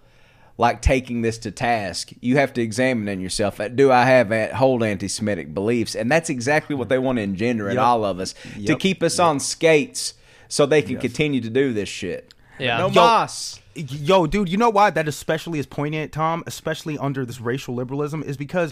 like 0.57 0.81
taking 0.81 1.21
this 1.21 1.37
to 1.39 1.51
task, 1.51 2.11
you 2.19 2.37
have 2.37 2.53
to 2.53 2.61
examine 2.61 3.07
in 3.07 3.19
yourself. 3.19 3.59
uh, 3.59 3.67
Do 3.67 3.91
I 3.91 4.05
have 4.05 4.31
a- 4.31 4.55
hold 4.55 4.83
anti-Semitic 4.83 5.53
beliefs? 5.53 5.95
And 5.95 6.11
that's 6.11 6.29
exactly 6.29 6.75
what 6.75 6.89
they 6.89 6.99
want 6.99 7.17
to 7.17 7.21
engender 7.23 7.69
in 7.69 7.75
Yep. 7.75 7.83
all 7.83 8.05
of 8.05 8.19
us 8.19 8.35
to 8.65 8.75
keep 8.75 9.01
us 9.01 9.17
on 9.19 9.39
skates, 9.39 10.13
so 10.47 10.65
they 10.65 10.81
can 10.81 10.97
continue 10.97 11.41
to 11.41 11.49
do 11.49 11.73
this 11.73 11.89
shit. 11.89 12.33
Yeah. 12.59 12.77
no 12.77 12.89
Yo- 12.89 13.01
mas. 13.01 13.59
yo, 13.75 14.27
dude, 14.27 14.49
you 14.49 14.57
know 14.57 14.69
why 14.69 14.91
that 14.91 15.07
especially 15.07 15.57
is 15.57 15.65
poignant, 15.65 16.11
Tom, 16.11 16.43
especially 16.45 16.95
under 16.97 17.25
this 17.25 17.41
racial 17.41 17.73
liberalism, 17.73 18.21
is 18.21 18.37
because, 18.37 18.71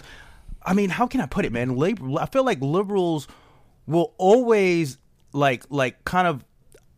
I 0.64 0.74
mean, 0.74 0.90
how 0.90 1.06
can 1.08 1.20
I 1.20 1.26
put 1.26 1.44
it, 1.44 1.50
man? 1.50 1.76
Lib- 1.76 2.16
I 2.20 2.26
feel 2.26 2.44
like 2.44 2.60
liberals 2.60 3.26
will 3.88 4.12
always 4.16 4.98
like, 5.32 5.64
like, 5.70 6.04
kind 6.04 6.26
of 6.26 6.44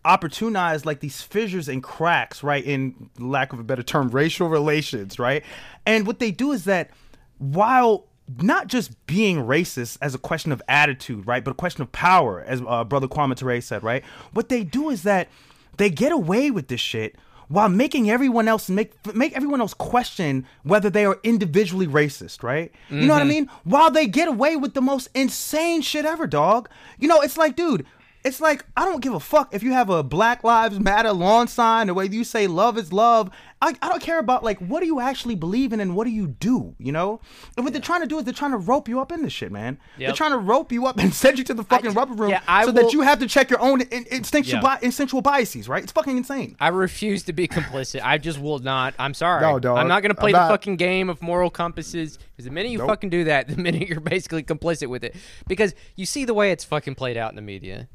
opportunize 0.04 0.84
like 0.84 1.00
these 1.00 1.22
fissures 1.22 1.68
and 1.68 1.82
cracks, 1.82 2.42
right? 2.42 2.64
In 2.64 3.10
lack 3.18 3.52
of 3.52 3.60
a 3.60 3.62
better 3.62 3.82
term, 3.82 4.08
racial 4.10 4.48
relations, 4.48 5.18
right? 5.18 5.44
And 5.86 6.06
what 6.06 6.18
they 6.18 6.30
do 6.30 6.52
is 6.52 6.64
that 6.64 6.90
while 7.38 8.06
not 8.40 8.66
just 8.66 9.06
being 9.06 9.38
racist 9.38 9.98
as 10.00 10.14
a 10.14 10.18
question 10.18 10.52
of 10.52 10.62
attitude, 10.68 11.26
right, 11.26 11.44
but 11.44 11.50
a 11.52 11.54
question 11.54 11.82
of 11.82 11.92
power, 11.92 12.42
as 12.46 12.62
uh, 12.66 12.84
Brother 12.84 13.08
Kwame 13.08 13.36
Ture 13.36 13.60
said, 13.60 13.82
right? 13.82 14.02
What 14.32 14.48
they 14.48 14.64
do 14.64 14.90
is 14.90 15.02
that 15.02 15.28
they 15.76 15.90
get 15.90 16.12
away 16.12 16.50
with 16.50 16.68
this 16.68 16.80
shit 16.80 17.16
while 17.48 17.68
making 17.68 18.10
everyone 18.10 18.48
else 18.48 18.70
make 18.70 19.14
make 19.14 19.34
everyone 19.34 19.60
else 19.60 19.74
question 19.74 20.46
whether 20.62 20.88
they 20.88 21.04
are 21.04 21.18
individually 21.22 21.86
racist, 21.86 22.42
right? 22.42 22.72
You 22.88 23.06
know 23.06 23.14
what 23.14 23.22
I 23.22 23.26
mean? 23.26 23.50
While 23.64 23.90
they 23.90 24.06
get 24.06 24.28
away 24.28 24.56
with 24.56 24.74
the 24.74 24.80
most 24.80 25.08
insane 25.14 25.82
shit 25.82 26.04
ever, 26.04 26.26
dog. 26.26 26.68
You 26.98 27.08
know, 27.08 27.20
it's 27.20 27.36
like, 27.36 27.56
dude, 27.56 27.84
it's 28.24 28.40
like 28.40 28.64
I 28.76 28.84
don't 28.84 29.00
give 29.02 29.14
a 29.14 29.20
fuck 29.20 29.52
if 29.54 29.62
you 29.62 29.72
have 29.72 29.90
a 29.90 30.02
Black 30.02 30.44
Lives 30.44 30.78
Matter 30.78 31.12
lawn 31.12 31.48
sign, 31.48 31.88
the 31.88 31.94
way 31.94 32.06
you 32.06 32.24
say 32.24 32.46
love 32.46 32.78
is 32.78 32.92
love. 32.92 33.30
I, 33.60 33.74
I 33.80 33.88
don't 33.88 34.02
care 34.02 34.18
about 34.18 34.42
like 34.42 34.58
what 34.58 34.80
do 34.80 34.86
you 34.86 34.98
actually 35.00 35.34
believe 35.36 35.72
in 35.72 35.78
and 35.80 35.94
what 35.94 36.04
do 36.04 36.10
you 36.10 36.26
do, 36.26 36.74
you 36.78 36.90
know? 36.92 37.20
And 37.56 37.64
what 37.64 37.72
they're 37.72 37.82
trying 37.82 38.00
to 38.00 38.06
do 38.08 38.18
is 38.18 38.24
they're 38.24 38.34
trying 38.34 38.50
to 38.50 38.56
rope 38.58 38.88
you 38.88 39.00
up 39.00 39.12
in 39.12 39.22
this 39.22 39.32
shit, 39.32 39.52
man. 39.52 39.78
They're 39.98 40.12
trying 40.12 40.32
to 40.32 40.38
rope 40.38 40.72
you 40.72 40.86
up 40.86 40.98
and 41.02 41.14
send 41.14 41.38
you 41.38 41.44
to 41.44 41.54
the 41.54 41.62
fucking 41.64 41.92
rubber 41.94 42.14
room 42.14 42.30
yeah, 42.30 42.42
I 42.48 42.62
so 42.64 42.72
will- 42.72 42.82
that 42.82 42.92
you 42.92 43.02
have 43.02 43.20
to 43.20 43.26
check 43.28 43.50
your 43.50 43.60
own 43.60 43.80
in, 43.82 44.04
instinctual 44.10 44.56
Yeah. 44.56 44.60
bi- 44.62 44.78
instinctual 44.82 45.22
biases, 45.22 45.68
right? 45.68 45.82
It's 45.82 45.92
fucking 45.92 46.16
insane. 46.16 46.56
I 46.60 46.68
refuse 46.68 47.22
to 47.24 47.32
be 47.32 47.46
complicit. 47.46 48.00
I 48.02 48.18
just 48.18 48.40
will 48.40 48.58
not. 48.58 48.94
I'm 48.98 49.14
sorry. 49.14 49.42
No, 49.42 49.58
dog. 49.60 49.78
I'm 49.78 49.86
not 49.88 50.02
going 50.02 50.14
to 50.14 50.20
play 50.20 50.30
I'm 50.30 50.34
the 50.34 50.38
not- 50.40 50.50
fucking 50.50 50.76
game 50.76 51.08
of 51.08 51.22
moral 51.22 51.50
compasses 51.50 52.18
because 52.32 52.44
the 52.46 52.50
minute 52.50 52.70
you 52.72 52.78
Nope. 52.78 52.88
fucking 52.88 53.10
do 53.10 53.24
that, 53.24 53.46
the 53.54 53.56
minute 53.56 53.88
you're 53.88 54.00
basically 54.00 54.42
complicit 54.42 54.88
with 54.88 55.04
it. 55.04 55.14
Because 55.46 55.74
you 55.96 56.04
see 56.06 56.24
the 56.24 56.34
way 56.34 56.50
it's 56.50 56.64
fucking 56.64 56.94
played 56.96 57.16
out 57.16 57.30
in 57.30 57.36
the 57.36 57.42
media. 57.42 57.88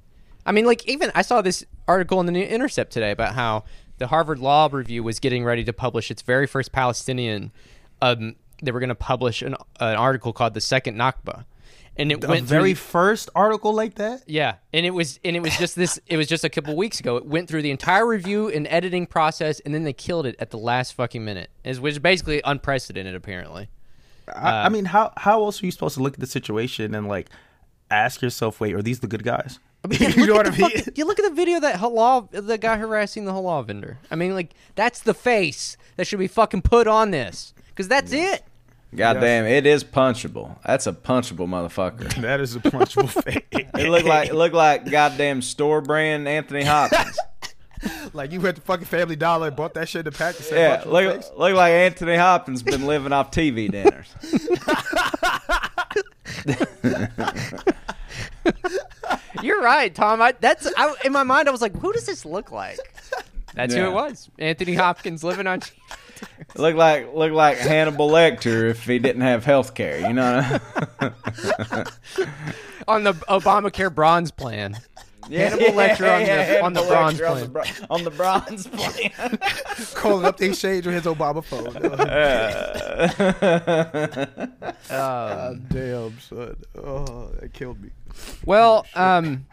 I 0.47 0.51
mean, 0.53 0.65
like, 0.65 0.87
even 0.87 1.11
I 1.13 1.21
saw 1.21 1.41
this 1.41 1.63
article 1.87 2.19
in 2.19 2.25
the 2.25 2.31
New 2.31 2.41
Intercept 2.43 2.91
today 2.91 3.11
about 3.11 3.35
how 3.35 3.65
the 3.97 4.07
Harvard 4.07 4.39
Law 4.39 4.69
Review 4.71 5.03
was 5.03 5.19
getting 5.19 5.43
ready 5.43 5.63
to 5.65 5.73
publish 5.73 6.09
its 6.09 6.21
very 6.21 6.47
first 6.47 6.71
Palestinian. 6.71 7.51
Um, 8.01 8.35
they 8.63 8.71
were 8.71 8.79
going 8.79 8.89
to 8.89 8.95
publish 8.95 9.41
an, 9.41 9.55
an 9.79 9.95
article 9.95 10.33
called 10.33 10.53
"The 10.53 10.61
Second 10.61 10.95
Nakba," 10.97 11.45
and 11.97 12.11
it 12.11 12.23
A 12.23 12.27
went 12.27 12.45
very 12.45 12.73
the- 12.73 12.79
first 12.79 13.29
article 13.35 13.73
like 13.73 13.95
that. 13.95 14.21
yeah, 14.27 14.55
and 14.73 14.85
it 14.85 14.91
was 14.91 15.19
and 15.25 15.35
it 15.35 15.41
was 15.41 15.55
just 15.57 15.75
this. 15.75 15.99
It 16.07 16.17
was 16.17 16.27
just 16.27 16.43
a 16.43 16.49
couple 16.49 16.75
weeks 16.75 16.99
ago. 16.99 17.17
It 17.17 17.25
went 17.25 17.49
through 17.49 17.61
the 17.63 17.71
entire 17.71 18.07
review 18.07 18.47
and 18.49 18.67
editing 18.69 19.05
process, 19.05 19.59
and 19.59 19.73
then 19.75 19.83
they 19.83 19.93
killed 19.93 20.25
it 20.25 20.35
at 20.39 20.51
the 20.51 20.57
last 20.57 20.93
fucking 20.93 21.23
minute. 21.25 21.49
Which 21.63 21.91
is 21.93 21.99
basically 21.99 22.41
unprecedented, 22.45 23.15
apparently. 23.15 23.67
I, 24.33 24.65
I 24.65 24.69
mean, 24.69 24.85
how 24.85 25.11
how 25.17 25.43
else 25.43 25.61
are 25.61 25.65
you 25.65 25.71
supposed 25.71 25.95
to 25.95 26.03
look 26.03 26.13
at 26.13 26.19
the 26.19 26.27
situation 26.27 26.95
and 26.95 27.07
like 27.07 27.29
ask 27.91 28.21
yourself, 28.21 28.59
wait, 28.59 28.73
are 28.75 28.81
these 28.81 28.99
the 29.01 29.07
good 29.07 29.23
guys? 29.23 29.59
you 29.89 30.25
know 30.27 30.33
what 30.33 30.47
I 30.47 30.57
mean? 30.57 30.71
You 30.95 31.05
look 31.05 31.19
at 31.19 31.25
the 31.29 31.35
video 31.35 31.59
that 31.61 31.79
halal, 31.79 32.29
the 32.31 32.57
guy 32.57 32.77
harassing 32.77 33.25
the 33.25 33.31
halal 33.31 33.65
vendor. 33.65 33.97
I 34.11 34.15
mean, 34.15 34.33
like 34.33 34.53
that's 34.75 34.99
the 35.01 35.13
face 35.13 35.77
that 35.95 36.05
should 36.07 36.19
be 36.19 36.27
fucking 36.27 36.61
put 36.63 36.87
on 36.87 37.11
this, 37.11 37.53
because 37.69 37.87
that's 37.87 38.11
it. 38.11 38.43
God 38.95 39.15
damn, 39.19 39.45
it 39.45 39.65
is 39.65 39.83
punchable. 39.83 40.57
That's 40.65 40.87
a 40.87 40.93
punchable 40.93 41.47
motherfucker. 41.47 42.13
that 42.21 42.39
is 42.39 42.55
a 42.55 42.59
punchable 42.59 43.09
face. 43.23 43.43
It 43.51 43.89
looked 43.89 44.05
like 44.05 44.29
it 44.29 44.35
looked 44.35 44.55
like 44.55 44.89
goddamn 44.89 45.41
store 45.41 45.81
brand 45.81 46.27
Anthony 46.27 46.63
Hopkins. 46.63 47.17
like 48.13 48.31
you 48.31 48.41
went 48.41 48.55
to 48.55 48.61
fucking 48.63 48.85
Family 48.85 49.15
Dollar 49.15 49.47
and 49.47 49.55
bought 49.55 49.73
that 49.75 49.87
shit 49.87 50.01
in 50.01 50.07
a 50.07 50.11
pack 50.11 50.35
and 50.35 50.45
said, 50.45 50.83
Yeah, 50.85 50.89
look 50.91 51.15
face. 51.15 51.31
look 51.37 51.53
like 51.53 51.71
Anthony 51.71 52.15
Hopkins 52.15 52.63
been 52.63 52.87
living 52.87 53.13
off 53.13 53.29
TV 53.31 53.69
dinners. 53.69 54.13
You're 59.43 59.61
right, 59.61 59.93
Tom. 59.93 60.21
I, 60.21 60.33
that's 60.39 60.67
I, 60.77 60.93
in 61.05 61.11
my 61.11 61.23
mind. 61.23 61.47
I 61.47 61.51
was 61.51 61.61
like, 61.61 61.75
who 61.77 61.93
does 61.93 62.05
this 62.05 62.25
look 62.25 62.51
like? 62.51 62.77
That's 63.53 63.73
who 63.73 63.81
it 63.85 63.91
was. 63.93 64.29
Anthony 64.39 64.73
Hopkins 64.75 65.23
living 65.23 65.47
on. 65.47 65.61
Look 66.55 66.75
like 66.75 67.13
look 67.13 67.31
like 67.31 67.57
Hannibal 67.57 68.09
Lecter 68.09 68.69
if 68.71 68.83
he 68.85 68.97
didn't 68.99 69.21
have 69.21 69.45
health 69.45 69.75
care, 69.75 69.99
you 69.99 70.13
know? 70.13 70.39
on 72.87 73.03
the 73.03 73.13
Obamacare 73.29 73.93
bronze 73.93 74.31
plan. 74.31 74.77
Hannibal 75.29 75.65
Lecter 75.73 76.09
on 76.11 76.23
the- 76.23 76.61
on 76.63 76.73
the 76.73 76.81
bronze 76.83 77.19
Lecter 77.19 77.29
on 77.29 77.39
the 77.41 77.49
plan. 77.49 77.51
bro- 77.51 77.95
On 77.95 78.03
the 78.03 78.11
bronze 78.11 78.67
plan. 78.67 79.39
calling 79.93 80.25
up 80.25 80.37
the 80.37 80.45
exchange 80.47 80.85
with 80.87 80.95
his 80.95 81.03
Obama 81.03 81.43
phone. 81.43 81.73
God 84.89 85.69
damn, 85.69 86.19
son. 86.19 86.55
Oh, 86.77 87.29
that 87.39 87.53
killed 87.53 87.81
me. 87.81 87.89
Well, 88.45 88.85
um, 88.95 89.45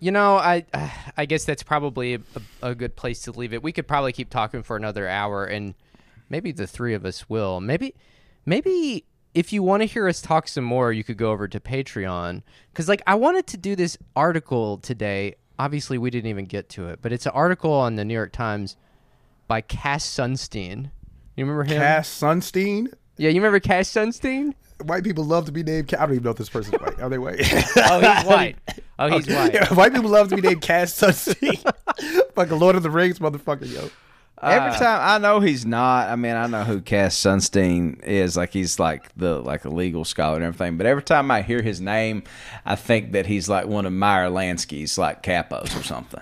you 0.00 0.10
know, 0.10 0.36
I 0.36 0.64
I 1.16 1.26
guess 1.26 1.44
that's 1.44 1.62
probably 1.62 2.14
a, 2.14 2.20
a 2.62 2.74
good 2.74 2.96
place 2.96 3.22
to 3.22 3.32
leave 3.32 3.52
it. 3.52 3.62
We 3.62 3.72
could 3.72 3.86
probably 3.86 4.12
keep 4.12 4.30
talking 4.30 4.62
for 4.62 4.76
another 4.76 5.08
hour, 5.08 5.44
and 5.44 5.74
maybe 6.28 6.52
the 6.52 6.66
three 6.66 6.94
of 6.94 7.04
us 7.04 7.28
will. 7.28 7.60
Maybe, 7.60 7.94
maybe 8.44 9.04
if 9.34 9.52
you 9.52 9.62
want 9.62 9.82
to 9.82 9.86
hear 9.86 10.08
us 10.08 10.20
talk 10.20 10.48
some 10.48 10.64
more, 10.64 10.92
you 10.92 11.04
could 11.04 11.16
go 11.16 11.30
over 11.30 11.48
to 11.48 11.60
Patreon 11.60 12.42
because, 12.72 12.88
like, 12.88 13.02
I 13.06 13.14
wanted 13.14 13.46
to 13.48 13.56
do 13.56 13.76
this 13.76 13.96
article 14.16 14.78
today. 14.78 15.36
Obviously, 15.58 15.98
we 15.98 16.10
didn't 16.10 16.30
even 16.30 16.46
get 16.46 16.68
to 16.70 16.88
it, 16.88 16.98
but 17.00 17.12
it's 17.12 17.26
an 17.26 17.32
article 17.32 17.72
on 17.72 17.96
the 17.96 18.04
New 18.04 18.14
York 18.14 18.32
Times 18.32 18.76
by 19.46 19.60
Cass 19.60 20.04
Sunstein. 20.04 20.90
You 21.36 21.44
remember 21.44 21.64
him? 21.64 21.80
Cass 21.80 22.08
Sunstein. 22.08 22.92
Yeah, 23.16 23.28
you 23.28 23.36
remember 23.36 23.60
Cass 23.60 23.88
Sunstein? 23.88 24.54
White 24.82 25.04
people 25.04 25.24
love 25.24 25.46
to 25.46 25.52
be 25.52 25.62
named. 25.62 25.88
Ca- 25.88 25.96
I 25.98 26.06
don't 26.06 26.12
even 26.12 26.24
know 26.24 26.30
if 26.30 26.36
this 26.36 26.48
person's 26.48 26.80
white. 26.80 27.00
Are 27.00 27.08
they 27.08 27.18
white? 27.18 27.40
Oh, 27.76 28.00
he's 28.00 28.24
white. 28.26 28.56
Oh, 28.98 29.08
he's 29.08 29.26
white. 29.28 29.54
Yeah, 29.54 29.72
white 29.74 29.92
people 29.92 30.10
love 30.10 30.28
to 30.28 30.36
be 30.36 30.42
named 30.42 30.62
Cass 30.62 30.92
Sunstein. 30.92 31.64
like 31.64 32.32
Fucking 32.34 32.58
Lord 32.58 32.76
of 32.76 32.82
the 32.82 32.90
Rings, 32.90 33.18
motherfucker, 33.18 33.70
yo. 33.72 33.90
Every 34.44 34.72
time 34.76 34.98
I 35.00 35.18
know 35.18 35.38
he's 35.38 35.64
not. 35.64 36.08
I 36.08 36.16
mean, 36.16 36.34
I 36.34 36.48
know 36.48 36.64
who 36.64 36.80
Cass 36.80 37.14
Sunstein 37.16 38.02
is. 38.02 38.36
Like 38.36 38.52
he's 38.52 38.80
like 38.80 39.08
the 39.16 39.38
like 39.40 39.64
a 39.64 39.68
legal 39.68 40.04
scholar 40.04 40.34
and 40.34 40.44
everything. 40.44 40.76
But 40.76 40.86
every 40.86 41.04
time 41.04 41.30
I 41.30 41.42
hear 41.42 41.62
his 41.62 41.80
name, 41.80 42.24
I 42.66 42.74
think 42.74 43.12
that 43.12 43.26
he's 43.26 43.48
like 43.48 43.66
one 43.66 43.86
of 43.86 43.92
Meyer 43.92 44.28
Lansky's 44.30 44.98
like 44.98 45.22
capos 45.22 45.78
or 45.78 45.84
something. 45.84 46.20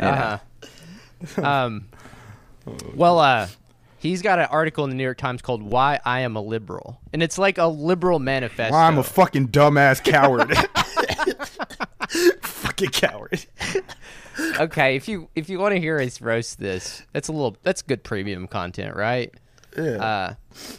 Uh-huh. 0.00 0.38
um, 1.42 1.86
well, 2.94 3.18
uh, 3.18 3.48
he's 3.98 4.22
got 4.22 4.38
an 4.38 4.46
article 4.46 4.84
in 4.84 4.90
the 4.90 4.96
New 4.96 5.04
York 5.04 5.18
Times 5.18 5.42
called 5.42 5.62
"Why 5.62 6.00
I 6.04 6.20
Am 6.20 6.36
a 6.36 6.40
Liberal," 6.40 7.00
and 7.12 7.22
it's 7.22 7.38
like 7.38 7.58
a 7.58 7.66
liberal 7.66 8.18
manifesto. 8.18 8.76
I'm 8.76 8.98
a 8.98 9.02
fucking 9.02 9.48
dumbass 9.48 10.02
coward. 10.02 10.56
fucking 12.42 12.90
coward. 12.90 13.46
okay, 14.60 14.96
if 14.96 15.08
you 15.08 15.28
if 15.34 15.48
you 15.48 15.58
want 15.58 15.74
to 15.74 15.80
hear 15.80 15.98
us 15.98 16.20
roast 16.20 16.58
this, 16.58 17.02
that's 17.12 17.28
a 17.28 17.32
little 17.32 17.56
that's 17.62 17.82
good 17.82 18.02
premium 18.02 18.46
content, 18.46 18.96
right? 18.96 19.34
uh, 19.76 20.34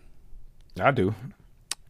I 0.80 0.92
do. 0.92 1.16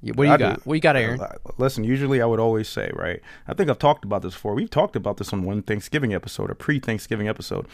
what 0.02 0.16
do 0.18 0.24
you 0.24 0.32
I 0.32 0.38
got? 0.38 0.56
do. 0.56 0.62
What 0.64 0.76
you 0.76 0.82
got, 0.82 0.96
Aaron? 0.96 1.20
Uh, 1.20 1.36
listen, 1.58 1.84
usually 1.84 2.22
I 2.22 2.26
would 2.26 2.40
always 2.40 2.70
say, 2.70 2.90
right? 2.94 3.22
I 3.48 3.54
think 3.54 3.70
I've 3.70 3.80
talked 3.80 4.06
about 4.06 4.22
this 4.22 4.34
before. 4.34 4.54
We've 4.54 4.70
talked 4.70 4.96
about 4.96 5.18
this 5.18 5.34
on 5.34 5.44
one 5.44 5.62
Thanksgiving 5.62 6.14
episode, 6.14 6.50
a 6.50 6.56
pre-Thanksgiving 6.56 7.28
episode. 7.28 7.68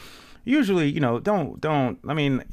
Usually, 0.43 0.89
you 0.89 0.99
know, 0.99 1.19
don't 1.19 1.61
don't. 1.61 1.99
I 2.07 2.13
mean, 2.13 2.43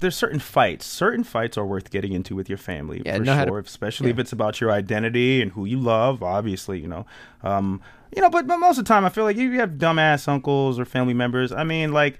there's 0.00 0.16
certain 0.16 0.38
fights. 0.38 0.86
Certain 0.86 1.24
fights 1.24 1.56
are 1.58 1.66
worth 1.66 1.90
getting 1.90 2.12
into 2.12 2.34
with 2.34 2.48
your 2.48 2.58
family 2.58 3.02
Yeah, 3.04 3.18
for 3.18 3.24
sure, 3.24 3.46
to- 3.46 3.54
especially 3.56 4.10
if 4.10 4.18
it's 4.18 4.32
about 4.32 4.60
your 4.60 4.70
identity 4.70 5.42
and 5.42 5.52
who 5.52 5.64
you 5.64 5.78
love. 5.78 6.22
Obviously, 6.22 6.78
you 6.80 6.88
know, 6.88 7.06
um, 7.42 7.80
you 8.14 8.22
know. 8.22 8.30
But 8.30 8.46
but 8.46 8.58
most 8.58 8.78
of 8.78 8.84
the 8.84 8.88
time, 8.88 9.04
I 9.04 9.08
feel 9.08 9.24
like 9.24 9.36
you 9.36 9.52
have 9.60 9.72
dumbass 9.72 10.28
uncles 10.28 10.78
or 10.78 10.84
family 10.84 11.14
members. 11.14 11.52
I 11.52 11.64
mean, 11.64 11.92
like. 11.92 12.18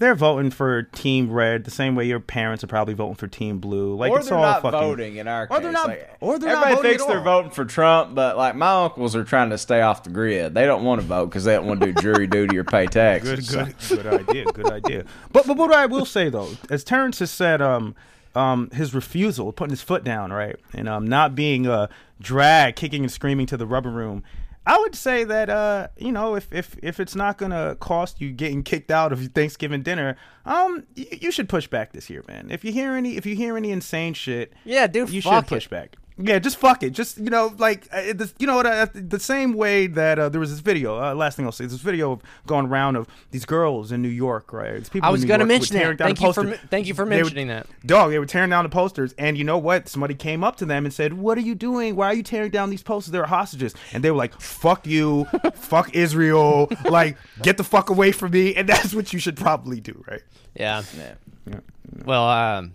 They're 0.00 0.14
voting 0.14 0.50
for 0.50 0.82
Team 0.82 1.30
Red 1.30 1.64
the 1.64 1.70
same 1.70 1.94
way 1.94 2.06
your 2.06 2.20
parents 2.20 2.64
are 2.64 2.66
probably 2.66 2.94
voting 2.94 3.14
for 3.16 3.26
Team 3.28 3.58
Blue. 3.58 3.94
Like 3.94 4.10
or 4.10 4.18
it's 4.20 4.28
they're 4.30 4.38
all 4.38 4.42
not 4.44 4.62
fucking. 4.62 4.80
voting 4.80 5.16
in 5.16 5.28
our 5.28 5.42
Or 5.44 5.46
case. 5.48 5.60
they're 5.62 5.72
not- 5.72 5.88
Like, 5.88 6.16
or 6.20 6.38
they're 6.38 6.48
not 6.54 6.62
everybody 6.64 6.74
voting 6.76 6.90
thinks 6.98 7.04
they're 7.04 7.20
voting 7.20 7.50
for 7.50 7.64
Trump, 7.66 8.14
but 8.14 8.36
like 8.38 8.56
my 8.56 8.84
uncles 8.84 9.14
are 9.14 9.24
trying 9.24 9.50
to 9.50 9.58
stay 9.58 9.82
off 9.82 10.02
the 10.02 10.10
grid. 10.10 10.54
They 10.54 10.64
don't 10.64 10.84
want 10.84 11.00
to 11.02 11.06
vote 11.06 11.26
because 11.26 11.44
they 11.44 11.52
don't 11.54 11.66
want 11.66 11.80
to 11.82 11.92
do 11.92 12.00
jury 12.00 12.26
duty 12.26 12.56
or 12.56 12.64
pay 12.64 12.86
taxes. 12.86 13.50
Good, 13.54 13.74
good, 13.88 14.02
good 14.02 14.06
idea. 14.28 14.44
Good 14.46 14.72
idea. 14.72 15.04
But 15.32 15.46
but 15.46 15.56
what 15.58 15.72
I 15.72 15.84
will 15.86 16.06
say 16.06 16.30
though, 16.30 16.48
as 16.70 16.82
Terrence 16.82 17.18
has 17.18 17.30
said, 17.30 17.60
um, 17.60 17.94
um, 18.34 18.70
his 18.70 18.94
refusal, 18.94 19.52
putting 19.52 19.70
his 19.72 19.82
foot 19.82 20.02
down, 20.02 20.32
right, 20.32 20.56
and 20.72 20.88
um, 20.88 21.06
not 21.06 21.34
being 21.34 21.66
uh 21.66 21.88
dragged, 22.20 22.76
kicking 22.78 23.02
and 23.02 23.12
screaming 23.12 23.44
to 23.46 23.56
the 23.58 23.66
rubber 23.66 23.90
room. 23.90 24.22
I 24.66 24.78
would 24.78 24.94
say 24.94 25.24
that 25.24 25.48
uh, 25.50 25.88
you 25.96 26.12
know, 26.12 26.34
if 26.36 26.52
if 26.52 26.76
if 26.82 27.00
it's 27.00 27.14
not 27.14 27.38
gonna 27.38 27.76
cost 27.80 28.20
you 28.20 28.30
getting 28.30 28.62
kicked 28.62 28.90
out 28.90 29.12
of 29.12 29.24
Thanksgiving 29.28 29.82
dinner, 29.82 30.16
um, 30.44 30.84
y- 30.96 31.06
you 31.20 31.30
should 31.32 31.48
push 31.48 31.66
back 31.66 31.92
this 31.92 32.10
year, 32.10 32.22
man. 32.28 32.48
If 32.50 32.64
you 32.64 32.72
hear 32.72 32.92
any, 32.92 33.16
if 33.16 33.24
you 33.26 33.34
hear 33.34 33.56
any 33.56 33.70
insane 33.70 34.14
shit, 34.14 34.52
Yeah, 34.64 34.86
dude, 34.86 35.10
you 35.10 35.20
should 35.22 35.46
push 35.46 35.66
it. 35.66 35.70
back. 35.70 35.96
Yeah, 36.22 36.38
just 36.38 36.56
fuck 36.58 36.82
it. 36.82 36.90
Just 36.90 37.18
you 37.18 37.30
know, 37.30 37.54
like 37.58 37.88
uh, 37.92 38.12
this, 38.14 38.34
you 38.38 38.46
know 38.46 38.56
what? 38.56 38.66
Uh, 38.66 38.86
the 38.92 39.18
same 39.18 39.54
way 39.54 39.86
that 39.86 40.18
uh, 40.18 40.28
there 40.28 40.40
was 40.40 40.50
this 40.50 40.60
video. 40.60 41.00
Uh, 41.02 41.14
last 41.14 41.36
thing 41.36 41.46
I'll 41.46 41.52
say, 41.52 41.64
this 41.66 41.80
video 41.80 42.12
of 42.12 42.22
going 42.46 42.66
around 42.66 42.96
of 42.96 43.08
these 43.30 43.44
girls 43.44 43.90
in 43.92 44.02
New 44.02 44.08
York, 44.08 44.52
right? 44.52 44.74
It's 44.74 44.88
people 44.88 45.08
I 45.08 45.12
was 45.12 45.24
going 45.24 45.40
to 45.40 45.46
York 45.46 45.48
who 45.48 45.54
were 45.54 45.58
mention 45.58 45.76
tearing 45.76 45.96
that. 45.96 46.04
Thank 46.04 46.20
you 46.20 46.32
for 46.32 46.56
thank 46.68 46.86
you 46.86 46.94
for 46.94 47.04
They 47.06 47.16
were- 47.16 47.22
mentioning 47.24 47.48
that. 47.48 47.66
Dog, 47.86 48.10
they 48.10 48.18
were 48.18 48.26
tearing 48.26 48.50
down 48.50 48.64
the 48.64 48.68
posters, 48.70 49.14
and 49.18 49.38
you 49.38 49.44
know 49.44 49.58
what? 49.58 49.88
Somebody 49.88 50.14
came 50.14 50.44
up 50.44 50.56
to 50.56 50.66
them 50.66 50.84
and 50.84 50.92
said, 50.92 51.14
"What 51.14 51.38
are 51.38 51.42
you 51.42 51.54
doing? 51.54 51.96
Why 51.96 52.08
are 52.08 52.14
you 52.14 52.22
tearing 52.22 52.50
down 52.50 52.70
these 52.70 52.82
posters? 52.82 53.12
They're 53.12 53.24
hostages." 53.26 53.74
And 53.92 54.04
they 54.04 54.10
were 54.10 54.16
like, 54.18 54.38
"Fuck 54.40 54.86
you, 54.86 55.24
fuck 55.54 55.94
Israel, 55.94 56.70
like 56.88 57.16
get 57.42 57.56
the 57.56 57.64
fuck 57.64 57.88
away 57.90 58.12
from 58.12 58.32
me." 58.32 58.54
And 58.54 58.68
that's 58.68 58.94
what 58.94 59.12
you 59.12 59.18
should 59.18 59.36
probably 59.36 59.80
do, 59.80 60.04
right? 60.06 60.22
Yeah. 60.54 60.82
Yeah. 60.98 61.60
Well, 62.04 62.28
um, 62.28 62.74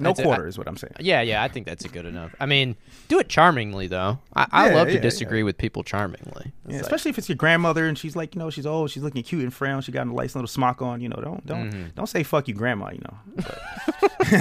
No 0.00 0.10
That's 0.10 0.20
it. 0.20 0.24
quarter 0.24 0.46
is 0.46 0.58
what 0.58 0.68
I'm 0.68 0.76
saying. 0.76 0.92
Yeah, 1.00 1.22
yeah, 1.22 1.42
I 1.42 1.48
think 1.48 1.66
that's 1.66 1.84
a 1.84 1.88
good 1.88 2.04
enough. 2.04 2.34
I 2.38 2.44
mean, 2.46 2.76
do 3.08 3.18
it 3.18 3.28
charmingly 3.30 3.86
though. 3.86 4.18
I, 4.34 4.46
I 4.52 4.68
Yeah, 4.68 4.74
love 4.74 4.88
to 4.88 4.94
yeah, 4.94 5.00
disagree 5.00 5.42
with 5.42 5.56
people 5.56 5.82
charmingly. 5.82 6.52
Yeah, 6.66 6.74
like- 6.74 6.82
especially 6.82 7.10
if 7.10 7.18
it's 7.18 7.28
your 7.28 7.36
grandmother 7.36 7.86
and 7.86 7.96
she's 7.96 8.14
like, 8.14 8.34
you 8.34 8.38
know, 8.38 8.50
she's 8.50 8.66
old, 8.66 8.90
she's 8.90 9.02
looking 9.02 9.22
cute 9.22 9.42
and 9.42 9.54
frail, 9.54 9.80
she 9.80 9.92
got 9.92 10.06
a 10.06 10.12
nice 10.14 10.34
little 10.34 10.48
smock 10.48 10.82
on. 10.82 11.00
You 11.00 11.08
know, 11.08 11.16
don't 11.22 11.46
don't 11.46 11.70
Mm-hmm. 11.70 11.86
don't 11.94 12.06
say 12.08 12.22
fuck 12.22 12.46
you, 12.48 12.54
grandma. 12.54 12.90
You 12.90 13.00
know, 13.04 13.44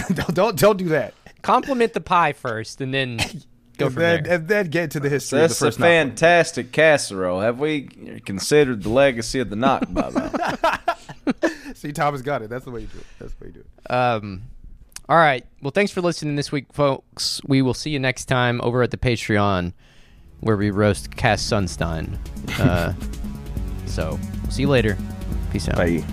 don't 0.14 0.36
don't 0.36 0.60
don't 0.60 0.78
do 0.78 0.90
that. 0.90 1.14
compliment 1.42 1.94
the 1.94 2.02
pie 2.02 2.34
first, 2.34 2.82
and 2.82 2.94
then 2.94 3.18
go 3.78 3.86
and 3.86 3.94
from 3.94 4.02
then, 4.04 4.24
there. 4.24 4.34
and 4.36 4.48
then 4.48 4.68
get 4.70 4.92
to 4.92 5.00
the 5.00 5.10
history 5.10 5.40
That's 5.40 5.54
of 5.54 5.60
the 5.60 5.66
a 5.66 5.68
first 5.68 5.80
knock. 5.80 5.88
fantastic 5.88 6.72
casserole. 6.72 7.40
Have 7.42 7.60
we 7.60 7.84
considered 8.26 8.84
the 8.84 8.90
legacy 8.90 9.40
of 9.40 9.50
the 9.50 9.56
Nakba 9.56 10.12
though? 11.26 11.74
See, 11.74 11.92
Thomas 11.92 12.22
got 12.22 12.42
it. 12.42 12.50
That's 12.50 12.66
the 12.66 12.72
way 12.72 12.82
you 12.82 12.88
do 12.88 13.00
it. 13.00 13.06
That's 13.20 13.34
the 13.34 13.44
way 13.46 13.48
you 13.50 13.54
do 13.54 13.60
it. 13.62 13.92
Um, 13.92 14.44
all 15.10 15.18
right. 15.18 15.46
Well, 15.62 15.72
thanks 15.72 15.92
for 15.92 16.02
listening 16.02 16.36
this 16.36 16.52
week, 16.52 16.72
folks. 16.74 17.42
We 17.46 17.62
will 17.62 17.74
see 17.74 17.92
you 17.92 18.00
next 18.00 18.26
time 18.26 18.60
over 18.62 18.82
at 18.82 18.92
the 18.92 18.98
Patreon, 18.98 19.74
where 20.42 20.58
we 20.58 20.72
roast 20.72 21.16
Cass 21.16 21.44
Sunstein. 21.44 22.18
Uh, 22.60 22.94
so, 23.86 24.18
see 24.50 24.62
you 24.62 24.70
later. 24.70 24.98
Peace 25.52 25.68
out. 25.68 25.76
Bye. 25.76 26.04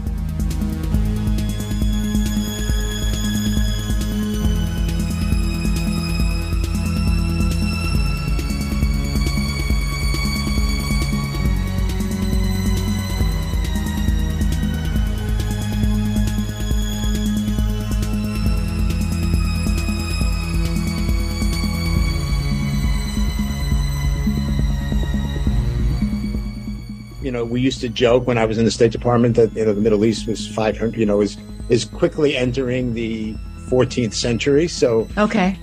Know, 27.33 27.45
we 27.45 27.61
used 27.61 27.81
to 27.81 27.89
joke 27.89 28.27
when 28.27 28.39
I 28.39 28.45
was 28.45 28.59
in 28.59 28.65
the 28.65 28.71
State 28.71 28.93
Department 28.93 29.37
that 29.37 29.55
you 29.55 29.65
know 29.65 29.73
the 29.73 29.81
Middle 29.81 30.05
East 30.05 30.27
was 30.27 30.47
500, 30.47 30.97
you 30.97 31.07
know, 31.07 31.21
is 31.21 31.37
is 31.69 31.85
quickly 31.85 32.37
entering 32.37 32.95
the 32.95 33.35
14th 33.69 34.15
century. 34.15 34.69
So 34.69 35.09
Okay. 35.17 35.59